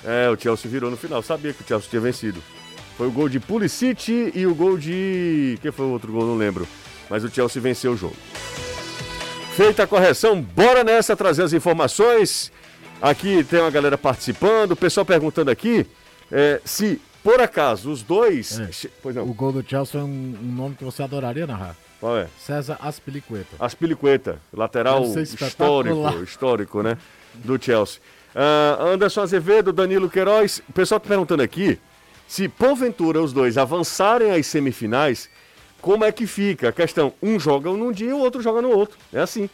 É, 0.04 0.30
o 0.30 0.40
Chelsea 0.40 0.70
virou 0.70 0.90
no 0.90 0.98
final. 0.98 1.22
Sabia 1.22 1.54
que 1.54 1.64
o 1.64 1.68
Chelsea 1.68 1.90
tinha 1.90 2.02
vencido. 2.02 2.42
Foi 2.98 3.08
o 3.08 3.12
gol 3.12 3.30
de 3.30 3.40
Pulisic 3.40 4.32
e 4.36 4.46
o 4.46 4.54
gol 4.56 4.78
de. 4.78 5.58
Quem 5.62 5.72
foi 5.72 5.86
o 5.86 5.90
outro 5.90 6.12
gol? 6.12 6.26
Não 6.26 6.36
lembro. 6.36 6.68
Mas 7.10 7.24
o 7.24 7.30
Chelsea 7.30 7.62
venceu 7.62 7.94
o 7.94 7.98
jogo. 7.98 8.16
Feita 9.56 9.84
a 9.84 9.88
correção, 9.88 10.42
bora 10.42 10.84
nessa 10.84 11.16
trazer 11.16 11.44
as 11.44 11.54
informações. 11.54 12.52
Aqui 13.02 13.44
tem 13.44 13.60
uma 13.60 13.72
galera 13.72 13.98
participando, 13.98 14.72
o 14.72 14.76
pessoal 14.76 15.06
perguntando 15.06 15.50
aqui 15.50 15.86
é, 16.32 16.62
se 16.66 17.02
por 17.24 17.40
acaso 17.42 17.92
os 17.92 18.02
dois. 18.04 18.60
É. 18.60 18.90
Pois 19.02 19.16
O 19.16 19.20
não, 19.20 19.28
gol 19.28 19.52
do 19.52 19.64
Chelsea 19.68 20.00
é 20.00 20.04
um, 20.04 20.08
um 20.42 20.52
nome 20.56 20.76
que 20.76 20.84
você 20.84 21.04
adoraria 21.04 21.46
narrar. 21.48 21.76
qual 22.00 22.18
é? 22.18 22.28
César 22.38 22.78
Aspilicueta. 22.82 23.56
Aspilicueta, 23.60 24.40
lateral 24.54 25.04
histórico, 25.06 26.24
histórico, 26.24 26.84
né? 26.84 26.98
Do 27.36 27.62
Chelsea. 27.62 28.00
Ah, 28.36 28.78
Anderson 28.80 29.22
Azevedo, 29.22 29.74
Danilo 29.74 30.10
Queiroz. 30.10 30.62
O 30.70 30.74
pessoal 30.74 31.00
tá 31.00 31.08
perguntando 31.08 31.44
aqui 31.44 31.80
se 32.28 32.48
porventura 32.48 33.22
os 33.22 33.34
dois 33.34 33.58
avançarem 33.58 34.32
às 34.32 34.46
semifinais, 34.46 35.28
como 35.82 36.06
é 36.06 36.12
que 36.12 36.28
fica 36.28 36.70
a 36.70 36.72
questão? 36.72 37.12
Um 37.24 37.40
joga 37.40 37.72
num 37.72 37.92
dia 37.92 38.10
e 38.10 38.14
o 38.14 38.20
outro 38.20 38.42
joga 38.42 38.62
no 38.62 38.70
outro. 38.70 38.98
É 39.12 39.20
assim. 39.20 39.50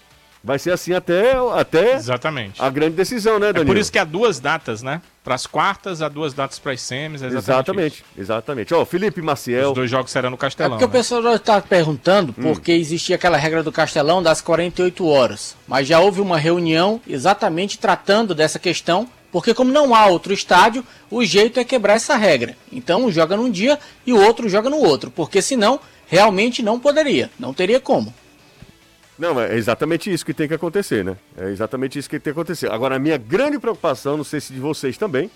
Vai 0.45 0.59
ser 0.59 0.71
assim 0.71 0.93
até, 0.93 1.33
até 1.55 1.95
Exatamente. 1.95 2.61
a 2.61 2.69
grande 2.69 2.95
decisão, 2.95 3.39
né, 3.39 3.49
É 3.49 3.53
Danilo? 3.53 3.65
por 3.73 3.77
isso 3.77 3.91
que 3.91 3.97
há 3.97 4.03
duas 4.03 4.39
datas, 4.39 4.83
né? 4.83 5.01
Para 5.23 5.33
as 5.33 5.47
quartas, 5.47 6.03
há 6.03 6.07
duas 6.07 6.35
datas 6.35 6.59
para 6.59 6.71
as 6.73 6.81
semis. 6.81 7.23
é 7.23 7.25
Exatamente. 7.25 7.43
Exatamente, 7.49 8.05
exatamente. 8.15 8.73
Ó, 8.75 8.85
Felipe 8.85 9.23
Maciel. 9.23 9.69
Os 9.69 9.73
dois 9.75 9.89
jogos 9.89 10.11
serão 10.11 10.29
no 10.29 10.35
É 10.35 10.39
Castelão. 10.39 10.69
porque 10.77 10.85
o 10.85 10.87
né? 10.87 10.93
pessoal 10.93 11.35
está 11.35 11.59
perguntando 11.59 12.31
porque 12.31 12.71
existia 12.73 13.15
aquela 13.15 13.37
regra 13.37 13.63
do 13.63 13.71
Castelão 13.71 14.21
das 14.21 14.39
48 14.39 15.03
horas. 15.07 15.55
Mas 15.67 15.87
já 15.87 15.99
houve 15.99 16.21
uma 16.21 16.37
reunião 16.37 17.01
exatamente 17.07 17.79
tratando 17.79 18.35
dessa 18.35 18.59
questão, 18.59 19.09
porque 19.31 19.51
como 19.51 19.71
não 19.71 19.95
há 19.95 20.05
outro 20.05 20.31
estádio, 20.31 20.85
o 21.09 21.25
jeito 21.25 21.59
é 21.59 21.63
quebrar 21.63 21.95
essa 21.95 22.15
regra. 22.15 22.55
Então 22.71 23.05
um 23.05 23.11
joga 23.11 23.35
num 23.35 23.49
dia 23.49 23.79
e 24.05 24.13
o 24.13 24.23
outro 24.23 24.47
joga 24.47 24.69
no 24.69 24.77
outro, 24.77 25.09
porque 25.09 25.41
senão 25.41 25.79
realmente 26.05 26.61
não 26.61 26.79
poderia, 26.79 27.31
não 27.39 27.51
teria 27.51 27.79
como. 27.79 28.13
Não, 29.17 29.39
é 29.39 29.55
exatamente 29.55 30.11
isso 30.11 30.25
que 30.25 30.33
tem 30.33 30.47
que 30.47 30.53
acontecer, 30.53 31.03
né? 31.03 31.15
É 31.37 31.49
exatamente 31.49 31.97
isso 31.97 32.09
que 32.09 32.19
tem 32.19 32.33
que 32.33 32.39
acontecer. 32.39 32.69
Agora, 32.71 32.95
a 32.95 32.99
minha 32.99 33.17
grande 33.17 33.57
preocupação, 33.57 34.17
não 34.17 34.23
sei 34.23 34.41
se 34.41 34.51
de 34.53 34.59
vocês 34.59 34.97
também, 34.97 35.31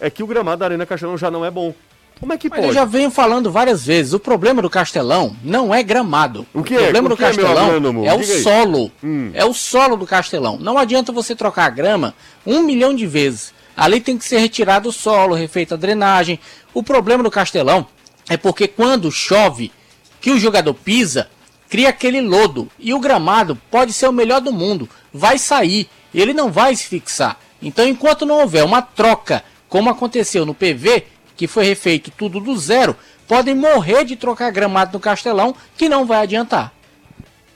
é 0.00 0.10
que 0.10 0.22
o 0.22 0.26
gramado 0.26 0.58
da 0.60 0.66
Arena 0.66 0.84
Castelão 0.84 1.16
já 1.16 1.30
não 1.30 1.44
é 1.44 1.50
bom. 1.50 1.74
Como 2.20 2.32
é 2.32 2.38
que 2.38 2.48
Mas 2.48 2.58
pode? 2.60 2.68
eu 2.68 2.74
já 2.74 2.84
venho 2.84 3.10
falando 3.10 3.50
várias 3.50 3.84
vezes, 3.86 4.12
o 4.12 4.20
problema 4.20 4.62
do 4.62 4.70
Castelão 4.70 5.34
não 5.42 5.74
é 5.74 5.82
gramado. 5.82 6.46
O 6.54 6.62
que 6.62 6.74
é? 6.74 6.82
problema 6.84 7.06
O 7.06 7.08
do 7.08 7.14
é, 7.14 7.26
Castelão 7.26 7.66
agrônomo? 7.66 8.06
é 8.06 8.14
o 8.14 8.22
solo. 8.22 8.92
Hum. 9.02 9.30
É 9.34 9.44
o 9.44 9.52
solo 9.52 9.96
do 9.96 10.06
Castelão. 10.06 10.56
Não 10.58 10.78
adianta 10.78 11.10
você 11.10 11.34
trocar 11.34 11.64
a 11.66 11.70
grama 11.70 12.14
um 12.46 12.62
milhão 12.62 12.94
de 12.94 13.06
vezes. 13.06 13.52
Ali 13.76 14.00
tem 14.00 14.16
que 14.16 14.24
ser 14.24 14.38
retirado 14.38 14.88
o 14.88 14.92
solo, 14.92 15.34
refeita 15.34 15.74
a 15.74 15.78
drenagem. 15.78 16.38
O 16.72 16.82
problema 16.82 17.22
do 17.22 17.30
Castelão 17.30 17.86
é 18.28 18.36
porque 18.36 18.68
quando 18.68 19.10
chove, 19.10 19.72
que 20.20 20.30
o 20.30 20.38
jogador 20.38 20.72
pisa, 20.74 21.28
cria 21.74 21.88
aquele 21.88 22.20
lodo. 22.20 22.68
E 22.78 22.94
o 22.94 23.00
gramado 23.00 23.58
pode 23.68 23.92
ser 23.92 24.06
o 24.06 24.12
melhor 24.12 24.40
do 24.40 24.52
mundo. 24.52 24.88
Vai 25.12 25.38
sair. 25.38 25.88
Ele 26.14 26.32
não 26.32 26.48
vai 26.48 26.76
se 26.76 26.84
fixar. 26.84 27.36
Então, 27.60 27.84
enquanto 27.84 28.24
não 28.24 28.38
houver 28.38 28.64
uma 28.64 28.80
troca, 28.80 29.42
como 29.68 29.90
aconteceu 29.90 30.46
no 30.46 30.54
PV, 30.54 31.04
que 31.36 31.48
foi 31.48 31.64
refeito 31.64 32.12
tudo 32.16 32.38
do 32.38 32.56
zero, 32.56 32.94
podem 33.26 33.56
morrer 33.56 34.04
de 34.04 34.14
trocar 34.14 34.52
gramado 34.52 34.92
no 34.92 35.00
Castelão, 35.00 35.52
que 35.76 35.88
não 35.88 36.06
vai 36.06 36.18
adiantar. 36.18 36.72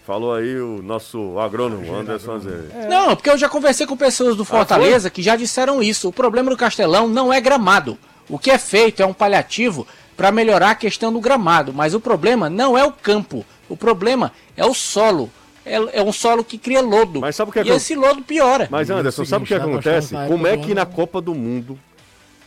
Falou 0.04 0.35
aí 0.35 0.61
o 0.61 0.83
nosso 0.83 1.38
agrônomo, 1.38 1.94
Anderson 1.94 2.33
Azevedo. 2.33 2.88
Não, 2.88 3.14
porque 3.14 3.31
eu 3.31 3.38
já 3.38 3.48
conversei 3.48 3.87
com 3.87 3.96
pessoas 3.96 4.35
do 4.35 4.44
Fortaleza 4.44 5.11
que 5.11 5.22
já 5.22 5.37
disseram 5.37 5.81
isso. 5.81 6.09
O 6.09 6.12
problema 6.12 6.50
do 6.50 6.57
Castelão 6.57 7.07
não 7.07 7.33
é 7.33 7.40
gramado. 7.40 7.96
O 8.28 8.37
que 8.37 8.50
é 8.50 8.59
feito 8.59 9.00
é 9.00 9.07
um 9.07 9.14
paliativo 9.14 9.87
para 10.16 10.33
melhorar 10.33 10.70
a 10.70 10.74
questão 10.74 11.12
do 11.12 11.20
gramado, 11.20 11.72
mas 11.72 11.94
o 11.94 12.00
problema 12.00 12.50
não 12.50 12.76
é 12.76 12.85
o 12.85 12.90
campo. 12.90 13.46
O 13.68 13.76
problema 13.76 14.33
é 14.57 14.64
o 14.64 14.74
solo. 14.74 15.31
É, 15.64 15.98
é 15.98 16.02
um 16.02 16.12
solo 16.12 16.42
que 16.42 16.57
cria 16.57 16.81
lodo. 16.81 17.20
Mas 17.20 17.37
sabe 17.37 17.50
o 17.50 17.52
que 17.52 17.59
é 17.59 17.62
e 17.62 17.64
que 17.66 17.70
esse 17.72 17.94
lodo 17.94 18.22
piora. 18.22 18.68
Mas, 18.70 18.88
E 18.88 18.92
é 18.92 18.94
Anderson, 18.94 19.24
sabe 19.24 19.44
o 19.44 19.46
que 19.46 19.54
nós 19.54 19.62
acontece? 19.68 20.14
Como 20.26 20.46
é 20.46 20.57
que 20.57 20.74
na 20.74 20.87
Copa 20.87 21.20
do 21.20 21.35
Mundo, 21.35 21.78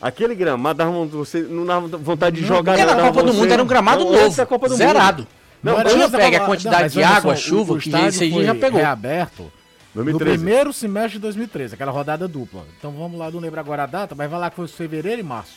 aquele 0.02 0.34
gramado 0.34 0.78
dava 0.80 1.06
você 1.06 1.42
não 1.42 1.66
dava 1.66 1.88
vontade 1.98 2.38
de 2.38 2.42
Não, 2.42 2.48
jogar 2.48 2.74
Porque 2.74 2.86
na 2.86 2.94
dava 2.96 3.08
Copa 3.10 3.24
do 3.24 3.34
Mundo 3.34 3.52
era 3.52 3.62
um 3.64 3.68
gramado 3.68 4.04
Não, 4.06 4.10
antes 4.14 4.38
novo, 4.38 4.50
Copa 4.50 4.68
do 4.68 4.76
zerado. 4.76 5.20
Mundo. 5.24 5.28
Não, 5.62 5.74
era 5.74 5.82
antes- 5.82 5.94
tinha 5.94 6.10
pega 6.10 6.38
a 6.38 6.46
quantidade 6.46 6.84
mas 6.84 6.94
de 6.94 7.04
água, 7.04 7.36
só, 7.36 7.42
chuva, 7.42 7.74
o 7.74 7.78
que 7.78 7.94
aí 7.96 8.12
foi 8.32 8.44
já 8.46 8.56
pegou. 8.56 8.80
reaberto 8.80 9.44
no 9.94 10.04
2013. 10.04 10.38
primeiro 10.40 10.74
semestre 10.74 11.14
de 11.14 11.20
2013, 11.20 11.76
aquela 11.76 11.92
rodada 11.92 12.28
dupla. 12.28 12.66
Então 12.80 12.92
vamos 12.92 13.20
lá, 13.20 13.30
não 13.30 13.40
lembro 13.40 13.60
agora 13.60 13.84
a 13.84 13.86
data, 13.86 14.16
mas 14.16 14.30
vai 14.32 14.40
lá 14.40 14.50
que 14.50 14.56
foi 14.56 14.68
fevereiro 14.68 15.20
e 15.20 15.24
março. 15.24 15.54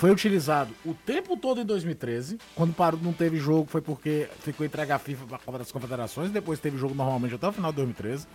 Foi 0.00 0.10
utilizado 0.10 0.74
o 0.82 0.94
tempo 0.94 1.36
todo 1.36 1.60
em 1.60 1.64
2013. 1.66 2.38
Quando 2.54 2.72
parou, 2.72 2.98
não 3.02 3.12
teve 3.12 3.36
jogo, 3.36 3.68
foi 3.68 3.82
porque 3.82 4.30
ficou 4.40 4.64
entregue 4.64 4.92
a 4.92 4.98
FIFA 4.98 5.26
para 5.26 5.36
a 5.36 5.38
Copa 5.38 5.58
das 5.58 5.70
Confederações. 5.70 6.30
Depois 6.30 6.58
teve 6.58 6.78
jogo 6.78 6.94
normalmente 6.94 7.34
até 7.34 7.46
o 7.46 7.52
final 7.52 7.70
de 7.70 7.76
2013. 7.76 8.26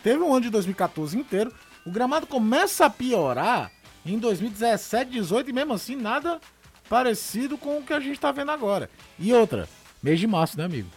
Teve 0.00 0.22
um 0.22 0.32
ano 0.32 0.42
de 0.42 0.50
2014 0.50 1.18
inteiro. 1.18 1.52
O 1.84 1.90
gramado 1.90 2.24
começa 2.24 2.86
a 2.86 2.90
piorar 2.90 3.72
em 4.06 4.16
2017, 4.16 5.10
18 5.10 5.50
e 5.50 5.52
mesmo 5.52 5.74
assim 5.74 5.96
nada 5.96 6.40
parecido 6.88 7.58
com 7.58 7.78
o 7.78 7.82
que 7.82 7.92
a 7.92 7.98
gente 7.98 8.20
tá 8.20 8.30
vendo 8.30 8.52
agora. 8.52 8.88
E 9.18 9.34
outra, 9.34 9.68
mês 10.00 10.20
de 10.20 10.26
março, 10.28 10.56
né, 10.56 10.66
amigo? 10.66 10.88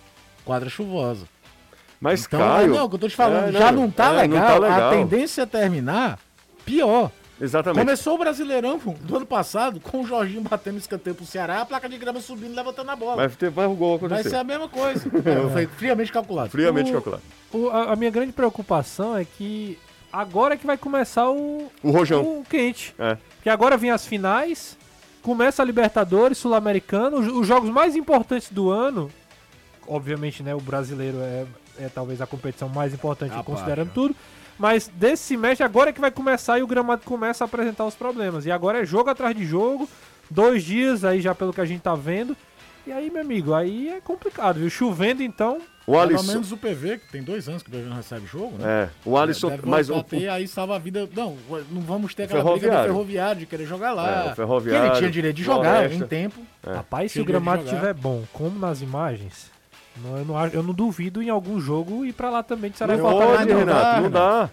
Quadra 0.45 0.69
chuvosa. 0.69 1.25
Mas, 1.99 2.27
Então, 2.27 2.39
Caio... 2.39 2.75
é, 2.75 2.77
não, 2.77 2.85
o 2.85 2.89
que 2.89 2.95
eu 2.95 2.99
tô 2.99 3.09
te 3.09 3.15
falando, 3.15 3.55
É, 3.55 3.59
já 3.59 3.71
não 3.71 3.89
tá, 3.89 4.13
é, 4.13 4.21
legal, 4.21 4.39
não 4.39 4.47
tá 4.47 4.59
legal. 4.59 4.91
A 4.91 4.95
tendência 4.95 5.41
é 5.41 5.45
terminar 5.47 6.19
pior. 6.63 7.09
Exatamente. 7.41 7.79
Começou 7.83 8.15
o 8.15 8.17
Brasileirão 8.19 8.79
pô, 8.79 8.93
do 9.01 9.17
ano 9.17 9.25
passado 9.25 9.79
com 9.79 10.01
o 10.01 10.05
Jorginho 10.05 10.41
batendo 10.41 10.77
escanteio 10.77 11.15
pro 11.15 11.25
Ceará, 11.25 11.61
a 11.61 11.65
placa 11.65 11.89
de 11.89 11.97
grama 11.97 12.21
subindo 12.21 12.51
e 12.53 12.55
levantando 12.55 12.91
a 12.91 12.95
bola. 12.95 13.15
Vai 13.15 13.29
ter 13.29 13.49
vai 13.49 13.65
o 13.65 13.73
gol 13.73 13.97
Vai 13.97 14.07
acontecer. 14.07 14.29
ser 14.29 14.35
a 14.35 14.43
mesma 14.43 14.69
coisa. 14.69 15.07
É, 15.25 15.49
foi 15.51 15.65
friamente 15.67 16.11
calculado. 16.11 16.49
Friamente 16.51 16.91
O- 16.91 16.93
calculado. 16.93 17.23
O- 17.51 17.69
a, 17.69 17.93
a 17.93 17.95
minha 17.95 18.11
grande 18.11 18.31
preocupação 18.31 19.17
é 19.17 19.25
que 19.25 19.77
agora 20.13 20.53
é 20.53 20.57
que 20.57 20.67
vai 20.67 20.77
começar 20.77 21.29
o, 21.31 21.71
O 21.81 21.89
rojão. 21.91 22.21
o 22.21 22.45
quente. 22.47 22.93
É. 22.99 23.17
Porque 23.37 23.49
agora 23.49 23.75
vem 23.75 23.89
as 23.89 24.05
finais, 24.05 24.77
começa 25.23 25.63
a 25.63 25.65
Libertadores, 25.65 26.37
Sul-Americano, 26.37 27.17
os, 27.19 27.27
os 27.27 27.47
jogos 27.47 27.69
mais 27.71 27.95
importantes 27.95 28.51
do 28.51 28.69
ano. 28.69 29.09
Obviamente, 29.87 30.43
né, 30.43 30.53
o 30.53 30.61
brasileiro 30.61 31.17
é, 31.21 31.45
é 31.79 31.89
talvez 31.89 32.21
a 32.21 32.27
competição 32.27 32.69
mais 32.69 32.93
importante, 32.93 33.33
considerando 33.43 33.91
tudo. 33.93 34.15
Mas 34.61 34.87
desse 34.93 35.23
semestre 35.23 35.65
agora 35.65 35.89
é 35.89 35.93
que 35.93 35.99
vai 35.99 36.11
começar 36.11 36.59
e 36.59 36.61
o 36.61 36.67
gramado 36.67 37.01
começa 37.03 37.43
a 37.43 37.45
apresentar 37.45 37.83
os 37.83 37.95
problemas. 37.95 38.45
E 38.45 38.51
agora 38.51 38.83
é 38.83 38.85
jogo 38.85 39.09
atrás 39.09 39.35
de 39.35 39.43
jogo, 39.43 39.89
dois 40.29 40.63
dias 40.63 41.03
aí 41.03 41.19
já 41.19 41.33
pelo 41.33 41.51
que 41.51 41.59
a 41.59 41.65
gente 41.65 41.81
tá 41.81 41.95
vendo. 41.95 42.37
E 42.85 42.91
aí, 42.91 43.09
meu 43.09 43.21
amigo, 43.21 43.55
aí 43.55 43.89
é 43.89 43.99
complicado, 43.99 44.59
viu? 44.59 44.69
Chovendo 44.69 45.23
então, 45.23 45.59
O 45.87 45.93
Pelo 45.93 45.99
Alisson... 45.99 46.27
menos 46.27 46.51
o 46.51 46.57
PV, 46.57 46.99
que 46.99 47.11
tem 47.11 47.23
dois 47.23 47.49
anos 47.49 47.63
que 47.63 47.69
o 47.69 47.71
PV 47.71 47.85
não 47.85 47.95
recebe 47.95 48.27
jogo, 48.27 48.55
né? 48.59 48.83
É, 48.83 48.89
o 49.03 49.17
Alisson... 49.17 49.49
Deve 49.49 49.67
Mas 49.67 49.89
o, 49.89 50.03
ter, 50.03 50.29
aí 50.29 50.47
salva 50.47 50.75
a 50.75 50.79
vida. 50.79 51.09
Não, 51.15 51.35
não 51.71 51.81
vamos 51.81 52.13
ter 52.13 52.23
aquela 52.23 52.43
briga 52.43 52.69
do 52.69 52.83
Ferroviário. 52.83 53.39
de 53.39 53.45
querer 53.47 53.65
jogar 53.65 53.93
lá. 53.93 54.09
É, 54.09 54.25
o 54.25 54.29
Que 54.29 54.35
Ferroviário, 54.35 54.91
ele 54.91 54.97
tinha 54.97 55.09
direito 55.09 55.35
de 55.37 55.43
jogar 55.43 55.91
em 55.91 56.01
tempo. 56.01 56.39
Rapaz, 56.63 57.11
se 57.11 57.19
o 57.19 57.25
gramado 57.25 57.63
estiver 57.63 57.95
bom, 57.95 58.23
como 58.31 58.59
nas 58.59 58.81
imagens, 58.81 59.50
não, 60.03 60.17
eu, 60.17 60.25
não, 60.25 60.47
eu 60.47 60.63
não 60.63 60.73
duvido 60.73 61.21
em 61.21 61.29
algum 61.29 61.59
jogo 61.59 62.05
ir 62.05 62.13
pra 62.13 62.29
lá 62.29 62.43
também 62.43 62.69
de 62.71 62.75
não 62.75 62.87
Saraiva. 62.87 63.09
Não 63.09 63.17
pode, 63.19 63.45
não 63.51 63.59
Renato, 63.59 63.81
dá, 63.81 64.01
não 64.01 64.11
dá. 64.11 64.49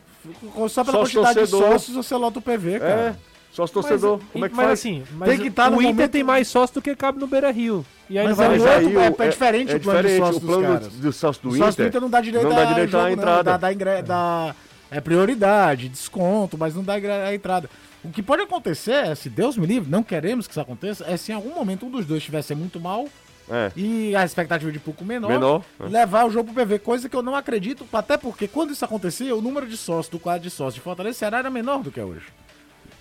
Só 0.68 0.84
pela 0.84 0.98
Só 0.98 1.00
quantidade 1.04 1.28
de 1.28 1.50
torcedor. 1.50 1.72
sócios 1.72 1.96
você 1.96 2.14
lota 2.16 2.38
o 2.38 2.42
PV, 2.42 2.80
cara. 2.80 2.92
É, 2.92 3.14
só 3.52 3.64
os 3.64 3.70
torcedor. 3.70 4.20
Como 4.32 4.44
é 4.44 4.48
que 4.48 4.54
mas 4.54 4.66
faz? 4.66 4.78
assim, 4.80 5.04
mas 5.12 5.28
Tem 5.30 5.38
que 5.38 5.50
tá 5.50 5.68
o 5.68 5.70
no 5.70 5.76
Inter 5.76 5.94
momento- 5.94 6.10
tem 6.10 6.24
mais 6.24 6.48
sócio 6.48 6.74
do 6.74 6.82
que 6.82 6.94
cabe 6.96 7.18
no 7.18 7.26
Beira 7.26 7.50
Rio. 7.50 7.84
E 8.10 8.18
aí 8.18 8.26
Mas 8.26 8.36
não 8.36 8.44
vai 8.46 8.58
jogar. 8.58 8.82
outro- 8.82 9.22
é- 9.22 9.26
é 9.26 9.30
diferente 9.30 9.74
o 9.74 9.80
plano 9.80 10.02
de 10.02 10.08
diferente, 10.08 10.18
sócio 10.18 10.36
o 10.36 10.40
dos 10.40 10.48
plano 10.48 10.74
caras. 10.74 10.92
do 10.94 11.12
sócio 11.12 11.42
do 11.42 11.48
o 11.48 11.52
Inter. 11.52 11.64
sócio 11.66 11.82
do 11.84 11.88
Inter 11.88 12.00
não 12.00 12.10
dá 12.10 12.20
direito, 12.20 12.44
não 12.44 12.52
a, 12.52 12.54
dá 12.56 12.64
direito 12.64 12.90
jogo, 12.90 13.04
à 13.04 13.06
não, 13.06 13.12
entrada. 13.14 13.42
Dá, 13.44 13.56
dá, 13.56 13.72
ingre- 13.72 14.02
dá- 14.02 14.54
é 14.90 15.00
prioridade, 15.00 15.88
desconto, 15.88 16.56
mas 16.58 16.74
não 16.74 16.82
dá 16.82 16.94
a 16.94 17.34
entrada. 17.34 17.70
O 18.02 18.10
que 18.10 18.22
pode 18.22 18.42
acontecer 18.42 18.92
é, 18.92 19.14
se 19.14 19.28
Deus 19.28 19.56
me 19.56 19.66
livre, 19.66 19.90
não 19.90 20.02
queremos 20.02 20.46
que 20.46 20.52
isso 20.52 20.60
aconteça, 20.60 21.04
é 21.08 21.16
se 21.16 21.32
em 21.32 21.34
algum 21.34 21.54
momento 21.54 21.84
um 21.86 21.90
dos 21.90 22.06
dois 22.06 22.18
estivesse 22.20 22.54
muito 22.54 22.78
mal 22.80 23.06
É, 23.50 23.72
e 23.76 24.14
a 24.14 24.24
expectativa 24.24 24.70
de 24.70 24.78
público 24.78 25.04
menor, 25.04 25.30
menor. 25.30 25.62
é. 25.80 25.84
levar 25.88 26.24
o 26.26 26.30
jogo 26.30 26.52
pro 26.52 26.62
PV, 26.64 26.78
coisa 26.80 27.08
que 27.08 27.16
eu 27.16 27.22
não 27.22 27.34
acredito, 27.34 27.86
até 27.92 28.16
porque 28.16 28.46
quando 28.46 28.72
isso 28.72 28.84
acontecia, 28.84 29.34
o 29.34 29.40
número 29.40 29.66
de 29.66 29.76
sócios 29.76 30.08
do 30.08 30.18
quadro 30.18 30.42
de 30.42 30.50
sócios 30.50 30.74
de 30.74 30.80
Fortaleza 30.80 31.16
e 31.16 31.18
Ceará 31.18 31.38
era 31.38 31.50
menor 31.50 31.82
do 31.82 31.90
que 31.90 31.98
é 31.98 32.04
hoje. 32.04 32.26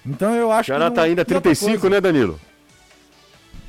Então 0.06 0.34
eu 0.36 0.52
acho 0.52 0.68
Ceará 0.68 0.90
que. 0.90 0.96
tá 0.96 1.02
não- 1.02 1.08
ainda 1.10 1.22
e 1.22 1.24
outra 1.24 1.42
35, 1.42 1.82
coisa, 1.82 1.90
né, 1.96 2.00
Danilo? 2.02 2.40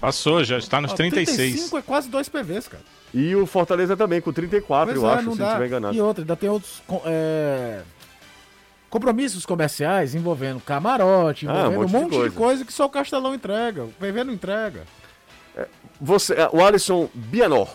Passou, 0.00 0.44
já 0.44 0.58
está 0.58 0.80
nos 0.80 0.92
ó, 0.92 0.94
36. 0.94 1.36
35 1.36 1.78
é 1.78 1.82
quase 1.82 2.08
dois 2.08 2.28
PVs, 2.28 2.68
cara. 2.68 2.84
E 3.12 3.34
o 3.34 3.44
Fortaleza 3.46 3.96
também, 3.96 4.20
com 4.20 4.32
34, 4.32 4.92
Pois 4.94 5.02
eu 5.02 5.10
é, 5.10 5.14
acho, 5.14 5.32
se 5.32 5.38
dá. 5.38 5.44
não 5.44 5.46
estiver 5.50 5.66
enganado. 5.66 5.96
E 5.96 6.00
outra, 6.00 6.22
ainda 6.22 6.36
tem 6.36 6.48
outros 6.48 6.80
é, 7.06 7.80
compromissos 8.88 9.44
comerciais 9.44 10.14
envolvendo 10.14 10.60
camarote, 10.60 11.48
Ah, 11.48 11.66
envolvendo 11.68 11.80
um 11.80 11.84
um 11.84 11.88
monte 11.88 11.90
de 11.90 11.94
monte, 11.96 12.10
de, 12.12 12.16
coisa. 12.18 12.34
coisa. 12.36 12.64
que 12.64 12.72
só 12.72 12.84
o 12.86 12.88
Castelão 12.90 13.34
entrega. 13.34 13.84
O 13.84 13.88
PV 13.98 14.22
não 14.24 14.32
entrega. 14.32 14.84
Você, 16.00 16.34
é, 16.34 16.48
o 16.52 16.64
Alisson 16.64 17.08
Bianor, 17.14 17.68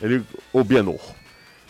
ele, 0.00 0.24
ou 0.52 0.64
Bianor, 0.64 1.00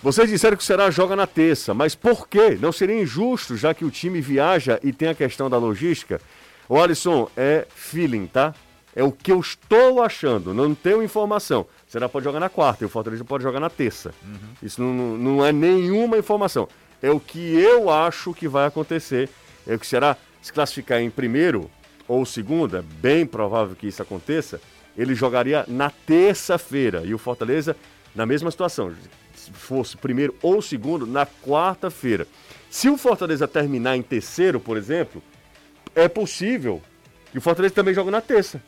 vocês 0.03 0.29
disseram 0.29 0.57
que 0.57 0.63
o 0.63 0.67
Ceará 0.67 0.91
joga 0.91 1.15
na 1.15 1.27
terça, 1.27 1.75
mas 1.75 1.95
por 1.95 2.27
quê? 2.29 2.57
Não 2.61 2.73
seria 2.73 3.01
injusto, 3.01 3.57
já 3.57 3.73
que 3.75 3.85
o 3.85 3.91
time 3.91 4.21
viaja 4.21 4.81
e 4.83 4.93
tem 4.93 5.09
a 5.09 5.15
questão 5.15 5.49
da 5.51 5.59
logística? 5.59 6.21
O 6.69 6.81
Alisson, 6.81 7.29
é 7.37 7.67
feeling, 7.75 8.27
tá? 8.27 8.55
É 8.95 9.03
o 9.03 9.13
que 9.13 9.33
eu 9.33 9.41
estou 9.41 10.03
achando, 10.03 10.53
não 10.53 10.75
tenho 10.75 11.03
informação. 11.03 11.63
O 11.89 11.91
Ceará 11.91 12.09
pode 12.09 12.25
jogar 12.25 12.41
na 12.41 12.49
quarta 12.49 12.85
e 12.85 12.87
o 12.87 12.89
Fortaleza 12.91 13.25
pode 13.25 13.43
jogar 13.43 13.61
na 13.61 13.71
terça. 13.71 14.13
Isso 14.63 14.83
não, 14.83 15.17
não- 15.17 15.45
é 15.45 15.53
nenhuma 15.53 16.19
informação. 16.19 16.69
É 17.03 17.11
o 17.11 17.19
que 17.21 17.39
eu 17.59 17.89
acho 17.91 18.33
que 18.35 18.47
vai 18.49 18.67
acontecer. 18.67 19.29
É 19.67 19.75
o 19.75 19.79
que 19.79 19.87
será 19.87 20.17
se 20.43 20.53
classificar 20.53 21.01
em 21.01 21.11
primeiro 21.11 21.71
ou 22.09 22.25
segundo, 22.27 22.77
é 22.77 22.83
bem 22.83 23.25
provável 23.25 23.75
que 23.77 23.87
isso 23.87 24.03
aconteça. 24.03 24.61
Ele 24.97 25.15
jogaria 25.15 25.65
na 25.69 25.91
terça-feira 25.91 27.03
e 27.05 27.15
o 27.15 27.19
Fortaleza 27.19 27.77
na 28.15 28.27
mesma 28.27 28.51
situação. 28.51 28.93
Se 29.35 29.51
fosse 29.53 29.97
primeiro 29.97 30.35
ou 30.43 30.61
segundo, 30.63 31.07
na 31.07 31.27
quarta-feira. 31.27 32.27
Se 32.71 32.89
o 32.89 32.97
Fortaleza 32.97 33.49
terminar 33.49 33.97
em 33.97 34.03
terceiro, 34.03 34.61
por 34.61 34.77
exemplo, 34.77 35.23
é 35.95 36.09
possível 36.09 36.81
que 37.31 37.39
o 37.39 37.41
Fortaleza 37.41 37.75
também 37.75 37.93
jogue 37.95 38.11
na 38.11 38.21
terça. 38.21 38.63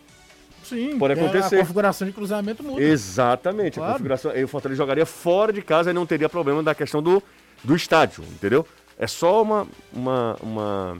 Sim, 0.64 0.99
Pode 0.99 1.14
porque 1.14 1.37
acontecer. 1.37 1.57
A 1.57 1.61
configuração 1.61 2.07
de 2.07 2.12
cruzamento 2.14 2.62
muda. 2.62 2.83
Exatamente. 2.83 3.79
A 3.79 3.83
Claro. 3.83 3.93
configuração. 3.93 4.31
Aí 4.31 4.43
o 4.43 4.49
Fortaleza 4.49 4.79
jogaria 4.79 5.05
fora 5.07 5.53
de 5.53 5.61
casa 5.62 5.91
e 5.91 5.93
não 5.95 6.07
teria 6.07 6.29
problema 6.29 6.62
da 6.62 6.75
questão 6.75 7.03
do, 7.03 7.22
do 7.62 7.77
estádio, 7.77 8.25
entendeu? 8.25 8.66
É 8.99 9.07
só 9.07 9.43
uma, 9.43 9.66
uma, 9.93 10.37
uma- 10.41 10.99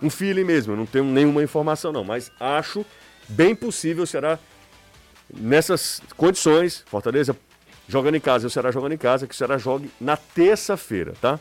um 0.00 0.08
feeling 0.08 0.44
mesmo. 0.44 0.74
Eu 0.74 0.76
não 0.76 0.86
tenho 0.86 1.04
nenhuma 1.04 1.42
informação, 1.42 1.90
não. 1.92 2.04
Mas 2.04 2.30
acho 2.38 2.86
bem 3.28 3.54
possível 3.54 4.04
o 4.04 4.06
Ceará, 4.06 4.38
nessas 5.32 6.00
condições, 6.16 6.84
Fortaleza 6.86 7.36
jogando 7.88 8.16
em 8.16 8.20
casa 8.20 8.46
e 8.46 8.48
o 8.48 8.50
Ceará 8.50 8.70
jogando 8.70 8.92
em 8.92 8.98
casa, 8.98 9.26
que 9.26 9.34
o 9.34 9.36
Ceará 9.36 9.58
jogue 9.58 9.90
na 10.00 10.16
terça-feira, 10.16 11.14
tá? 11.20 11.38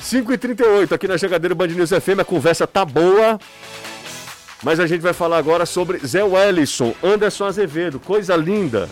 5h38 0.00 0.92
aqui 0.92 1.06
na 1.06 1.16
Jogadeira 1.16 1.54
Band 1.54 1.68
News 1.68 1.90
FM, 1.90 2.20
a 2.20 2.24
conversa 2.24 2.66
tá 2.66 2.84
boa. 2.84 3.38
Mas 4.62 4.78
a 4.78 4.86
gente 4.86 5.00
vai 5.00 5.12
falar 5.12 5.38
agora 5.38 5.64
sobre 5.64 5.98
Zé 5.98 6.22
Wellison, 6.22 6.94
Anderson 7.02 7.46
Azevedo, 7.46 7.98
coisa 7.98 8.36
linda. 8.36 8.88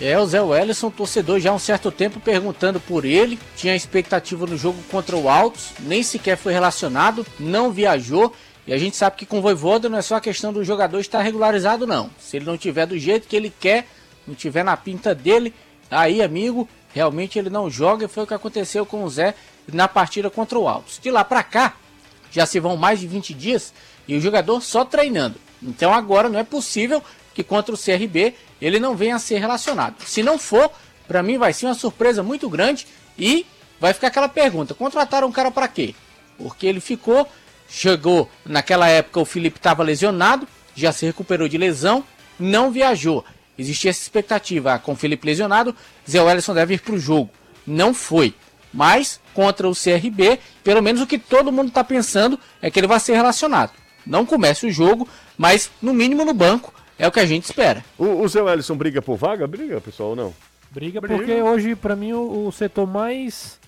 É, 0.00 0.18
o 0.18 0.26
Zé 0.26 0.42
Wellison, 0.42 0.90
torcedor 0.90 1.40
já 1.40 1.50
há 1.50 1.54
um 1.54 1.58
certo 1.58 1.90
tempo 1.90 2.20
perguntando 2.20 2.78
por 2.78 3.04
ele, 3.04 3.38
tinha 3.56 3.74
expectativa 3.74 4.46
no 4.46 4.56
jogo 4.56 4.78
contra 4.90 5.16
o 5.16 5.28
Altos, 5.28 5.70
nem 5.80 6.02
sequer 6.02 6.36
foi 6.36 6.52
relacionado, 6.52 7.26
não 7.40 7.72
viajou, 7.72 8.32
e 8.66 8.72
a 8.72 8.78
gente 8.78 8.96
sabe 8.96 9.16
que 9.16 9.26
com 9.26 9.38
o 9.38 9.42
Voivoda 9.42 9.88
não 9.88 9.98
é 9.98 10.02
só 10.02 10.16
a 10.16 10.20
questão 10.20 10.52
do 10.52 10.64
jogador 10.64 10.98
estar 10.98 11.22
regularizado 11.22 11.86
não. 11.86 12.10
Se 12.18 12.36
ele 12.36 12.46
não 12.46 12.58
tiver 12.58 12.86
do 12.86 12.98
jeito 12.98 13.28
que 13.28 13.36
ele 13.36 13.52
quer, 13.60 13.86
não 14.26 14.34
tiver 14.34 14.64
na 14.64 14.76
pinta 14.76 15.14
dele, 15.14 15.54
aí 15.90 16.20
amigo, 16.20 16.68
realmente 16.92 17.38
ele 17.38 17.48
não 17.48 17.70
joga 17.70 18.06
e 18.06 18.08
foi 18.08 18.24
o 18.24 18.26
que 18.26 18.34
aconteceu 18.34 18.84
com 18.84 19.04
o 19.04 19.08
Zé 19.08 19.34
na 19.72 19.86
partida 19.86 20.28
contra 20.28 20.58
o 20.58 20.68
Altos. 20.68 20.98
De 21.00 21.10
lá 21.10 21.24
pra 21.24 21.44
cá, 21.44 21.76
já 22.30 22.44
se 22.44 22.58
vão 22.58 22.76
mais 22.76 22.98
de 22.98 23.06
20 23.06 23.34
dias 23.34 23.72
e 24.08 24.16
o 24.16 24.20
jogador 24.20 24.60
só 24.60 24.84
treinando. 24.84 25.36
Então 25.62 25.92
agora 25.92 26.28
não 26.28 26.38
é 26.38 26.44
possível 26.44 27.02
que 27.34 27.44
contra 27.44 27.74
o 27.74 27.78
CRB 27.78 28.34
ele 28.60 28.80
não 28.80 28.96
venha 28.96 29.16
a 29.16 29.20
ser 29.20 29.38
relacionado. 29.38 30.02
Se 30.04 30.22
não 30.22 30.38
for, 30.38 30.70
para 31.06 31.22
mim 31.22 31.38
vai 31.38 31.52
ser 31.52 31.66
uma 31.66 31.74
surpresa 31.74 32.22
muito 32.22 32.48
grande 32.48 32.86
e 33.18 33.46
vai 33.80 33.92
ficar 33.92 34.08
aquela 34.08 34.28
pergunta: 34.28 34.74
contrataram 34.74 35.28
um 35.28 35.32
cara 35.32 35.50
para 35.50 35.68
quê? 35.68 35.94
Porque 36.38 36.66
ele 36.66 36.80
ficou, 36.80 37.28
chegou 37.68 38.30
naquela 38.44 38.88
época 38.88 39.20
o 39.20 39.24
Felipe 39.24 39.58
estava 39.58 39.82
lesionado, 39.82 40.46
já 40.74 40.92
se 40.92 41.06
recuperou 41.06 41.48
de 41.48 41.58
lesão, 41.58 42.04
não 42.38 42.70
viajou. 42.70 43.24
Existia 43.58 43.90
essa 43.90 44.02
expectativa 44.02 44.74
ah, 44.74 44.78
com 44.78 44.92
o 44.92 44.96
Felipe 44.96 45.26
lesionado, 45.26 45.74
Zé 46.08 46.20
Wellison 46.20 46.54
deve 46.54 46.74
ir 46.74 46.80
para 46.80 46.94
o 46.94 46.98
jogo. 46.98 47.30
Não 47.66 47.94
foi. 47.94 48.34
Mas 48.72 49.20
contra 49.32 49.68
o 49.68 49.74
CRB, 49.74 50.38
pelo 50.62 50.82
menos 50.82 51.00
o 51.00 51.06
que 51.06 51.18
todo 51.18 51.52
mundo 51.52 51.68
está 51.68 51.82
pensando 51.82 52.38
é 52.60 52.70
que 52.70 52.78
ele 52.78 52.86
vai 52.86 53.00
ser 53.00 53.14
relacionado. 53.14 53.72
Não 54.06 54.26
comece 54.26 54.66
o 54.66 54.70
jogo, 54.70 55.08
mas 55.36 55.70
no 55.80 55.94
mínimo 55.94 56.24
no 56.24 56.34
banco 56.34 56.72
é 56.98 57.08
o 57.08 57.12
que 57.12 57.20
a 57.20 57.26
gente 57.26 57.44
espera. 57.44 57.84
O, 57.98 58.22
o 58.22 58.28
Zé 58.28 58.42
Wellison 58.42 58.76
briga 58.76 59.00
por 59.00 59.16
vaga? 59.16 59.46
Briga, 59.46 59.80
pessoal, 59.80 60.10
ou 60.10 60.16
não? 60.16 60.34
Briga, 60.70 61.00
porque 61.00 61.40
hoje, 61.40 61.74
pra 61.74 61.96
mim, 61.96 62.12
o, 62.12 62.48
o 62.48 62.52
setor 62.52 62.86
mais. 62.86 63.58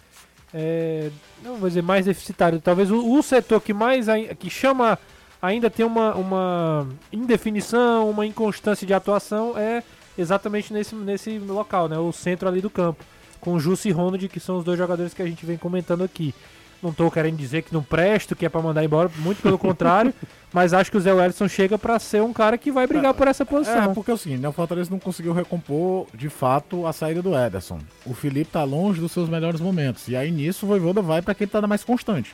É, 0.54 1.10
não 1.42 1.56
vou 1.56 1.68
dizer 1.68 1.82
mais 1.82 2.06
deficitário, 2.06 2.60
talvez 2.60 2.90
o, 2.90 3.12
o 3.18 3.22
setor 3.22 3.60
que 3.60 3.72
mais. 3.72 4.08
ai- 4.08 4.34
que 4.38 4.48
chama. 4.50 4.98
ainda 5.40 5.68
tem 5.70 5.84
uma, 5.86 6.14
uma 6.14 6.88
indefinição, 7.12 8.08
uma 8.10 8.26
inconstância 8.26 8.86
de 8.86 8.92
atuação 8.94 9.56
é 9.56 9.82
exatamente 10.16 10.72
nesse, 10.72 10.94
nesse 10.94 11.38
local, 11.38 11.88
né? 11.88 11.98
O 11.98 12.12
centro 12.12 12.48
ali 12.48 12.60
do 12.60 12.70
campo. 12.70 13.04
Com 13.40 13.58
Jussi 13.58 13.88
e 13.88 13.92
Ronald, 13.92 14.28
que 14.28 14.40
são 14.40 14.58
os 14.58 14.64
dois 14.64 14.76
jogadores 14.76 15.14
que 15.14 15.22
a 15.22 15.26
gente 15.26 15.46
vem 15.46 15.56
comentando 15.56 16.02
aqui. 16.02 16.34
Não 16.82 16.92
tô 16.92 17.10
querendo 17.10 17.36
dizer 17.36 17.62
que 17.62 17.72
não 17.74 17.82
presto, 17.82 18.36
que 18.36 18.46
é 18.46 18.48
pra 18.48 18.62
mandar 18.62 18.84
embora, 18.84 19.10
muito 19.18 19.42
pelo 19.42 19.58
contrário. 19.58 20.14
mas 20.52 20.72
acho 20.72 20.90
que 20.90 20.96
o 20.96 21.00
Zé 21.00 21.12
Wellison 21.12 21.48
chega 21.48 21.76
pra 21.76 21.98
ser 21.98 22.22
um 22.22 22.32
cara 22.32 22.56
que 22.56 22.70
vai 22.70 22.86
brigar 22.86 23.12
por 23.14 23.26
essa 23.26 23.42
É, 23.42 23.46
posição. 23.46 23.92
porque 23.94 24.10
é 24.10 24.14
o 24.14 24.16
seguinte, 24.16 24.40
né, 24.40 24.48
o 24.48 24.52
Fortaleza 24.52 24.88
não 24.90 24.98
conseguiu 25.00 25.32
recompor 25.32 26.06
de 26.14 26.28
fato 26.28 26.86
a 26.86 26.92
saída 26.92 27.20
do 27.20 27.36
Ederson. 27.36 27.80
O 28.06 28.14
Felipe 28.14 28.52
tá 28.52 28.62
longe 28.62 29.00
dos 29.00 29.10
seus 29.10 29.28
melhores 29.28 29.60
momentos. 29.60 30.06
E 30.08 30.14
aí 30.14 30.30
nisso 30.30 30.64
o 30.66 30.68
Voivoda 30.68 31.02
vai 31.02 31.20
pra 31.20 31.34
quem 31.34 31.46
tá 31.48 31.60
mais 31.66 31.82
constante. 31.82 32.32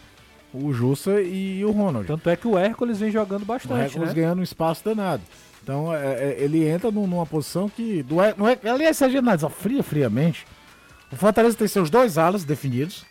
O 0.53 0.73
Jussa 0.73 1.21
e 1.23 1.65
o 1.65 1.71
Ronald. 1.73 2.07
Tanto 2.07 2.29
é 2.31 2.37
que 2.37 2.47
o 2.47 2.57
Hércules 2.59 2.99
vem 3.01 3.11
jogando 3.11 3.43
o 3.43 3.47
bastante, 3.47 3.81
Hércules 3.81 4.11
né? 4.11 4.15
ganhando 4.15 4.39
um 4.41 4.43
espaço 4.45 4.85
danado. 4.85 5.23
Então 5.63 5.93
é, 5.93 5.99
é, 6.15 6.37
ele 6.39 6.69
entra 6.69 6.91
num- 6.93 7.07
numa 7.07 7.25
posição 7.27 7.69
que. 7.69 8.03
Do, 8.03 8.17
não 8.37 8.47
é, 8.49 8.59
aliás, 8.71 8.99
se 8.99 9.05
a 9.05 9.09
gente 9.09 9.19
analisar 9.19 9.49
fria, 9.49 9.83
friamente, 9.83 10.47
o 11.11 11.17
Fortaleza 11.17 11.57
tem 11.57 11.67
seus 11.67 11.89
dois 11.91 12.19
alas 12.19 12.45
definidos: 12.45 13.05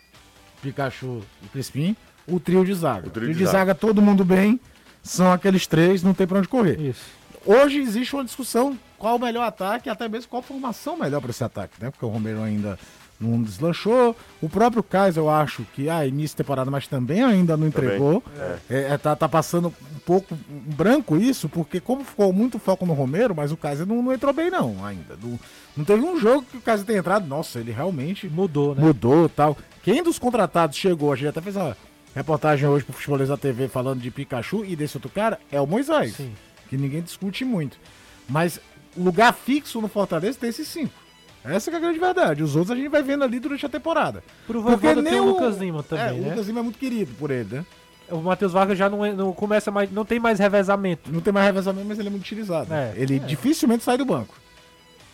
Pikachu 0.64 1.20
e 1.42 1.48
Crispim, 1.48 1.96
o 2.26 2.40
trio 2.40 2.64
de 2.64 2.74
zaga. 2.74 3.06
O 3.06 3.10
trio 3.10 3.26
trio 3.26 3.34
de 3.34 3.44
de 3.44 3.50
zaga, 3.50 3.74
todo 3.74 4.00
mundo 4.00 4.24
bem, 4.24 4.58
são 5.02 5.30
aqueles 5.30 5.66
três, 5.66 6.02
não 6.02 6.14
tem 6.14 6.26
pra 6.26 6.38
onde 6.38 6.48
correr. 6.48 6.80
Isso. 6.80 7.04
Hoje 7.44 7.78
existe 7.78 8.14
uma 8.14 8.24
discussão 8.24 8.78
qual 8.98 9.16
o 9.16 9.18
melhor 9.18 9.44
ataque 9.44 9.88
e 9.88 9.90
até 9.90 10.08
mesmo 10.08 10.30
qual 10.30 10.40
formação 10.40 10.96
melhor 10.96 11.20
para 11.20 11.30
esse 11.30 11.44
ataque, 11.44 11.74
né? 11.78 11.90
Porque 11.90 12.04
o 12.04 12.08
Romero 12.08 12.42
ainda 12.42 12.78
não 13.20 13.42
deslanchou. 13.42 14.16
O 14.40 14.48
próprio 14.48 14.82
Kaiser, 14.82 15.22
eu 15.22 15.28
acho 15.28 15.64
que 15.74 15.90
ah, 15.90 16.06
início 16.06 16.34
de 16.34 16.36
temporada, 16.36 16.70
mas 16.70 16.86
também 16.86 17.22
ainda 17.22 17.56
não 17.56 17.66
entregou. 17.66 18.22
É, 18.68 18.92
é, 18.92 18.98
tá, 18.98 19.14
tá 19.14 19.28
passando 19.28 19.68
um 19.68 19.98
pouco 20.06 20.36
branco 20.48 21.16
isso, 21.16 21.48
porque 21.48 21.80
como 21.80 22.02
ficou 22.02 22.32
muito 22.32 22.58
foco 22.58 22.86
no 22.86 22.94
Romero, 22.94 23.34
mas 23.34 23.52
o 23.52 23.56
Kaiser 23.56 23.86
não, 23.86 24.02
não 24.02 24.12
entrou 24.12 24.32
bem 24.32 24.50
não 24.50 24.84
ainda. 24.84 25.16
Não, 25.22 25.38
não 25.76 25.84
teve 25.84 26.02
um 26.02 26.18
jogo 26.18 26.46
que 26.50 26.56
o 26.56 26.62
Kaiser 26.62 26.86
tenha 26.86 26.98
entrado, 27.00 27.26
nossa, 27.26 27.60
ele 27.60 27.72
realmente 27.72 28.26
Mudou, 28.28 28.74
né? 28.74 28.82
mudou 28.82 29.28
tal. 29.28 29.56
Quem 29.84 30.02
dos 30.02 30.18
contratados 30.18 30.76
chegou, 30.76 31.12
a 31.12 31.16
gente 31.16 31.28
até 31.28 31.40
fez 31.40 31.54
uma 31.56 31.76
reportagem 32.14 32.66
hoje 32.68 32.84
pro 32.84 32.92
Futebolês 32.94 33.28
da 33.28 33.36
TV 33.36 33.68
falando 33.68 34.00
de 34.00 34.10
Pikachu 34.10 34.64
e 34.64 34.74
desse 34.74 34.96
outro 34.96 35.10
cara, 35.10 35.38
é 35.52 35.60
o 35.60 35.66
Moisés. 35.66 36.14
Sim. 36.16 36.32
Que 36.68 36.76
ninguém 36.76 37.02
discute 37.02 37.44
muito. 37.44 37.76
Mas 38.28 38.58
lugar 38.96 39.32
fixo 39.34 39.80
no 39.80 39.88
Fortaleza 39.88 40.38
tem 40.40 40.48
esses 40.50 40.66
cinco. 40.66 40.92
Essa 41.44 41.70
que 41.70 41.76
é 41.76 41.78
a 41.78 41.82
grande 41.82 41.98
verdade. 41.98 42.42
Os 42.42 42.56
outros 42.56 42.70
a 42.70 42.76
gente 42.80 42.88
vai 42.88 43.02
vendo 43.02 43.22
ali 43.22 43.38
durante 43.38 43.66
a 43.66 43.68
temporada. 43.68 44.24
Pro 44.46 44.62
Porque 44.62 44.94
nem 44.94 45.04
tem 45.04 45.20
o 45.20 45.24
o- 45.24 45.26
Lucas 45.32 45.58
Lima 45.58 45.82
também, 45.82 46.06
é, 46.06 46.12
o 46.12 46.16
né? 46.22 46.30
Lucas 46.30 46.46
Lima 46.46 46.60
é 46.60 46.62
muito 46.62 46.78
querido 46.78 47.12
por 47.18 47.30
ele, 47.30 47.56
né? 47.56 47.66
O 48.10 48.16
Matheus 48.18 48.52
Vargas 48.52 48.78
já 48.78 48.88
não, 48.88 49.04
é- 49.04 49.12
não 49.12 49.32
começa 49.32 49.70
mais, 49.70 49.90
não 49.92 50.04
tem 50.06 50.18
mais 50.18 50.38
revezamento. 50.38 51.12
Não 51.12 51.20
tem 51.20 51.32
mais 51.32 51.44
revezamento, 51.46 51.86
mas 51.86 51.98
ele 51.98 52.08
é 52.08 52.10
muito 52.10 52.22
utilizado. 52.22 52.72
É, 52.72 52.94
ele 52.96 53.16
é. 53.16 53.18
dificilmente 53.18 53.84
sai 53.84 53.98
do 53.98 54.06
banco. 54.06 54.34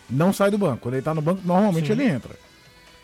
Não 0.09 0.31
sai 0.31 0.49
do 0.51 0.57
banco. 0.57 0.77
Quando 0.83 0.93
ele 0.95 1.01
tá 1.03 1.13
no 1.13 1.21
banco, 1.21 1.41
normalmente 1.43 1.87
Sim. 1.87 1.91
ele 1.93 2.03
entra. 2.05 2.33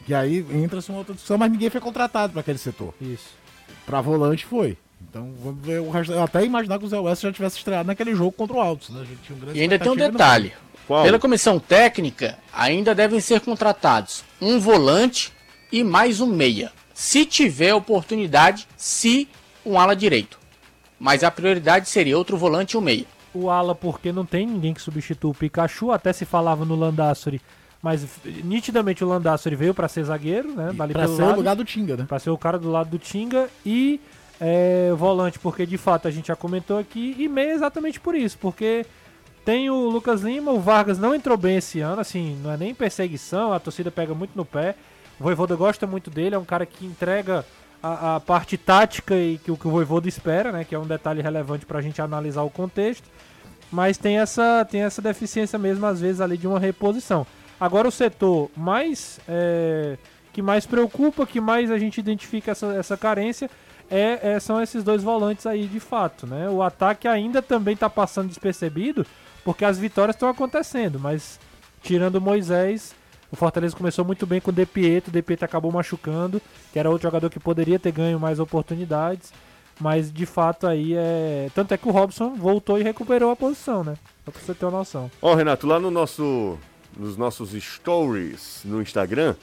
E 0.07 0.13
aí 0.13 0.45
entra-se 0.51 0.89
uma 0.89 0.99
outra 0.99 1.13
discussão, 1.13 1.37
mas 1.37 1.51
ninguém 1.51 1.69
foi 1.69 1.81
contratado 1.81 2.33
para 2.33 2.39
aquele 2.39 2.57
setor. 2.57 2.93
Isso. 3.01 3.35
Pra 3.85 4.01
volante 4.01 4.45
foi. 4.45 4.77
Então 5.09 5.33
vamos 5.43 5.65
ver 5.65 5.81
o 5.81 5.89
resto. 5.89 6.13
Eu 6.13 6.23
até 6.23 6.43
imaginar 6.43 6.79
que 6.79 6.85
o 6.85 6.87
Zé 6.87 6.99
West 6.99 7.21
já 7.21 7.31
tivesse 7.31 7.57
estreado 7.57 7.87
naquele 7.87 8.15
jogo 8.15 8.31
contra 8.31 8.57
o 8.57 8.61
Altos. 8.61 8.89
Né? 8.89 9.01
A 9.01 9.05
gente 9.05 9.21
tinha 9.21 9.35
um 9.35 9.39
grande 9.39 9.59
E 9.59 9.61
ainda 9.61 9.77
tem 9.77 9.91
um 9.91 9.95
no 9.95 10.11
detalhe. 10.11 10.53
Qual? 10.87 11.03
Pela 11.03 11.19
comissão 11.19 11.59
técnica, 11.59 12.37
ainda 12.53 12.95
devem 12.95 13.19
ser 13.19 13.41
contratados 13.41 14.23
um 14.41 14.59
volante 14.59 15.33
e 15.71 15.83
mais 15.83 16.21
um 16.21 16.27
meia. 16.27 16.71
Se 16.93 17.25
tiver 17.25 17.73
oportunidade, 17.73 18.67
se 18.77 19.27
um 19.65 19.77
ala 19.77 19.95
direito. 19.95 20.39
Mas 20.99 21.23
a 21.23 21.29
prioridade 21.29 21.89
seria 21.89 22.17
outro 22.17 22.37
volante 22.37 22.75
e 22.75 22.77
um 22.77 22.81
meia. 22.81 23.05
O 23.33 23.49
ala, 23.49 23.75
porque 23.75 24.11
não 24.11 24.25
tem 24.25 24.47
ninguém 24.47 24.73
que 24.73 24.81
substitua 24.81 25.29
o 25.29 25.33
Pikachu, 25.33 25.91
até 25.91 26.11
se 26.11 26.25
falava 26.25 26.65
no 26.65 26.75
Landassori, 26.75 27.41
mas 27.81 28.05
nitidamente 28.43 29.03
o 29.03 29.07
Landassori 29.07 29.55
veio 29.55 29.73
pra 29.73 29.87
ser 29.87 30.03
zagueiro, 30.03 30.53
né? 30.53 30.73
Pra 30.75 30.87
pelo 30.87 31.15
ser 31.15 31.21
lado, 31.21 31.33
o 31.33 31.37
lugar 31.37 31.55
do 31.55 31.65
Tinga, 31.65 31.97
né? 31.97 32.05
pra 32.07 32.19
ser 32.19 32.29
o 32.29 32.37
cara 32.37 32.57
do 32.57 32.71
lado 32.71 32.89
do 32.89 32.99
Tinga 32.99 33.47
e 33.65 33.99
é, 34.39 34.91
volante, 34.95 35.39
porque 35.39 35.65
de 35.65 35.77
fato 35.77 36.07
a 36.07 36.11
gente 36.11 36.27
já 36.27 36.35
comentou 36.35 36.77
aqui, 36.77 37.15
e 37.17 37.27
meia 37.27 37.53
exatamente 37.53 37.99
por 37.99 38.15
isso, 38.15 38.37
porque 38.37 38.85
tem 39.45 39.69
o 39.69 39.87
Lucas 39.87 40.21
Lima, 40.21 40.51
o 40.51 40.59
Vargas 40.59 40.99
não 40.99 41.15
entrou 41.15 41.37
bem 41.37 41.57
esse 41.57 41.79
ano, 41.79 42.01
assim, 42.01 42.37
não 42.43 42.51
é 42.51 42.57
nem 42.57 42.73
perseguição, 42.73 43.53
a 43.53 43.59
torcida 43.59 43.89
pega 43.89 44.13
muito 44.13 44.31
no 44.35 44.43
pé. 44.43 44.75
O 45.19 45.23
Voivoda 45.23 45.55
gosta 45.55 45.87
muito 45.87 46.09
dele, 46.11 46.35
é 46.35 46.37
um 46.37 46.45
cara 46.45 46.65
que 46.65 46.85
entrega 46.85 47.45
a, 47.81 48.15
a 48.15 48.19
parte 48.19 48.57
tática 48.57 49.15
e 49.15 49.37
que 49.37 49.51
o 49.51 49.57
que 49.57 49.67
o 49.67 49.71
Voivoda 49.71 50.07
espera, 50.07 50.51
né? 50.51 50.63
Que 50.63 50.75
é 50.75 50.79
um 50.79 50.85
detalhe 50.85 51.21
relevante 51.21 51.65
pra 51.65 51.81
gente 51.81 52.01
analisar 52.01 52.43
o 52.43 52.49
contexto. 52.49 53.09
Mas 53.71 53.97
tem 53.97 54.19
essa, 54.19 54.65
tem 54.69 54.81
essa 54.81 55.01
deficiência 55.01 55.57
mesmo, 55.57 55.85
às 55.85 55.99
vezes, 55.99 56.21
ali 56.21 56.37
de 56.37 56.47
uma 56.47 56.59
reposição. 56.59 57.25
Agora 57.59 57.87
o 57.87 57.91
setor 57.91 58.49
mais 58.55 59.19
é, 59.27 59.97
que 60.33 60.41
mais 60.41 60.65
preocupa, 60.65 61.25
que 61.25 61.41
mais 61.41 61.71
a 61.71 61.77
gente 61.77 61.97
identifica 61.99 62.51
essa, 62.51 62.67
essa 62.67 62.95
carência, 62.97 63.49
é, 63.89 64.19
é- 64.35 64.39
são 64.39 64.61
esses 64.61 64.83
dois 64.83 65.01
volantes 65.03 65.45
aí 65.45 65.65
de 65.67 65.79
fato. 65.79 66.27
Né? 66.27 66.49
O 66.49 66.61
ataque 66.61 67.07
ainda 67.07 67.41
também 67.41 67.73
está 67.73 67.89
passando 67.89 68.27
despercebido, 68.27 69.05
porque 69.43 69.65
as 69.65 69.77
vitórias 69.79 70.15
estão 70.15 70.29
acontecendo, 70.29 70.99
mas 70.99 71.39
tirando 71.81 72.21
Moisés, 72.21 72.93
o 73.31 73.35
Fortaleza 73.35 73.75
começou 73.75 74.05
muito 74.05 74.25
bem 74.27 74.39
com 74.39 74.51
o 74.51 74.53
De 74.53 74.65
Pietro, 74.65 75.09
o 75.09 75.13
De 75.13 75.21
Pietro 75.21 75.45
acabou 75.45 75.71
machucando, 75.71 76.41
que 76.71 76.77
era 76.79 76.89
outro 76.89 77.07
jogador 77.07 77.29
que 77.29 77.39
poderia 77.39 77.79
ter 77.79 77.91
ganho 77.91 78.19
mais 78.19 78.39
oportunidades. 78.39 79.33
Mas 79.79 80.11
de 80.11 80.25
fato 80.25 80.65
aí 80.65 80.95
é. 80.95 81.49
Tanto 81.53 81.71
é 81.71 81.77
que 81.77 81.87
o 81.87 81.91
Robson 81.91 82.33
voltou 82.33 82.79
e 82.79 82.83
recuperou 82.83 83.29
a 83.29 83.35
posição, 83.35 83.83
né? 83.83 83.95
Só 84.25 84.31
pra 84.31 84.41
você 84.41 84.53
ter 84.55 84.65
uma 84.65 84.79
noção. 84.79 85.11
Ó, 85.21 85.35
Renato, 85.35 85.67
lá 85.67 85.79
no 85.79 85.91
nosso, 85.91 86.57
nos 86.97 87.15
nossos 87.17 87.51
stories 87.51 88.61
no 88.65 88.81
Instagram, 88.81 89.35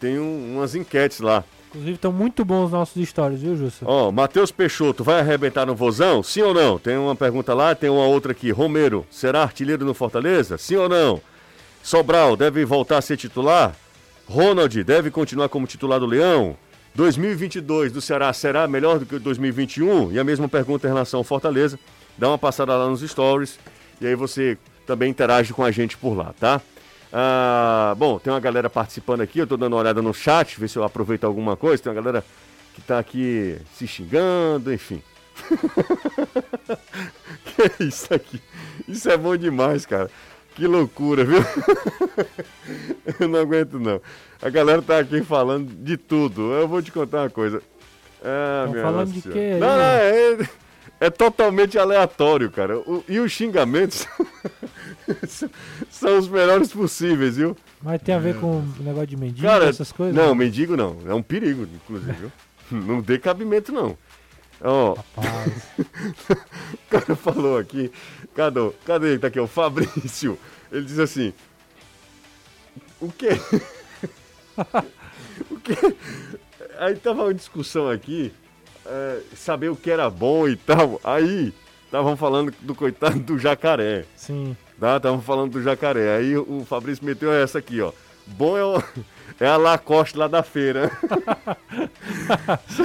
tem 0.00 0.18
um- 0.18 0.56
umas 0.56 0.74
enquetes 0.74 1.20
lá. 1.20 1.44
Inclusive, 1.70 1.94
estão 1.96 2.12
muito 2.12 2.44
bons 2.44 2.66
os 2.66 2.70
nossos 2.72 3.08
stories, 3.08 3.40
viu, 3.42 3.56
Justo? 3.56 3.84
Ó, 3.88 4.12
Matheus 4.12 4.52
Peixoto, 4.52 5.02
vai 5.02 5.18
arrebentar 5.20 5.66
no 5.66 5.74
Vozão? 5.74 6.22
Sim 6.22 6.42
ou 6.42 6.54
não? 6.54 6.78
Tem 6.78 6.96
uma 6.96 7.16
pergunta 7.16 7.52
lá, 7.52 7.74
tem 7.74 7.90
uma 7.90 8.06
outra 8.06 8.30
aqui. 8.32 8.50
Romero, 8.52 9.04
será 9.10 9.42
artilheiro 9.42 9.84
no 9.84 9.92
Fortaleza? 9.92 10.56
Sim 10.56 10.76
ou 10.76 10.88
não? 10.88 11.20
Sobral, 11.82 12.36
deve 12.36 12.64
voltar 12.64 12.98
a 12.98 13.02
ser 13.02 13.16
titular? 13.16 13.74
Ronald, 14.28 14.84
deve 14.84 15.10
continuar 15.10 15.48
como 15.48 15.66
titular 15.66 15.98
do 15.98 16.06
Leão? 16.06 16.56
2022 16.94 17.90
do 17.92 18.00
Ceará 18.00 18.32
será 18.32 18.68
melhor 18.68 19.00
do 19.00 19.04
que 19.06 19.18
2021? 19.18 20.12
E 20.12 20.18
a 20.18 20.24
mesma 20.24 20.48
pergunta 20.48 20.86
em 20.86 20.90
relação 20.90 21.18
ao 21.18 21.24
Fortaleza. 21.24 21.78
Dá 22.16 22.28
uma 22.28 22.38
passada 22.38 22.76
lá 22.76 22.88
nos 22.88 23.00
stories 23.00 23.58
e 24.00 24.06
aí 24.06 24.14
você 24.14 24.56
também 24.86 25.10
interage 25.10 25.52
com 25.52 25.64
a 25.64 25.72
gente 25.72 25.96
por 25.96 26.16
lá, 26.16 26.32
tá? 26.38 26.60
Ah, 27.16 27.94
bom, 27.96 28.18
tem 28.18 28.32
uma 28.32 28.40
galera 28.40 28.68
participando 28.68 29.20
aqui, 29.20 29.38
eu 29.38 29.46
tô 29.46 29.56
dando 29.56 29.74
uma 29.74 29.80
olhada 29.82 30.02
no 30.02 30.12
chat, 30.12 30.58
ver 30.58 30.68
se 30.68 30.76
eu 30.76 30.82
aproveito 30.82 31.22
alguma 31.22 31.56
coisa. 31.56 31.80
Tem 31.80 31.92
uma 31.92 32.02
galera 32.02 32.24
que 32.74 32.80
tá 32.82 32.98
aqui 32.98 33.56
se 33.72 33.86
xingando, 33.86 34.72
enfim. 34.74 35.00
que 37.44 37.62
é 37.62 37.84
isso 37.84 38.12
aqui? 38.12 38.40
Isso 38.88 39.08
é 39.08 39.16
bom 39.16 39.36
demais, 39.36 39.86
cara. 39.86 40.10
Que 40.56 40.66
loucura, 40.66 41.24
viu? 41.24 41.38
eu 43.20 43.28
não 43.28 43.38
aguento 43.40 43.78
não. 43.78 44.00
A 44.42 44.50
galera 44.50 44.82
tá 44.82 44.98
aqui 44.98 45.22
falando 45.22 45.68
de 45.72 45.96
tudo. 45.96 46.52
Eu 46.52 46.66
vou 46.66 46.82
te 46.82 46.90
contar 46.92 47.22
uma 47.22 47.30
coisa. 47.30 47.62
Ah, 48.24 48.68
Tão 48.72 48.82
falando 48.82 49.12
de 49.12 49.20
senhora. 49.20 49.40
quê 49.40 49.56
Não, 49.60 49.68
não, 49.68 49.82
é, 49.84 50.48
é 51.00 51.10
totalmente 51.10 51.78
aleatório, 51.78 52.50
cara. 52.50 52.78
O- 52.78 53.04
e 53.08 53.18
os 53.20 53.30
xingamentos 53.32 54.06
são 55.90 56.18
os 56.18 56.28
melhores 56.28 56.72
possíveis, 56.72 57.36
viu? 57.36 57.56
Mas 57.82 58.00
tem 58.02 58.14
a 58.14 58.18
ver 58.18 58.38
com 58.40 58.58
o 58.60 58.82
negócio 58.82 59.06
de 59.08 59.16
mendigo, 59.16 59.46
Cara, 59.46 59.66
essas 59.66 59.92
coisas? 59.92 60.14
não, 60.14 60.34
mendigo 60.34 60.76
não. 60.76 60.98
É 61.06 61.14
um 61.14 61.22
perigo, 61.22 61.62
inclusive, 61.62 62.12
viu? 62.12 62.32
Não 62.70 63.02
dê 63.02 63.18
cabimento, 63.18 63.70
não. 63.70 63.96
Ó, 64.62 64.94
Rapaz, 64.94 65.52
o 66.30 66.88
cara 66.88 67.14
falou 67.14 67.58
aqui, 67.58 67.92
cadê, 68.34 68.70
cadê 68.86 69.08
ele? 69.08 69.18
Tá 69.18 69.26
aqui, 69.26 69.38
o 69.38 69.46
Fabrício. 69.46 70.38
Ele 70.72 70.86
diz 70.86 70.98
assim: 70.98 71.32
O 73.00 73.12
quê? 73.12 73.28
o 75.50 75.60
quê? 75.60 75.74
Aí 76.78 76.96
tava 76.96 77.24
uma 77.24 77.34
discussão 77.34 77.90
aqui, 77.90 78.32
é, 78.86 79.20
saber 79.36 79.68
o 79.68 79.76
que 79.76 79.90
era 79.90 80.08
bom 80.08 80.48
e 80.48 80.56
tal. 80.56 80.98
Aí 81.04 81.52
estavam 81.84 82.16
falando 82.16 82.52
do 82.62 82.74
coitado 82.74 83.20
do 83.20 83.38
jacaré. 83.38 84.04
sim. 84.16 84.56
Tá? 84.80 84.96
Estavam 84.96 85.20
falando 85.20 85.52
do 85.52 85.62
jacaré. 85.62 86.16
Aí 86.16 86.36
o 86.36 86.64
Fabrício 86.66 87.04
meteu 87.04 87.32
essa 87.32 87.58
aqui, 87.58 87.80
ó. 87.80 87.92
Bom 88.26 88.56
é, 88.56 88.64
o- 88.64 88.82
é 89.40 89.46
a 89.46 89.56
Lacoste 89.56 90.16
lá 90.18 90.26
da 90.28 90.42
feira. 90.42 90.90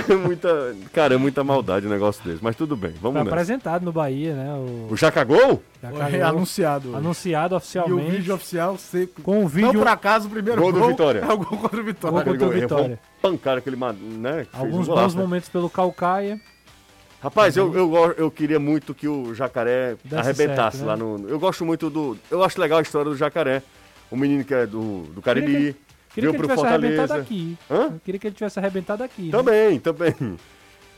É 0.10 0.16
muita. 0.16 0.76
Cara, 0.94 1.14
é 1.14 1.18
muita 1.18 1.44
maldade 1.44 1.86
um 1.86 1.90
negócio 1.90 2.24
desse. 2.24 2.44
Mas 2.44 2.56
tudo 2.56 2.76
bem, 2.76 2.92
vamos 3.02 3.16
nessa. 3.20 3.30
apresentado 3.30 3.84
no 3.86 3.92
Bahia, 3.92 4.34
né? 4.34 4.54
O, 4.54 4.94
O 4.94 4.98
Jacagol? 4.98 5.62
Foi 5.82 5.92
caiu- 6.00 6.26
anunciado. 6.26 6.96
anunciado 6.96 7.54
E 7.54 7.56
o 7.56 7.58
oficialmente. 7.58 8.12
vídeo 8.12 8.34
oficial 8.36 8.78
seco. 8.78 9.22
Com 9.22 9.44
o 9.44 9.48
vídeo- 9.48 9.74
Não 9.74 9.80
por 9.80 9.88
acaso 9.88 10.28
o 10.28 10.32
primeiro 10.32 10.60
Gol 10.62 10.72
gol, 10.72 10.82
do 10.82 10.88
Vitória. 10.88 11.20
É 11.20 11.32
o 11.34 11.38
gol 11.38 11.58
contra 11.58 11.80
o 11.80 11.84
Vitória. 11.84 12.12
Gol 12.24 12.24
contra 12.34 12.48
o 12.48 12.52
Vitória. 12.52 13.00
Pancada 13.22 13.60
aquele. 13.60 13.76
Né, 13.78 14.48
Alguns 14.54 14.88
um 14.88 14.90
golaço, 14.90 15.08
bons 15.10 15.16
né? 15.16 15.22
momentos 15.22 15.50
pelo 15.50 15.70
Calcaia. 15.70 16.40
Rapaz, 17.22 17.57
eu, 17.57 17.74
eu, 17.76 17.89
go- 17.89 18.13
eu 18.17 18.32
queria 18.32 18.59
muito 18.59 18.93
que 18.93 19.07
o 19.07 19.34
jacaré 19.36 19.95
Desse 20.03 20.15
arrebentasse 20.15 20.78
certo, 20.78 20.88
né? 20.88 20.93
lá 20.93 20.97
no. 20.97 21.28
Eu 21.30 21.38
gosto 21.39 21.65
muito 21.65 21.89
do. 21.89 22.17
Eu 22.32 22.43
acho 22.43 22.59
legal 22.61 22.80
a 22.80 22.82
história 22.82 23.11
do 23.11 23.17
jacaré. 23.17 23.61
O 24.09 24.15
menino 24.17 24.43
que 24.43 24.53
é 24.53 24.65
do, 24.65 25.01
do 25.13 25.22
Cariri. 25.22 25.76
Queria 26.13 26.32
veio 26.32 26.34
que 26.34 26.38
ele 26.38 26.47
tivesse 26.47 26.65
arrebentado 26.65 27.07
Fortaleza. 27.07 27.15
aqui. 27.22 27.57
Hã? 27.70 27.82
Eu 27.93 28.01
queria 28.03 28.20
que 28.20 28.28
ele 28.28 28.36
tivesse 28.36 28.57
arrebentado 28.59 29.03
aqui. 29.03 29.22
né? 29.24 29.32
Também, 29.32 29.80
também. 29.80 30.15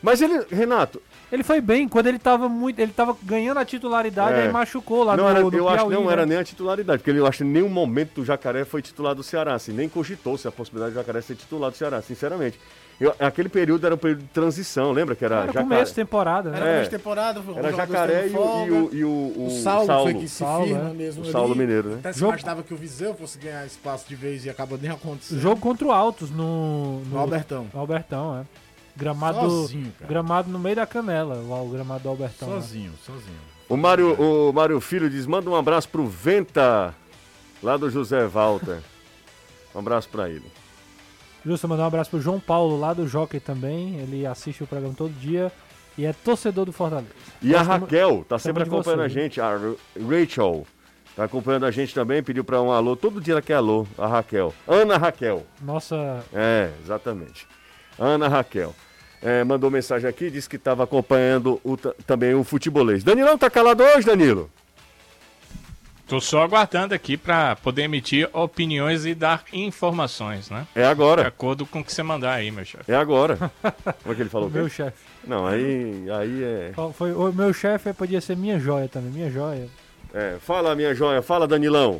Mas 0.02 0.20
ele, 0.20 0.44
Renato, 0.50 1.00
Ele 1.30 1.44
foi 1.44 1.60
bem 1.60 1.86
quando 1.88 2.06
ele 2.08 2.18
tava 2.18 2.48
muito. 2.48 2.78
Ele 2.80 2.90
tava 2.92 3.16
ganhando 3.22 3.58
a 3.58 3.64
titularidade, 3.64 4.32
É. 4.38 4.42
aí 4.44 4.52
machucou 4.52 5.04
lá 5.04 5.16
não 5.16 5.24
no, 5.24 5.30
era, 5.30 5.40
no 5.42 5.54
eu 5.56 5.68
acho 5.68 5.84
que 5.84 5.88
Piauí, 5.90 5.94
não 5.94 6.06
né? 6.06 6.12
era 6.12 6.26
nem 6.26 6.38
a 6.38 6.44
titularidade, 6.44 7.02
porque 7.02 7.16
eu 7.16 7.26
acho 7.26 7.38
que 7.38 7.44
em 7.44 7.48
nenhum 7.52 7.68
momento 7.68 8.20
o 8.20 8.24
Jacaré 8.24 8.64
foi 8.64 8.82
titular 8.82 9.14
do 9.14 9.22
Ceará, 9.22 9.54
assim, 9.54 9.72
nem 9.72 9.88
cogitou-se 9.88 10.48
a 10.48 10.50
possibilidade 10.50 10.94
do 10.94 10.98
Jacaré 10.98 11.20
ser 11.20 11.36
titular 11.36 11.70
do 11.70 11.76
Ceará, 11.76 12.02
sinceramente. 12.02 12.58
Eu- 13.00 13.14
aquele 13.18 13.48
período 13.48 13.84
era 13.84 13.94
um 13.94 13.98
período 13.98 14.20
de 14.22 14.28
transição, 14.28 14.92
lembra 14.92 15.16
que 15.16 15.24
era, 15.24 15.36
Era 15.38 15.46
Jacaré? 15.46 15.64
começo 15.64 15.90
de 15.92 15.96
temporada, 15.96 16.50
né? 16.50 16.56
Era 16.56 16.66
começo 16.66 16.90
de 16.90 16.96
temporada, 16.96 17.42
foi 17.42 17.54
Era 17.56 17.72
Jacaré 17.72 18.26
e 18.26 18.30
o, 18.30 18.32
folga. 18.32 18.64
e 18.66 18.70
o, 18.70 18.94
e 18.94 19.04
o, 19.04 19.08
o 19.08 19.46
O 19.46 19.50
Saulo, 19.50 20.02
foi 20.04 20.14
que 20.14 20.28
se 20.28 20.36
Saulo, 20.36 20.66
firma 20.66 20.90
é. 20.90 20.92
mesmo 20.92 21.20
O 21.20 21.24
ali. 21.24 21.32
Saulo 21.32 21.56
Mineiro, 21.56 21.88
né? 21.88 21.96
Até 21.98 22.12
se 22.12 22.20
Jogo- 22.20 22.32
imaginava 22.32 22.62
que 22.62 22.72
o 22.72 22.76
Viseu 22.76 23.14
fosse 23.14 23.38
ganhar 23.38 23.66
espaço 23.66 24.08
de 24.08 24.14
vez 24.14 24.44
e 24.44 24.50
acaba 24.50 24.78
nem 24.80 24.90
acontecendo. 24.90 25.40
Jogo 25.40 25.60
contra 25.60 25.86
o 25.86 25.90
Altos 25.90 26.30
no. 26.30 27.00
no 27.06 27.18
Albertão. 27.18 27.66
no 27.74 27.80
Albertão, 27.80 28.38
é. 28.40 28.44
Gramado, 28.94 29.40
Sozinho, 29.40 29.90
cara. 29.98 30.08
gramado 30.08 30.50
no 30.50 30.58
meio 30.58 30.76
da 30.76 30.86
canela, 30.86 31.36
o, 31.36 31.66
o 31.66 31.70
gramado 31.70 32.02
do 32.02 32.08
Albertão. 32.10 32.46
né? 32.48 32.54
Sozinho, 32.60 32.92
sozinho. 33.04 33.38
O 33.68 33.76
Mário, 33.76 34.12
o 34.20 34.52
Mário 34.52 34.78
Filho 34.80 35.08
diz: 35.08 35.26
manda 35.26 35.48
um 35.48 35.56
abraço 35.56 35.88
pro 35.88 36.06
Venta, 36.06 36.94
lá 37.62 37.76
do 37.76 37.90
José 37.90 38.26
Walter. 38.26 38.78
Um 39.74 39.78
abraço 39.78 40.06
pra 40.10 40.28
ele. 40.28 40.44
Justo, 41.44 41.68
mandar 41.68 41.84
um 41.84 41.86
abraço 41.86 42.10
pro 42.10 42.20
João 42.20 42.38
Paulo 42.38 42.78
lá 42.78 42.92
do 42.94 43.06
Jockey 43.06 43.40
também. 43.40 43.96
Ele 43.98 44.24
assiste 44.26 44.62
o 44.62 44.66
programa 44.66 44.94
todo 44.96 45.12
dia 45.12 45.50
e 45.98 46.04
é 46.06 46.12
torcedor 46.12 46.64
do 46.64 46.72
Fortaleza. 46.72 47.08
E 47.42 47.54
a 47.54 47.62
Raquel 47.62 48.24
tá 48.28 48.38
sempre 48.38 48.62
acompanhando 48.62 49.00
você, 49.00 49.04
a 49.04 49.08
gente, 49.08 49.40
a 49.40 49.48
Ra- 49.56 49.74
Rachel. 50.08 50.66
Tá 51.16 51.24
acompanhando 51.24 51.66
a 51.66 51.70
gente 51.70 51.92
também, 51.94 52.22
pediu 52.22 52.42
pra 52.44 52.62
um 52.62 52.70
alô. 52.72 52.96
Todo 52.96 53.20
dia 53.20 53.34
ela 53.34 53.42
quer 53.42 53.54
alô, 53.54 53.86
a 53.98 54.06
Raquel. 54.06 54.54
Ana 54.66 54.96
Raquel. 54.96 55.44
Nossa, 55.60 56.24
É, 56.32 56.70
exatamente. 56.82 57.46
Ana 57.98 58.28
Raquel. 58.28 58.74
É, 59.20 59.44
mandou 59.44 59.70
mensagem 59.70 60.08
aqui, 60.08 60.30
disse 60.30 60.48
que 60.48 60.56
estava 60.56 60.82
acompanhando 60.84 61.60
o 61.62 61.76
ta- 61.76 61.94
também 62.06 62.34
o 62.34 62.42
futebolês. 62.42 63.04
Danilão 63.04 63.36
tá 63.36 63.50
calado 63.50 63.82
hoje, 63.82 64.06
Danilo? 64.06 64.50
Tô 66.12 66.20
só 66.20 66.42
aguardando 66.42 66.92
aqui 66.92 67.16
para 67.16 67.56
poder 67.56 67.84
emitir 67.84 68.28
opiniões 68.34 69.06
e 69.06 69.14
dar 69.14 69.44
informações, 69.50 70.50
né? 70.50 70.66
É 70.74 70.82
De 70.82 70.86
agora. 70.86 71.26
acordo 71.26 71.64
com 71.64 71.80
o 71.80 71.84
que 71.84 71.90
você 71.90 72.02
mandar 72.02 72.34
aí, 72.34 72.50
meu 72.50 72.66
chefe. 72.66 72.92
É 72.92 72.94
agora. 72.94 73.38
Como 74.02 74.12
é 74.12 74.14
que 74.14 74.20
ele 74.20 74.28
falou? 74.28 74.48
o 74.48 74.50
meu 74.50 74.68
chefe. 74.68 74.98
Não, 75.26 75.46
aí, 75.46 76.04
aí 76.10 76.44
é, 76.44 76.72
Foi, 76.92 77.12
o 77.14 77.32
meu 77.32 77.50
chefe 77.54 77.94
podia 77.94 78.20
ser 78.20 78.36
minha 78.36 78.60
joia 78.60 78.88
também, 78.90 79.10
minha 79.10 79.30
joia. 79.30 79.70
é. 80.12 80.36
Fala, 80.38 80.76
minha 80.76 80.94
joia. 80.94 81.22
Fala, 81.22 81.48
Danilão. 81.48 81.98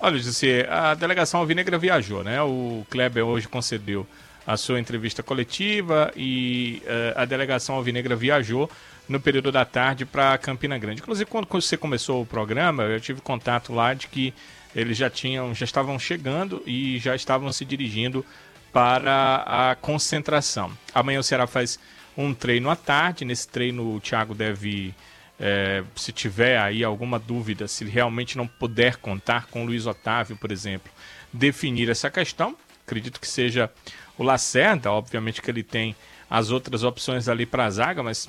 Olha, 0.00 0.18
José, 0.18 0.66
a 0.68 0.94
delegação 0.94 1.38
alvinegra 1.38 1.78
viajou, 1.78 2.24
né? 2.24 2.42
O 2.42 2.84
Kleber 2.90 3.24
hoje 3.24 3.46
concedeu 3.46 4.04
a 4.48 4.56
sua 4.56 4.80
entrevista 4.80 5.22
coletiva 5.22 6.10
e 6.16 6.82
eh, 6.86 7.12
a 7.14 7.26
delegação 7.26 7.74
alvinegra 7.74 8.16
viajou 8.16 8.70
no 9.06 9.20
período 9.20 9.52
da 9.52 9.62
tarde 9.62 10.06
para 10.06 10.38
Campina 10.38 10.78
Grande. 10.78 11.02
Inclusive, 11.02 11.28
quando 11.28 11.46
você 11.50 11.76
começou 11.76 12.22
o 12.22 12.26
programa, 12.26 12.84
eu 12.84 12.98
tive 12.98 13.20
contato 13.20 13.74
lá 13.74 13.92
de 13.92 14.08
que 14.08 14.32
eles 14.74 14.96
já 14.96 15.10
tinham, 15.10 15.54
já 15.54 15.66
estavam 15.66 15.98
chegando 15.98 16.62
e 16.66 16.98
já 16.98 17.14
estavam 17.14 17.52
se 17.52 17.62
dirigindo 17.62 18.24
para 18.72 19.44
a 19.46 19.74
concentração. 19.74 20.72
Amanhã 20.94 21.20
o 21.20 21.22
Ceará 21.22 21.46
faz 21.46 21.78
um 22.16 22.32
treino 22.32 22.70
à 22.70 22.76
tarde. 22.76 23.26
Nesse 23.26 23.46
treino, 23.46 23.96
o 23.96 24.00
Thiago 24.00 24.34
deve 24.34 24.94
é, 25.38 25.84
se 25.94 26.10
tiver 26.10 26.58
aí 26.58 26.82
alguma 26.82 27.18
dúvida, 27.18 27.68
se 27.68 27.84
realmente 27.84 28.38
não 28.38 28.46
puder 28.46 28.96
contar 28.96 29.46
com 29.48 29.62
o 29.62 29.66
Luiz 29.66 29.84
Otávio, 29.86 30.38
por 30.38 30.50
exemplo, 30.50 30.90
definir 31.30 31.90
essa 31.90 32.10
questão. 32.10 32.56
Acredito 32.86 33.20
que 33.20 33.28
seja 33.28 33.70
o 34.18 34.22
Lacerda, 34.22 34.90
obviamente 34.90 35.40
que 35.40 35.50
ele 35.50 35.62
tem 35.62 35.94
as 36.28 36.50
outras 36.50 36.82
opções 36.82 37.28
ali 37.28 37.46
para 37.46 37.64
a 37.64 37.70
zaga, 37.70 38.02
mas 38.02 38.28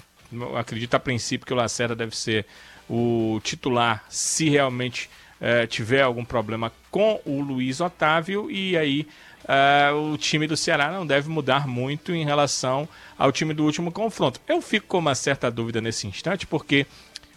acredito 0.57 0.93
a 0.93 0.99
princípio 0.99 1.45
que 1.45 1.53
o 1.53 1.55
Lacerda 1.55 1.95
deve 1.95 2.15
ser 2.15 2.45
o 2.89 3.41
titular 3.43 4.03
se 4.09 4.49
realmente 4.49 5.09
eh, 5.41 5.67
tiver 5.67 6.01
algum 6.01 6.23
problema 6.23 6.71
com 6.89 7.19
o 7.25 7.41
Luiz 7.41 7.81
Otávio. 7.81 8.49
E 8.49 8.77
aí 8.77 9.07
eh, 9.47 9.91
o 9.91 10.17
time 10.17 10.47
do 10.47 10.55
Ceará 10.55 10.91
não 10.91 11.05
deve 11.05 11.29
mudar 11.29 11.67
muito 11.67 12.13
em 12.13 12.23
relação 12.23 12.87
ao 13.17 13.31
time 13.31 13.53
do 13.53 13.65
último 13.65 13.91
confronto. 13.91 14.39
Eu 14.47 14.61
fico 14.61 14.87
com 14.87 14.99
uma 14.99 15.15
certa 15.15 15.51
dúvida 15.51 15.81
nesse 15.81 16.07
instante 16.07 16.47
porque 16.47 16.85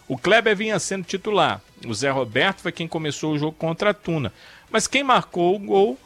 o 0.08 0.18
Kleber 0.18 0.56
vinha 0.56 0.78
sendo 0.78 1.04
titular, 1.04 1.60
o 1.86 1.94
Zé 1.94 2.10
Roberto 2.10 2.60
foi 2.60 2.72
quem 2.72 2.86
começou 2.86 3.32
o 3.32 3.38
jogo 3.38 3.56
contra 3.56 3.90
a 3.90 3.94
Tuna, 3.94 4.32
mas 4.70 4.86
quem 4.86 5.02
marcou 5.02 5.54
o 5.54 5.58
gol 5.58 5.98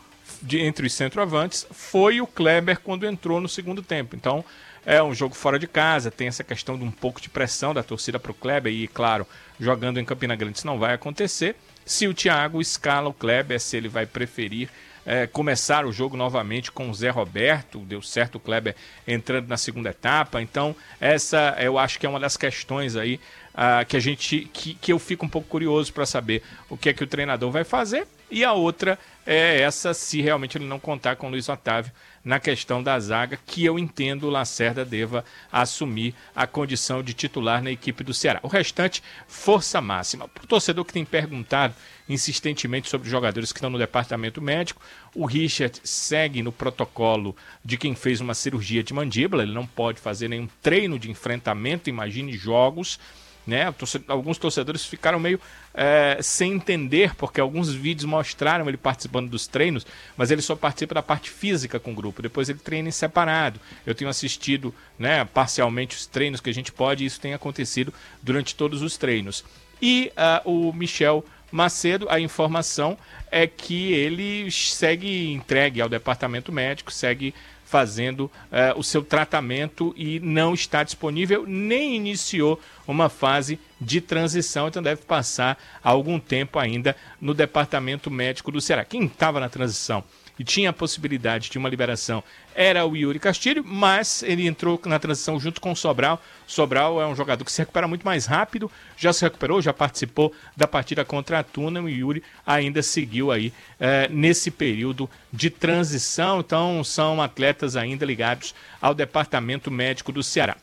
de, 0.43 0.61
entre 0.61 0.87
os 0.87 0.93
centroavantes 0.93 1.67
foi 1.71 2.21
o 2.21 2.27
Kleber 2.27 2.81
quando 2.81 3.07
entrou 3.07 3.41
no 3.41 3.49
segundo 3.49 3.83
tempo. 3.83 4.17
Então 4.17 4.45
é 4.85 5.03
um 5.03 5.15
jogo 5.15 5.35
fora 5.35 5.59
de 5.59 5.67
casa, 5.67 6.11
tem 6.11 6.29
essa 6.29 6.45
questão 6.45 6.79
de 6.79 6.85
um 6.85 6.91
pouco 6.91 7.21
de 7.21 7.29
pressão 7.29 7.75
da 7.75 7.83
torcida 7.83 8.21
para 8.21 8.31
o 8.31 8.35
Kleber 8.35 8.73
e, 8.73 8.87
claro, 8.87 9.27
jogando 9.59 9.99
em 9.99 10.05
Campina 10.05 10.37
Grande 10.37 10.59
isso 10.59 10.67
não 10.67 10.79
vai 10.79 10.95
acontecer. 10.95 11.57
Se 11.85 12.07
o 12.07 12.15
Thiago 12.15 12.61
escala 12.61 13.09
o 13.09 13.13
Kleber, 13.13 13.61
se 13.61 13.77
ele 13.77 13.89
vai 13.89 14.07
preferir 14.07 14.69
é, 15.05 15.27
começar 15.27 15.87
o 15.87 15.93
jogo 15.93 16.17
novamente 16.17 16.73
com 16.73 16.91
o 16.91 16.95
Zé 16.95 17.11
Roberto, 17.11 17.79
deu 17.81 18.03
certo 18.03 18.37
o 18.37 18.41
Kleber 18.41 18.75
entrando 19.07 19.49
na 19.49 19.57
segunda 19.57 19.91
etapa. 19.91 20.43
Então, 20.43 20.75
essa 21.01 21.57
eu 21.61 21.79
acho 21.79 21.99
que 21.99 22.07
é 22.07 22.09
uma 22.09 22.21
das 22.21 22.37
questões 22.37 22.97
aí 22.97 23.21
ah, 23.55 23.85
que 23.85 23.97
a 23.97 24.01
gente 24.01 24.51
que, 24.53 24.75
que 24.75 24.93
eu 24.93 24.99
fico 24.99 25.25
um 25.25 25.29
pouco 25.29 25.49
curioso 25.49 25.93
para 25.93 26.05
saber 26.05 26.43
o 26.69 26.77
que 26.77 26.89
é 26.89 26.93
que 26.93 27.05
o 27.05 27.07
treinador 27.07 27.51
vai 27.51 27.65
fazer. 27.65 28.07
E 28.31 28.45
a 28.45 28.53
outra 28.53 28.99
é 29.25 29.61
essa, 29.61 29.95
se 29.95 30.21
realmente 30.21 30.59
ele 30.59 30.65
não 30.65 30.79
contar 30.79 31.17
com 31.17 31.27
o 31.27 31.31
Luiz 31.31 31.49
Otávio 31.49 31.93
na 32.25 32.41
questão 32.41 32.83
da 32.83 32.99
zaga, 32.99 33.39
que 33.47 33.65
eu 33.65 33.79
entendo 33.79 34.27
o 34.27 34.31
Lacerda 34.31 34.85
deva 34.85 35.25
assumir 35.51 36.13
a 36.35 36.45
condição 36.45 37.03
de 37.03 37.15
titular 37.15 37.63
na 37.63 37.71
equipe 37.71 38.03
do 38.03 38.13
Ceará. 38.13 38.41
O 38.43 38.49
restante, 38.49 39.01
força 39.29 39.81
máxima. 39.81 40.27
Para 40.27 40.43
o 40.43 40.47
torcedor 40.47 40.85
que 40.85 40.93
tem 40.93 41.05
perguntado 41.05 41.75
insistentemente 42.09 42.89
sobre 42.89 43.07
os 43.07 43.11
jogadores 43.11 43.53
que 43.53 43.59
estão 43.59 43.71
no 43.71 43.79
departamento 43.79 44.43
médico, 44.43 44.83
o 45.15 45.25
Richard 45.25 45.81
segue 45.85 46.43
no 46.43 46.51
protocolo 46.51 47.37
de 47.65 47.77
quem 47.77 47.95
fez 47.95 48.21
uma 48.21 48.35
cirurgia 48.35 48.83
de 48.83 48.93
mandíbula, 48.93 49.45
ele 49.45 49.55
não 49.55 49.67
pode 49.67 50.01
fazer 50.01 50.29
nenhum 50.29 50.49
treino 50.61 50.99
de 50.99 51.11
enfrentamento, 51.11 51.89
imagine 51.89 52.33
jogos 52.33 52.99
né? 53.47 53.73
Alguns 54.09 54.39
torcedores 54.39 54.85
ficaram 54.85 55.21
meio 55.21 55.41
é, 55.73 56.19
sem 56.21 56.55
entender, 56.55 57.15
porque 57.15 57.41
alguns 57.41 57.73
vídeos 57.73 58.05
mostraram 58.05 58.69
ele 58.69 58.77
participando 58.77 59.29
dos 59.29 59.47
treinos, 59.47 59.87
mas 60.17 60.31
ele 60.31 60.43
só 60.43 60.57
participa 60.57 60.95
da 60.95 61.03
parte 61.03 61.31
física 61.31 61.79
com 61.79 61.93
o 61.93 61.95
grupo, 61.95 62.23
depois 62.23 62.49
ele 62.49 62.59
treina 62.59 62.89
em 62.89 62.93
separado. 62.93 63.61
Eu 63.85 63.95
tenho 63.95 64.11
assistido 64.11 64.75
né, 64.99 65.25
parcialmente 65.25 65.97
os 65.97 66.07
treinos 66.07 66.41
que 66.41 66.51
a 66.51 66.55
gente 66.55 66.73
pode, 66.73 67.05
e 67.05 67.07
isso 67.07 67.21
tem 67.21 67.35
acontecido 67.35 67.93
durante 68.23 68.55
todos 68.55 68.83
os 68.83 68.97
treinos. 68.97 69.45
E 69.81 70.11
uh, 70.45 70.51
o 70.51 70.73
Michel 70.73 71.25
Macedo, 71.53 72.09
a 72.11 72.19
informação 72.19 72.99
é 73.31 73.47
que 73.47 73.93
ele 73.93 74.51
segue 74.51 75.33
entregue 75.33 75.81
ao 75.81 75.89
departamento 75.89 76.51
médico, 76.51 76.93
segue 76.93 77.35
fazendo 77.67 78.21
uh, 78.21 78.79
o 78.79 78.83
seu 78.83 79.03
tratamento 79.03 79.93
e 79.97 80.21
não 80.21 80.55
está 80.55 80.83
disponível, 80.83 81.45
nem 81.47 81.97
iniciou 81.97 82.61
uma 82.87 83.09
fase 83.09 83.59
de 83.81 84.01
transição, 84.01 84.69
então 84.69 84.83
deve 84.83 85.03
passar 85.03 85.59
algum 85.83 86.19
tempo 86.19 86.59
ainda 86.59 86.97
no 87.21 87.35
departamento 87.35 88.11
médico 88.11 88.53
do 88.53 88.61
Ceará. 88.61 88.85
Quem 88.85 89.05
estava 89.05 89.41
na 89.41 89.49
transição 89.49 90.03
e 90.39 90.45
tinha 90.45 90.71
a 90.71 90.73
possibilidade 90.73 91.51
de 91.51 91.59
uma 91.59 91.69
liberação 91.69 92.23
era 92.57 92.87
o 92.87 92.97
Yuri 92.97 93.19
Castilho, 93.19 93.63
mas 93.63 94.23
ele 94.23 94.47
entrou 94.47 94.81
na 94.87 94.99
transição 94.99 95.39
junto 95.39 95.61
com 95.61 95.73
o 95.73 95.77
Sobral. 95.77 96.21
Sobral 96.47 97.01
é 97.01 97.07
um 97.07 97.15
jogador 97.15 97.45
que 97.45 97.53
se 97.53 97.61
recupera 97.61 97.87
muito 97.87 98.03
mais 98.03 98.25
rápido, 98.25 98.71
já 98.97 99.13
se 99.13 99.23
recuperou, 99.23 99.61
já 99.61 99.75
participou 99.75 100.33
da 100.57 100.67
partida 100.67 101.05
contra 101.05 101.39
a 101.39 101.43
Tuna. 101.43 101.83
O 101.83 101.89
Yuri 101.89 102.23
ainda 102.47 102.83
seguiu 102.83 103.31
aí 103.31 103.53
é, 103.79 104.09
nesse 104.09 104.51
período 104.51 105.09
de 105.31 105.51
transição, 105.51 106.41
então 106.41 106.83
são 106.83 107.21
atletas 107.21 107.77
ainda 107.77 108.07
ligados 108.07 108.55
ao 108.81 108.95
departamento 108.95 109.71
médico 109.71 110.11
do 110.11 110.23
Ceará. 110.23 110.57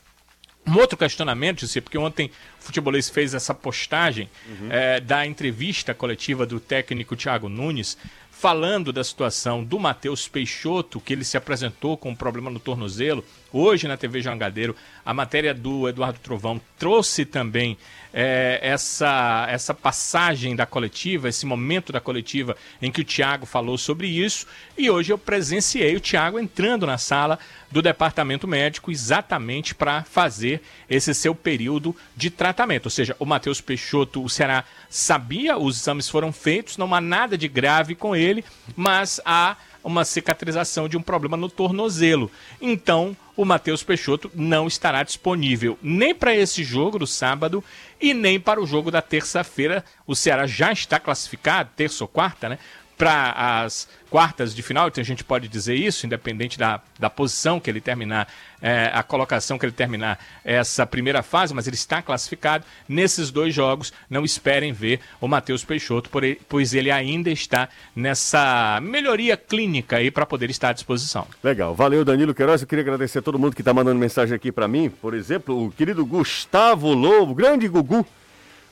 Um 0.65 0.77
outro 0.77 0.97
questionamento, 0.97 1.67
porque 1.81 1.97
ontem 1.97 2.31
o 2.59 2.63
futebolês 2.63 3.09
fez 3.09 3.33
essa 3.33 3.53
postagem 3.53 4.29
uhum. 4.47 4.71
é, 4.71 4.99
da 4.99 5.25
entrevista 5.25 5.93
coletiva 5.93 6.45
do 6.45 6.57
técnico 6.57 7.17
Thiago 7.17 7.49
Nunes, 7.49 7.97
falando 8.43 8.91
da 8.91 9.05
situação 9.05 9.63
do 9.63 9.79
Matheus 9.79 10.27
Peixoto, 10.27 10.99
que 10.99 11.13
ele 11.13 11.23
se 11.23 11.37
apresentou 11.37 11.95
com 11.95 12.09
um 12.09 12.15
problema 12.15 12.51
no 12.51 12.59
tornozelo. 12.59 13.23
Hoje 13.55 13.87
na 13.87 13.95
TV 13.95 14.19
Jangadeiro, 14.19 14.75
a 15.05 15.13
matéria 15.13 15.53
do 15.53 15.87
Eduardo 15.87 16.17
Trovão 16.17 16.59
trouxe 16.75 17.23
também 17.23 17.77
é, 18.11 18.59
essa, 18.63 19.45
essa 19.47 19.75
passagem 19.75 20.55
da 20.55 20.65
coletiva, 20.65 21.29
esse 21.29 21.45
momento 21.45 21.93
da 21.93 21.99
coletiva 21.99 22.57
em 22.81 22.91
que 22.91 23.01
o 23.01 23.03
Tiago 23.03 23.45
falou 23.45 23.77
sobre 23.77 24.07
isso. 24.07 24.47
E 24.75 24.89
hoje 24.89 25.13
eu 25.13 25.19
presenciei 25.19 25.95
o 25.95 25.99
Tiago 25.99 26.39
entrando 26.39 26.87
na 26.87 26.97
sala 26.97 27.37
do 27.69 27.79
departamento 27.79 28.47
médico 28.47 28.89
exatamente 28.89 29.75
para 29.75 30.03
fazer 30.03 30.59
esse 30.89 31.13
seu 31.13 31.35
período 31.35 31.95
de 32.17 32.31
tratamento. 32.31 32.87
Ou 32.87 32.91
seja, 32.91 33.15
o 33.19 33.25
Matheus 33.25 33.61
Peixoto, 33.61 34.23
o 34.23 34.29
Ceará 34.29 34.63
sabia, 34.89 35.59
os 35.59 35.79
exames 35.79 36.09
foram 36.09 36.33
feitos, 36.33 36.75
não 36.75 36.91
há 36.95 36.99
nada 36.99 37.37
de 37.37 37.47
grave 37.47 37.93
com 37.93 38.15
ele, 38.15 38.43
mas 38.75 39.21
há 39.23 39.57
uma 39.83 40.05
cicatrização 40.05 40.89
de 40.89 40.97
um 40.97 41.01
problema 41.03 41.37
no 41.37 41.49
tornozelo. 41.49 42.31
Então, 42.59 43.15
o 43.35 43.45
Matheus 43.45 43.83
Peixoto 43.83 44.31
não 44.33 44.67
estará 44.67 45.03
disponível 45.03 45.77
nem 45.81 46.13
para 46.13 46.35
esse 46.35 46.63
jogo 46.63 46.99
do 46.99 47.07
sábado 47.07 47.63
e 47.99 48.13
nem 48.13 48.39
para 48.39 48.61
o 48.61 48.65
jogo 48.65 48.91
da 48.91 49.01
terça-feira. 49.01 49.83
O 50.05 50.15
Ceará 50.15 50.45
já 50.45 50.71
está 50.71 50.99
classificado, 50.99 51.71
terça 51.75 52.03
ou 52.03 52.07
quarta, 52.07 52.49
né? 52.49 52.59
Para 53.03 53.63
as 53.65 53.85
quartas 54.09 54.55
de 54.55 54.63
final, 54.63 54.87
então 54.87 55.01
a 55.01 55.05
gente 55.05 55.25
pode 55.25 55.49
dizer 55.49 55.75
isso, 55.75 56.05
independente 56.05 56.57
da, 56.57 56.79
da 56.97 57.09
posição 57.09 57.59
que 57.59 57.69
ele 57.69 57.81
terminar, 57.81 58.29
é, 58.61 58.89
a 58.93 59.03
colocação 59.03 59.59
que 59.59 59.65
ele 59.65 59.73
terminar 59.73 60.17
essa 60.41 60.85
primeira 60.85 61.21
fase, 61.21 61.53
mas 61.53 61.67
ele 61.67 61.75
está 61.75 62.01
classificado. 62.01 62.63
Nesses 62.87 63.29
dois 63.29 63.53
jogos, 63.53 63.91
não 64.09 64.23
esperem 64.23 64.71
ver 64.71 65.01
o 65.19 65.27
Matheus 65.27 65.65
Peixoto, 65.65 66.09
pois 66.47 66.73
ele 66.73 66.89
ainda 66.89 67.29
está 67.29 67.67
nessa 67.93 68.79
melhoria 68.81 69.35
clínica 69.35 69.97
aí 69.97 70.09
para 70.09 70.25
poder 70.25 70.49
estar 70.49 70.69
à 70.69 70.73
disposição. 70.73 71.27
Legal, 71.43 71.75
valeu 71.75 72.05
Danilo 72.05 72.33
Queiroz, 72.33 72.61
eu 72.61 72.67
queria 72.69 72.83
agradecer 72.83 73.19
a 73.19 73.21
todo 73.21 73.37
mundo 73.37 73.53
que 73.53 73.61
está 73.61 73.73
mandando 73.73 73.99
mensagem 73.99 74.33
aqui 74.33 74.49
para 74.49 74.65
mim, 74.65 74.89
por 74.89 75.13
exemplo, 75.13 75.65
o 75.65 75.71
querido 75.73 76.05
Gustavo 76.05 76.93
Lobo, 76.93 77.35
grande 77.35 77.67
Gugu, 77.67 78.07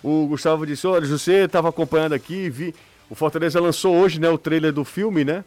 o 0.01 0.27
Gustavo 0.27 0.65
disse, 0.65 0.87
olha, 0.87 1.05
você 1.05 1.43
estava 1.43 1.67
acompanhando 1.67 2.13
aqui, 2.13 2.49
vi 2.49 2.73
o 3.11 3.15
Fortaleza 3.15 3.59
lançou 3.59 3.93
hoje 3.93 4.21
né, 4.21 4.29
o 4.29 4.37
trailer 4.37 4.71
do 4.71 4.85
filme, 4.85 5.25
né? 5.25 5.43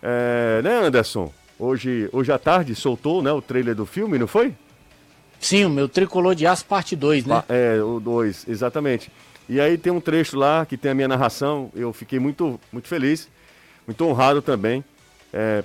É, 0.00 0.60
né, 0.62 0.86
Anderson? 0.86 1.32
Hoje, 1.58 2.08
hoje 2.12 2.30
à 2.30 2.38
tarde 2.38 2.72
soltou 2.76 3.20
né, 3.20 3.32
o 3.32 3.42
trailer 3.42 3.74
do 3.74 3.84
filme, 3.84 4.16
não 4.16 4.28
foi? 4.28 4.54
Sim, 5.40 5.64
o 5.64 5.70
meu 5.70 5.88
Tricolor 5.88 6.36
de 6.36 6.46
Aço 6.46 6.64
parte 6.64 6.94
2, 6.94 7.26
né? 7.26 7.42
É, 7.48 7.82
o 7.82 7.98
2, 7.98 8.46
exatamente. 8.46 9.10
E 9.48 9.60
aí 9.60 9.76
tem 9.76 9.92
um 9.92 10.00
trecho 10.00 10.38
lá 10.38 10.64
que 10.64 10.76
tem 10.76 10.92
a 10.92 10.94
minha 10.94 11.08
narração, 11.08 11.72
eu 11.74 11.92
fiquei 11.92 12.20
muito, 12.20 12.60
muito 12.70 12.86
feliz, 12.86 13.28
muito 13.88 14.04
honrado 14.04 14.40
também, 14.40 14.84
é, 15.32 15.64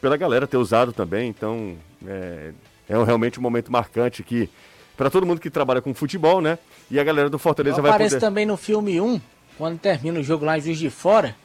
pela 0.00 0.16
galera 0.16 0.46
ter 0.46 0.56
usado 0.56 0.92
também, 0.92 1.28
então 1.28 1.74
é, 2.06 2.52
é 2.88 3.04
realmente 3.04 3.40
um 3.40 3.42
momento 3.42 3.72
marcante 3.72 4.22
que 4.22 4.48
para 4.96 5.10
todo 5.10 5.26
mundo 5.26 5.40
que 5.40 5.50
trabalha 5.50 5.80
com 5.80 5.92
futebol, 5.92 6.40
né? 6.40 6.60
E 6.88 7.00
a 7.00 7.02
galera 7.02 7.28
do 7.28 7.40
Fortaleza 7.40 7.78
eu 7.78 7.82
vai 7.82 7.90
aparece 7.90 8.14
poder... 8.14 8.24
também 8.24 8.46
no 8.46 8.56
filme 8.56 9.00
1, 9.00 9.20
quando 9.60 9.78
termina 9.78 10.18
o 10.18 10.22
jogo 10.22 10.46
lá 10.46 10.56
em 10.56 10.60
Juiz 10.62 10.78
de 10.78 10.88
Fora, 10.88 11.36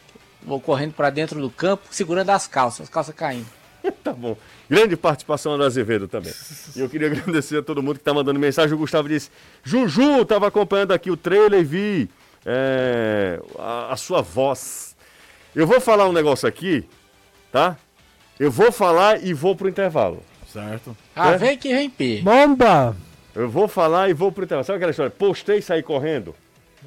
vou 0.41 0.61
correndo 0.61 0.93
para 0.93 1.09
dentro 1.09 1.41
do 1.41 1.49
campo, 1.49 1.83
segurando 1.91 2.29
as 2.29 2.47
calças, 2.47 2.83
as 2.83 2.89
calças 2.89 3.13
caindo. 3.13 3.45
tá 4.01 4.13
bom. 4.13 4.37
Grande 4.69 4.95
participação 4.95 5.57
do 5.57 5.63
Azevedo 5.65 6.07
também. 6.07 6.31
E 6.73 6.79
eu 6.79 6.87
queria 6.87 7.07
agradecer 7.11 7.57
a 7.57 7.61
todo 7.61 7.83
mundo 7.83 7.97
que 7.97 8.05
tá 8.05 8.13
mandando 8.13 8.39
mensagem. 8.39 8.73
O 8.73 8.77
Gustavo 8.77 9.09
disse: 9.09 9.29
Juju, 9.65 10.23
tava 10.23 10.47
acompanhando 10.47 10.93
aqui 10.93 11.11
o 11.11 11.17
trailer 11.17 11.59
e 11.59 11.63
vi 11.65 12.09
é, 12.45 13.41
a, 13.59 13.91
a, 13.91 13.97
sua 13.97 14.21
voz. 14.21 14.95
Eu 15.53 15.67
vou 15.67 15.81
falar 15.81 16.07
um 16.07 16.13
negócio 16.13 16.47
aqui, 16.47 16.87
tá? 17.51 17.75
Eu 18.39 18.49
vou 18.49 18.71
falar 18.71 19.21
e 19.25 19.33
vou 19.33 19.57
pro 19.57 19.67
intervalo. 19.67 20.23
Certo. 20.47 20.95
Ah, 21.13 21.31
é? 21.31 21.37
vem 21.37 21.57
que 21.57 21.67
vem, 21.67 21.89
P. 21.89 22.21
Bomba! 22.21 22.95
Eu 23.35 23.49
vou 23.49 23.67
falar 23.67 24.09
e 24.09 24.13
vou 24.13 24.31
pro 24.31 24.45
intervalo. 24.45 24.63
Sabe 24.63 24.77
aquela 24.77 24.91
história? 24.91 25.11
Postei 25.11 25.57
e 25.57 25.61
saí 25.61 25.83
correndo? 25.83 26.33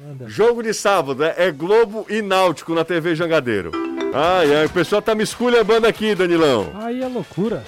Manda. 0.01 0.29
Jogo 0.29 0.63
de 0.63 0.73
sábado, 0.73 1.21
né? 1.21 1.33
É 1.37 1.51
Globo 1.51 2.05
e 2.09 2.21
Náutico 2.21 2.73
na 2.73 2.85
TV 2.85 3.15
Jangadeiro. 3.15 3.71
Ai, 4.13 4.55
ai, 4.55 4.65
o 4.65 4.69
pessoal 4.69 5.01
tá 5.01 5.13
me 5.13 5.23
esculhambando 5.23 5.85
aqui, 5.85 6.15
Danilão. 6.15 6.71
Aí 6.75 7.01
é 7.03 7.07
loucura. 7.07 7.63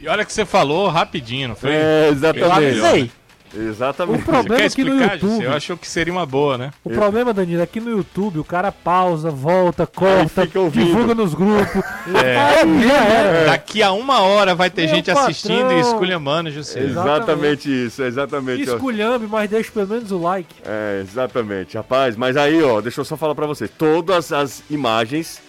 E 0.00 0.08
olha 0.08 0.24
que 0.24 0.32
você 0.32 0.44
falou 0.44 0.88
rapidinho, 0.88 1.48
não 1.48 1.56
foi? 1.56 1.70
É, 1.72 2.08
exatamente. 2.10 3.10
Exatamente. 3.56 4.22
O 4.22 4.24
problema 4.24 4.64
é 4.64 4.68
que 4.68 4.84
no 4.84 5.02
YouTube. 5.02 5.44
Eu 5.44 5.52
acho 5.52 5.76
que 5.76 5.86
seria 5.86 6.12
uma 6.12 6.26
boa, 6.26 6.58
né? 6.58 6.70
O 6.82 6.90
problema, 6.90 7.32
Danilo, 7.32 7.62
é 7.62 7.66
que 7.66 7.80
no 7.80 7.90
YouTube 7.90 8.38
o 8.38 8.44
cara 8.44 8.72
pausa, 8.72 9.30
volta, 9.30 9.86
corta, 9.86 10.46
divulga 10.46 11.14
nos 11.14 11.34
grupos. 11.34 11.82
É. 12.22 12.36
Aí, 12.64 12.82
já 12.82 13.04
era. 13.04 13.46
Daqui 13.46 13.82
a 13.82 13.92
uma 13.92 14.20
hora 14.20 14.54
vai 14.54 14.70
ter 14.70 14.86
Meu 14.86 14.94
gente 14.96 15.06
patrão. 15.06 15.24
assistindo 15.24 15.72
e 15.72 15.80
esculhambando, 15.80 16.50
José. 16.50 16.80
Exatamente 16.80 17.86
isso, 17.86 18.02
exatamente. 18.02 18.62
Esculhambe, 18.62 19.26
mas 19.26 19.48
deixa 19.48 19.70
pelo 19.70 19.88
menos 19.88 20.10
o 20.10 20.18
like. 20.18 20.54
É, 20.64 21.00
exatamente. 21.00 21.76
Rapaz, 21.76 22.16
mas 22.16 22.36
aí, 22.36 22.62
ó, 22.62 22.80
deixa 22.80 23.00
eu 23.00 23.04
só 23.04 23.16
falar 23.16 23.34
pra 23.34 23.46
você. 23.46 23.68
Todas 23.68 24.32
as 24.32 24.62
imagens 24.70 25.40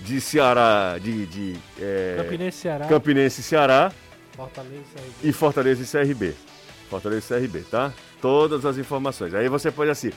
de 0.00 0.20
Ceará, 0.20 0.96
de... 1.00 1.26
de 1.26 1.56
é, 1.80 2.14
Campinense 2.22 2.58
Ceará. 2.58 2.86
Campinense 2.86 3.42
Ceará. 3.42 3.92
Fortaleza 4.36 4.76
e 4.76 5.00
CRB. 5.00 5.28
E 5.28 5.32
Fortaleza 5.32 5.82
e 5.82 6.06
CRB. 6.06 6.34
Fortaleza 6.88 7.36
e 7.36 7.40
CRB, 7.40 7.60
tá? 7.70 7.92
Todas 8.20 8.64
as 8.64 8.78
informações. 8.78 9.34
Aí 9.34 9.48
você 9.48 9.70
pode 9.70 9.90
assim. 9.90 10.10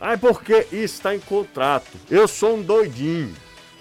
Ah, 0.00 0.18
porque 0.18 0.66
isso 0.72 0.94
está 0.96 1.14
em 1.14 1.20
contrato. 1.20 1.90
Eu 2.10 2.26
sou 2.26 2.56
um 2.56 2.62
doidinho. 2.62 3.34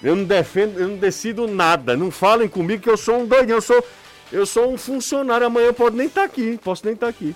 Eu 0.03 0.15
não 0.15 0.23
defendo, 0.23 0.79
eu 0.79 0.88
não 0.88 0.97
decido 0.97 1.47
nada. 1.47 1.97
Não 1.97 2.11
falem 2.11 2.47
comigo 2.47 2.84
que 2.84 2.89
eu 2.89 2.97
sou 2.97 3.21
um 3.21 3.25
doidinho. 3.25 3.57
Eu 3.57 3.61
sou, 3.61 3.84
eu 4.32 4.45
sou 4.45 4.71
um 4.71 4.77
funcionário. 4.77 5.47
Amanhã 5.47 5.67
eu 5.67 5.73
posso 5.73 5.95
nem 5.95 6.07
estar 6.07 6.21
tá 6.21 6.27
aqui. 6.27 6.59
Posso 6.63 6.86
nem 6.86 6.93
estar 6.93 7.07
tá 7.07 7.09
aqui. 7.09 7.36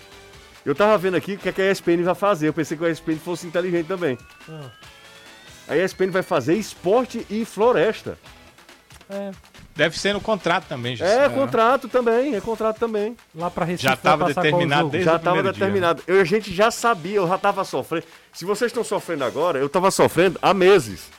Eu 0.65 0.73
tava 0.73 0.97
vendo 0.97 1.15
aqui 1.15 1.33
o 1.33 1.37
que, 1.37 1.49
é 1.49 1.51
que 1.51 1.61
a 1.61 1.71
ESPN 1.71 2.03
vai 2.03 2.15
fazer. 2.15 2.47
Eu 2.47 2.53
pensei 2.53 2.77
que 2.77 2.85
a 2.85 2.89
ESPN 2.89 3.17
fosse 3.17 3.45
inteligente 3.45 3.87
também. 3.87 4.17
Ah. 4.49 4.69
A 5.67 5.77
ESPN 5.77 6.11
vai 6.11 6.23
fazer 6.23 6.55
esporte 6.55 7.25
e 7.29 7.45
floresta. 7.45 8.17
É. 9.09 9.31
Deve 9.75 9.99
ser 9.99 10.13
no 10.13 10.21
contrato 10.21 10.67
também, 10.69 10.95
José. 10.95 11.25
É, 11.25 11.29
contrato 11.29 11.89
também, 11.89 12.33
é 12.33 12.39
contrato 12.39 12.79
também. 12.79 13.17
Lá 13.35 13.51
para 13.51 13.65
Recife 13.65 13.83
Já 13.83 13.93
estava 13.93 14.25
determinado 14.25 14.89
desde 14.89 15.09
Já 15.09 15.17
estava 15.17 15.43
determinado. 15.43 16.01
Eu, 16.07 16.21
a 16.21 16.23
gente 16.23 16.53
já 16.53 16.71
sabia, 16.71 17.17
eu 17.17 17.27
já 17.27 17.35
estava 17.35 17.65
sofrendo. 17.65 18.05
Se 18.31 18.45
vocês 18.45 18.71
estão 18.71 18.85
sofrendo 18.85 19.25
agora, 19.25 19.59
eu 19.59 19.65
estava 19.65 19.91
sofrendo 19.91 20.39
há 20.41 20.53
meses. 20.53 21.09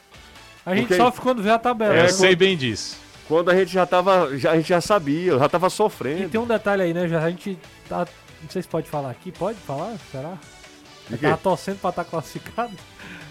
A 0.65 0.75
gente 0.75 0.89
Porque... 0.89 1.03
sofre 1.03 1.21
quando 1.21 1.43
vê 1.43 1.51
a 1.51 1.59
tabela. 1.59 1.95
É, 1.95 2.05
eu 2.05 2.09
sei 2.09 2.35
bem 2.35 2.57
disso. 2.57 2.97
Quando 3.29 3.51
a 3.51 3.55
gente 3.55 3.73
já 3.73 3.85
tava, 3.85 4.37
já, 4.39 4.53
a 4.53 4.57
gente 4.57 4.69
já 4.71 4.81
sabia, 4.81 5.33
eu 5.33 5.39
já 5.39 5.49
tava 5.49 5.69
sofrendo. 5.69 6.23
E 6.23 6.29
tem 6.29 6.41
um 6.41 6.47
detalhe 6.47 6.83
aí, 6.83 6.95
né? 6.95 7.07
Já 7.09 7.23
a 7.23 7.31
gente 7.31 7.59
tá, 7.89 8.07
não 8.43 8.49
sei 8.49 8.63
se 8.63 8.69
pode 8.69 8.89
falar 8.89 9.11
aqui, 9.11 9.31
pode 9.33 9.59
falar? 9.59 9.95
Será? 10.11 10.39
Tava 11.21 11.37
torcendo 11.37 11.79
pra 11.79 11.91
estar 11.91 12.05
tá 12.05 12.11
classificado. 12.11 12.73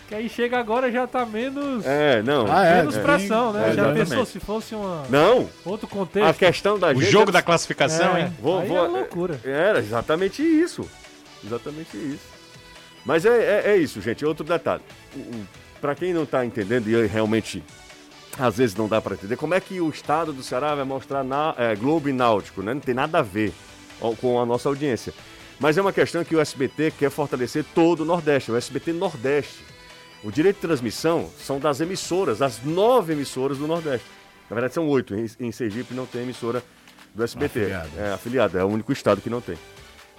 Que 0.08 0.14
aí 0.14 0.30
chega 0.30 0.60
agora 0.60 0.92
já 0.92 1.08
tá 1.08 1.26
menos. 1.26 1.84
É, 1.86 2.22
não. 2.22 2.46
Ah, 2.48 2.64
é, 2.64 2.76
menos 2.78 2.96
é, 2.96 3.02
pressão, 3.02 3.52
né? 3.52 3.72
É, 3.72 3.74
já 3.74 3.92
pensou 3.92 4.26
se 4.26 4.40
fosse 4.40 4.76
uma. 4.76 5.04
Não. 5.10 5.50
Outro 5.66 5.88
contexto. 5.88 6.28
A 6.28 6.34
questão 6.34 6.78
da 6.78 6.92
o 6.92 7.02
jogo 7.02 7.30
é... 7.30 7.34
da 7.34 7.42
classificação, 7.42 8.16
é, 8.16 8.22
hein? 8.22 8.34
Vou, 8.40 8.60
aí 8.60 8.68
vou, 8.68 8.78
é 8.78 8.88
loucura. 8.88 9.40
Era 9.44 9.80
exatamente 9.80 10.44
isso. 10.44 10.88
Exatamente 11.44 11.98
isso. 11.98 12.36
Mas 13.04 13.26
é, 13.26 13.30
é, 13.30 13.72
é 13.72 13.78
isso, 13.78 14.00
gente. 14.00 14.24
Outro 14.24 14.46
detalhe. 14.46 14.84
Para 15.82 15.96
quem 15.96 16.14
não 16.14 16.26
tá 16.26 16.46
entendendo, 16.46 16.88
e 16.88 17.08
realmente 17.08 17.64
às 18.38 18.58
vezes 18.58 18.76
não 18.76 18.88
dá 18.88 19.02
para 19.02 19.14
entender, 19.16 19.38
como 19.38 19.54
é 19.54 19.60
que 19.60 19.80
o 19.80 19.90
estado 19.90 20.34
do 20.34 20.44
Ceará 20.44 20.76
vai 20.76 20.84
mostrar 20.84 21.24
na, 21.24 21.56
é, 21.58 21.76
Globo 21.76 22.10
e 22.10 22.14
Náutico, 22.14 22.62
né? 22.62 22.74
Não 22.74 22.82
tem 22.82 22.94
nada 22.94 23.20
a 23.20 23.22
ver 23.22 23.54
com 24.20 24.40
a 24.40 24.46
nossa 24.46 24.68
audiência. 24.68 25.14
Mas 25.60 25.78
é 25.78 25.82
uma 25.82 25.94
questão 25.94 26.24
que 26.24 26.36
o 26.36 26.40
SBT 26.40 26.92
quer 26.92 27.10
fortalecer 27.10 27.64
todo 27.74 28.02
o 28.02 28.06
Nordeste, 28.06 28.52
o 28.52 28.58
SBT 28.58 28.94
Nordeste. 28.94 29.75
O 30.24 30.32
direito 30.32 30.56
de 30.56 30.62
transmissão 30.62 31.30
são 31.40 31.60
das 31.60 31.82
emissoras, 31.82 32.40
das 32.40 32.64
nove 32.64 33.14
emissoras 33.14 33.58
do 33.58 33.68
Nordeste. 33.68 34.08
Na 34.50 34.56
verdade, 34.56 34.74
são 34.74 34.88
oito. 34.88 35.16
Em, 35.16 35.52
Sergipe 35.52 35.94
não 35.94 36.06
tem 36.06 36.22
emissora 36.22 36.64
do 37.14 37.24
SBT. 37.24 37.60
Afiliado. 37.60 37.90
É 37.98 38.12
afiliado, 38.14 38.58
é 38.58 38.64
o 38.64 38.68
único 38.68 38.92
estado 38.92 39.22
que 39.22 39.30
não 39.30 39.42
tem. 39.42 39.58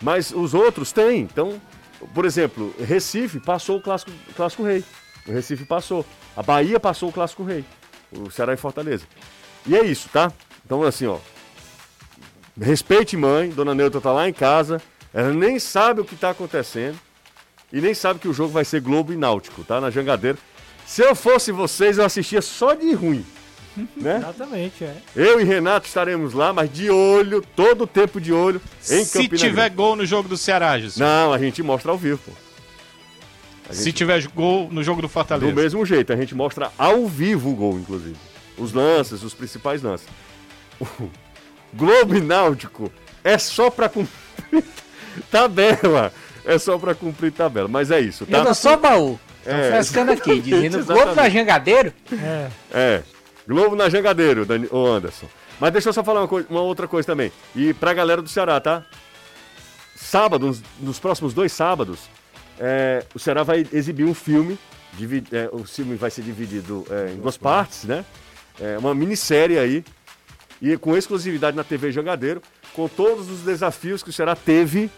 Mas 0.00 0.30
os 0.30 0.54
outros 0.54 0.92
têm. 0.92 1.20
Então, 1.20 1.60
por 2.14 2.24
exemplo, 2.24 2.74
Recife 2.78 3.40
passou 3.40 3.78
o 3.78 3.82
Clássico, 3.82 4.12
Clássico 4.36 4.62
Rei. 4.62 4.84
O 5.26 5.32
Recife 5.32 5.64
passou. 5.64 6.04
A 6.36 6.42
Bahia 6.42 6.78
passou 6.78 7.08
o 7.08 7.12
Clássico 7.12 7.42
Rei. 7.42 7.64
O 8.12 8.30
Ceará 8.30 8.54
e 8.54 8.56
Fortaleza. 8.56 9.04
E 9.66 9.76
é 9.76 9.84
isso, 9.84 10.08
tá? 10.12 10.32
Então, 10.64 10.82
assim, 10.82 11.06
ó. 11.06 11.18
Respeite 12.60 13.16
mãe, 13.16 13.50
Dona 13.50 13.74
Neutra 13.74 14.00
tá 14.00 14.12
lá 14.12 14.28
em 14.28 14.32
casa. 14.32 14.80
Ela 15.12 15.32
nem 15.32 15.58
sabe 15.58 16.00
o 16.00 16.04
que 16.04 16.16
tá 16.16 16.30
acontecendo 16.30 16.98
e 17.72 17.80
nem 17.80 17.94
sabe 17.94 18.20
que 18.20 18.28
o 18.28 18.32
jogo 18.32 18.52
vai 18.52 18.64
ser 18.64 18.80
Globo 18.80 19.12
e 19.12 19.16
Náutico, 19.16 19.64
tá? 19.64 19.80
Na 19.80 19.90
Jangadeiro. 19.90 20.38
Se 20.86 21.02
eu 21.02 21.14
fosse 21.14 21.50
vocês, 21.50 21.98
eu 21.98 22.04
assistia 22.04 22.40
só 22.40 22.74
de 22.74 22.92
ruim. 22.92 23.24
Né? 23.94 24.16
Exatamente, 24.16 24.84
é. 24.84 24.96
Eu 25.14 25.38
e 25.38 25.44
Renato 25.44 25.86
estaremos 25.86 26.32
lá, 26.32 26.50
mas 26.50 26.72
de 26.72 26.88
olho, 26.88 27.44
todo 27.54 27.84
o 27.84 27.86
tempo 27.86 28.18
de 28.18 28.32
olho 28.32 28.58
em 28.90 29.04
Se 29.04 29.18
Campina 29.18 29.36
tiver 29.36 29.54
Grande. 29.54 29.74
gol 29.74 29.96
no 29.96 30.06
jogo 30.06 30.30
do 30.30 30.36
Ceará, 30.36 30.78
Jesus. 30.78 30.96
Não, 30.96 31.30
a 31.30 31.38
gente 31.38 31.62
mostra 31.62 31.92
ao 31.92 31.98
vivo, 31.98 32.18
pô. 32.24 32.32
Gente... 33.68 33.82
Se 33.82 33.92
tiver 33.92 34.26
gol 34.28 34.70
no 34.72 34.82
jogo 34.82 35.02
do 35.02 35.10
Fortaleza. 35.10 35.52
Do 35.52 35.54
mesmo 35.54 35.84
jeito, 35.84 36.10
a 36.10 36.16
gente 36.16 36.34
mostra 36.34 36.72
ao 36.78 37.06
vivo 37.06 37.50
o 37.50 37.54
gol, 37.54 37.78
inclusive. 37.78 38.16
Os 38.56 38.72
lances, 38.72 39.22
os 39.22 39.34
principais 39.34 39.82
lances. 39.82 40.08
Globo 41.74 42.16
e 42.16 42.20
Náutico 42.22 42.90
é 43.22 43.36
só 43.36 43.70
pra 43.70 43.90
cumprir 43.90 44.64
tabela 45.30 46.12
é 46.46 46.58
só 46.58 46.78
pra 46.78 46.94
cumprir 46.94 47.32
tabela. 47.32 47.68
Mas 47.68 47.90
é 47.90 48.00
isso, 48.00 48.24
tá? 48.24 48.38
Eu 48.38 48.54
só 48.54 48.76
baú. 48.76 49.18
É. 49.44 49.70
frescando 49.70 50.12
aqui, 50.12 50.40
dizendo 50.40 50.82
Globo 50.86 51.14
na 51.14 51.28
Jangadeiro. 51.28 51.92
É. 52.12 52.48
É. 52.72 53.02
Globo 53.46 53.76
na 53.76 53.88
Jangadeiro, 53.88 54.44
Dani, 54.44 54.68
ô 54.70 54.86
Anderson. 54.86 55.26
Mas 55.60 55.72
deixa 55.72 55.88
eu 55.88 55.92
só 55.92 56.02
falar 56.02 56.20
uma, 56.22 56.28
coisa, 56.28 56.46
uma 56.50 56.60
outra 56.60 56.88
coisa 56.88 57.06
também. 57.06 57.32
E 57.54 57.72
pra 57.74 57.94
galera 57.94 58.20
do 58.20 58.28
Ceará, 58.28 58.60
tá? 58.60 58.84
Sábado, 59.94 60.46
nos, 60.46 60.62
nos 60.80 60.98
próximos 60.98 61.32
dois 61.32 61.52
sábados, 61.52 62.00
é, 62.58 63.04
o 63.14 63.18
Ceará 63.18 63.42
vai 63.42 63.66
exibir 63.72 64.04
um 64.04 64.14
filme. 64.14 64.58
Divide, 64.94 65.34
é, 65.36 65.48
o 65.52 65.64
filme 65.64 65.94
vai 65.94 66.10
ser 66.10 66.22
dividido 66.22 66.84
é, 66.90 67.12
em 67.12 67.16
duas 67.16 67.36
partes, 67.36 67.84
né? 67.84 68.04
É 68.60 68.76
uma 68.78 68.94
minissérie 68.94 69.58
aí. 69.58 69.84
E 70.60 70.76
com 70.76 70.96
exclusividade 70.96 71.56
na 71.56 71.62
TV 71.62 71.92
Jangadeiro, 71.92 72.42
com 72.72 72.88
todos 72.88 73.30
os 73.30 73.40
desafios 73.40 74.02
que 74.02 74.10
o 74.10 74.12
Ceará 74.12 74.34
teve 74.34 74.90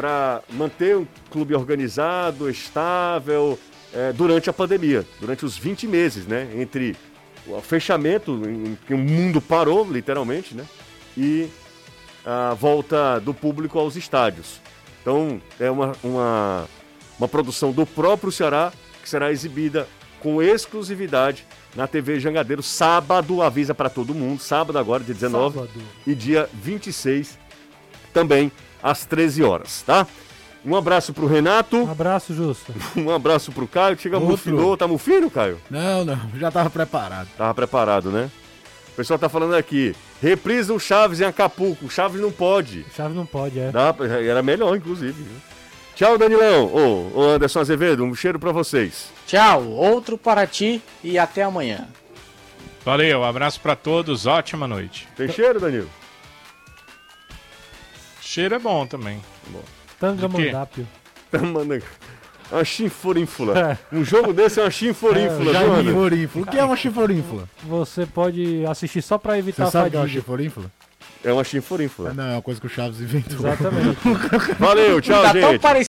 para 0.00 0.40
manter 0.54 0.96
um 0.96 1.06
clube 1.30 1.54
organizado, 1.54 2.48
estável, 2.48 3.58
é, 3.92 4.14
durante 4.14 4.48
a 4.48 4.52
pandemia, 4.52 5.04
durante 5.20 5.44
os 5.44 5.58
20 5.58 5.86
meses, 5.86 6.26
né? 6.26 6.48
Entre 6.56 6.96
o 7.46 7.60
fechamento, 7.60 8.32
em 8.48 8.78
que 8.86 8.94
o 8.94 8.98
mundo 8.98 9.42
parou, 9.42 9.86
literalmente, 9.86 10.54
né? 10.54 10.64
E 11.18 11.50
a 12.24 12.54
volta 12.54 13.20
do 13.20 13.34
público 13.34 13.78
aos 13.78 13.94
estádios. 13.94 14.58
Então, 15.02 15.38
é 15.60 15.70
uma, 15.70 15.92
uma, 16.02 16.66
uma 17.18 17.28
produção 17.28 17.70
do 17.70 17.84
próprio 17.84 18.32
Ceará 18.32 18.72
que 19.02 19.08
será 19.08 19.30
exibida 19.30 19.86
com 20.20 20.42
exclusividade 20.42 21.44
na 21.76 21.86
TV 21.86 22.18
Jangadeiro, 22.18 22.62
sábado, 22.62 23.42
avisa 23.42 23.74
para 23.74 23.90
todo 23.90 24.14
mundo, 24.14 24.40
sábado 24.40 24.78
agora, 24.78 25.04
dia 25.04 25.12
19, 25.12 25.56
sábado. 25.56 25.82
e 26.06 26.14
dia 26.14 26.48
26 26.54 27.38
também 28.14 28.50
às 28.82 29.04
13 29.04 29.42
horas, 29.42 29.82
tá? 29.82 30.06
Um 30.64 30.76
abraço 30.76 31.12
pro 31.12 31.26
Renato. 31.26 31.84
Um 31.84 31.90
abraço, 31.90 32.34
Justo. 32.34 32.74
um 32.96 33.10
abraço 33.10 33.50
pro 33.50 33.66
Caio. 33.66 33.98
Chega 33.98 34.16
Outro. 34.16 34.30
mufinou. 34.30 34.76
Tá 34.76 34.86
mufino, 34.86 35.30
Caio? 35.30 35.58
Não, 35.70 36.04
não. 36.04 36.20
Já 36.38 36.50
tava 36.50 36.68
preparado. 36.68 37.28
Tava 37.36 37.54
preparado, 37.54 38.10
né? 38.10 38.30
O 38.88 38.96
pessoal 38.96 39.18
tá 39.18 39.28
falando 39.28 39.54
aqui. 39.54 39.94
Reprisa 40.20 40.74
o 40.74 40.78
Chaves 40.78 41.20
em 41.20 41.24
Acapulco. 41.24 41.86
O 41.86 41.90
Chaves 41.90 42.20
não 42.20 42.30
pode. 42.30 42.84
Chaves 42.94 43.16
não 43.16 43.24
pode, 43.24 43.58
é. 43.58 43.70
Dá, 43.70 43.94
era 44.22 44.42
melhor, 44.42 44.76
inclusive. 44.76 45.24
Tchau, 45.94 46.18
Danilão. 46.18 46.66
Ô, 46.66 47.10
ô, 47.14 47.22
Anderson 47.30 47.60
Azevedo, 47.60 48.04
um 48.04 48.14
cheiro 48.14 48.38
para 48.38 48.52
vocês. 48.52 49.10
Tchau, 49.26 49.66
outro 49.66 50.18
para 50.18 50.46
ti 50.46 50.82
e 51.02 51.18
até 51.18 51.42
amanhã. 51.42 51.88
Valeu, 52.84 53.20
um 53.20 53.24
abraço 53.24 53.60
para 53.60 53.76
todos, 53.76 54.26
ótima 54.26 54.66
noite. 54.66 55.06
Tem 55.16 55.30
cheiro, 55.30 55.60
Danilo? 55.60 55.88
Cheiro 58.30 58.54
é 58.54 58.58
bom 58.60 58.86
também. 58.86 59.20
Bom. 59.48 59.60
Tangamandápio. 59.98 60.86
Uma 62.48 62.64
chinforínfula. 62.64 63.58
É. 63.58 63.96
Um 63.96 64.04
jogo 64.04 64.32
desse 64.32 64.60
é 64.60 64.62
uma 64.62 64.70
chinforínfula, 64.70 65.50
é, 65.50 65.82
chinforínfula. 65.82 66.46
O 66.46 66.48
que 66.48 66.56
é 66.56 66.64
uma 66.64 66.76
chinforínfula? 66.76 67.48
Você 67.64 68.06
pode 68.06 68.64
assistir 68.66 69.02
só 69.02 69.18
pra 69.18 69.36
evitar 69.36 69.64
Você 69.66 69.72
sabe 69.72 69.88
o 69.88 69.90
que 69.90 69.96
é 69.96 70.00
uma 70.00 70.08
chinforínfula? 70.08 70.70
É 71.24 71.32
uma 71.32 71.42
chinforínfula. 71.42 72.10
É, 72.10 72.12
não, 72.12 72.24
é 72.24 72.32
uma 72.34 72.42
coisa 72.42 72.60
que 72.60 72.68
o 72.68 72.70
Chaves 72.70 73.00
inventou. 73.00 73.48
Exatamente. 73.48 73.98
Valeu, 74.60 75.00
tchau, 75.00 75.22
tá 75.22 75.32
gente. 75.32 75.89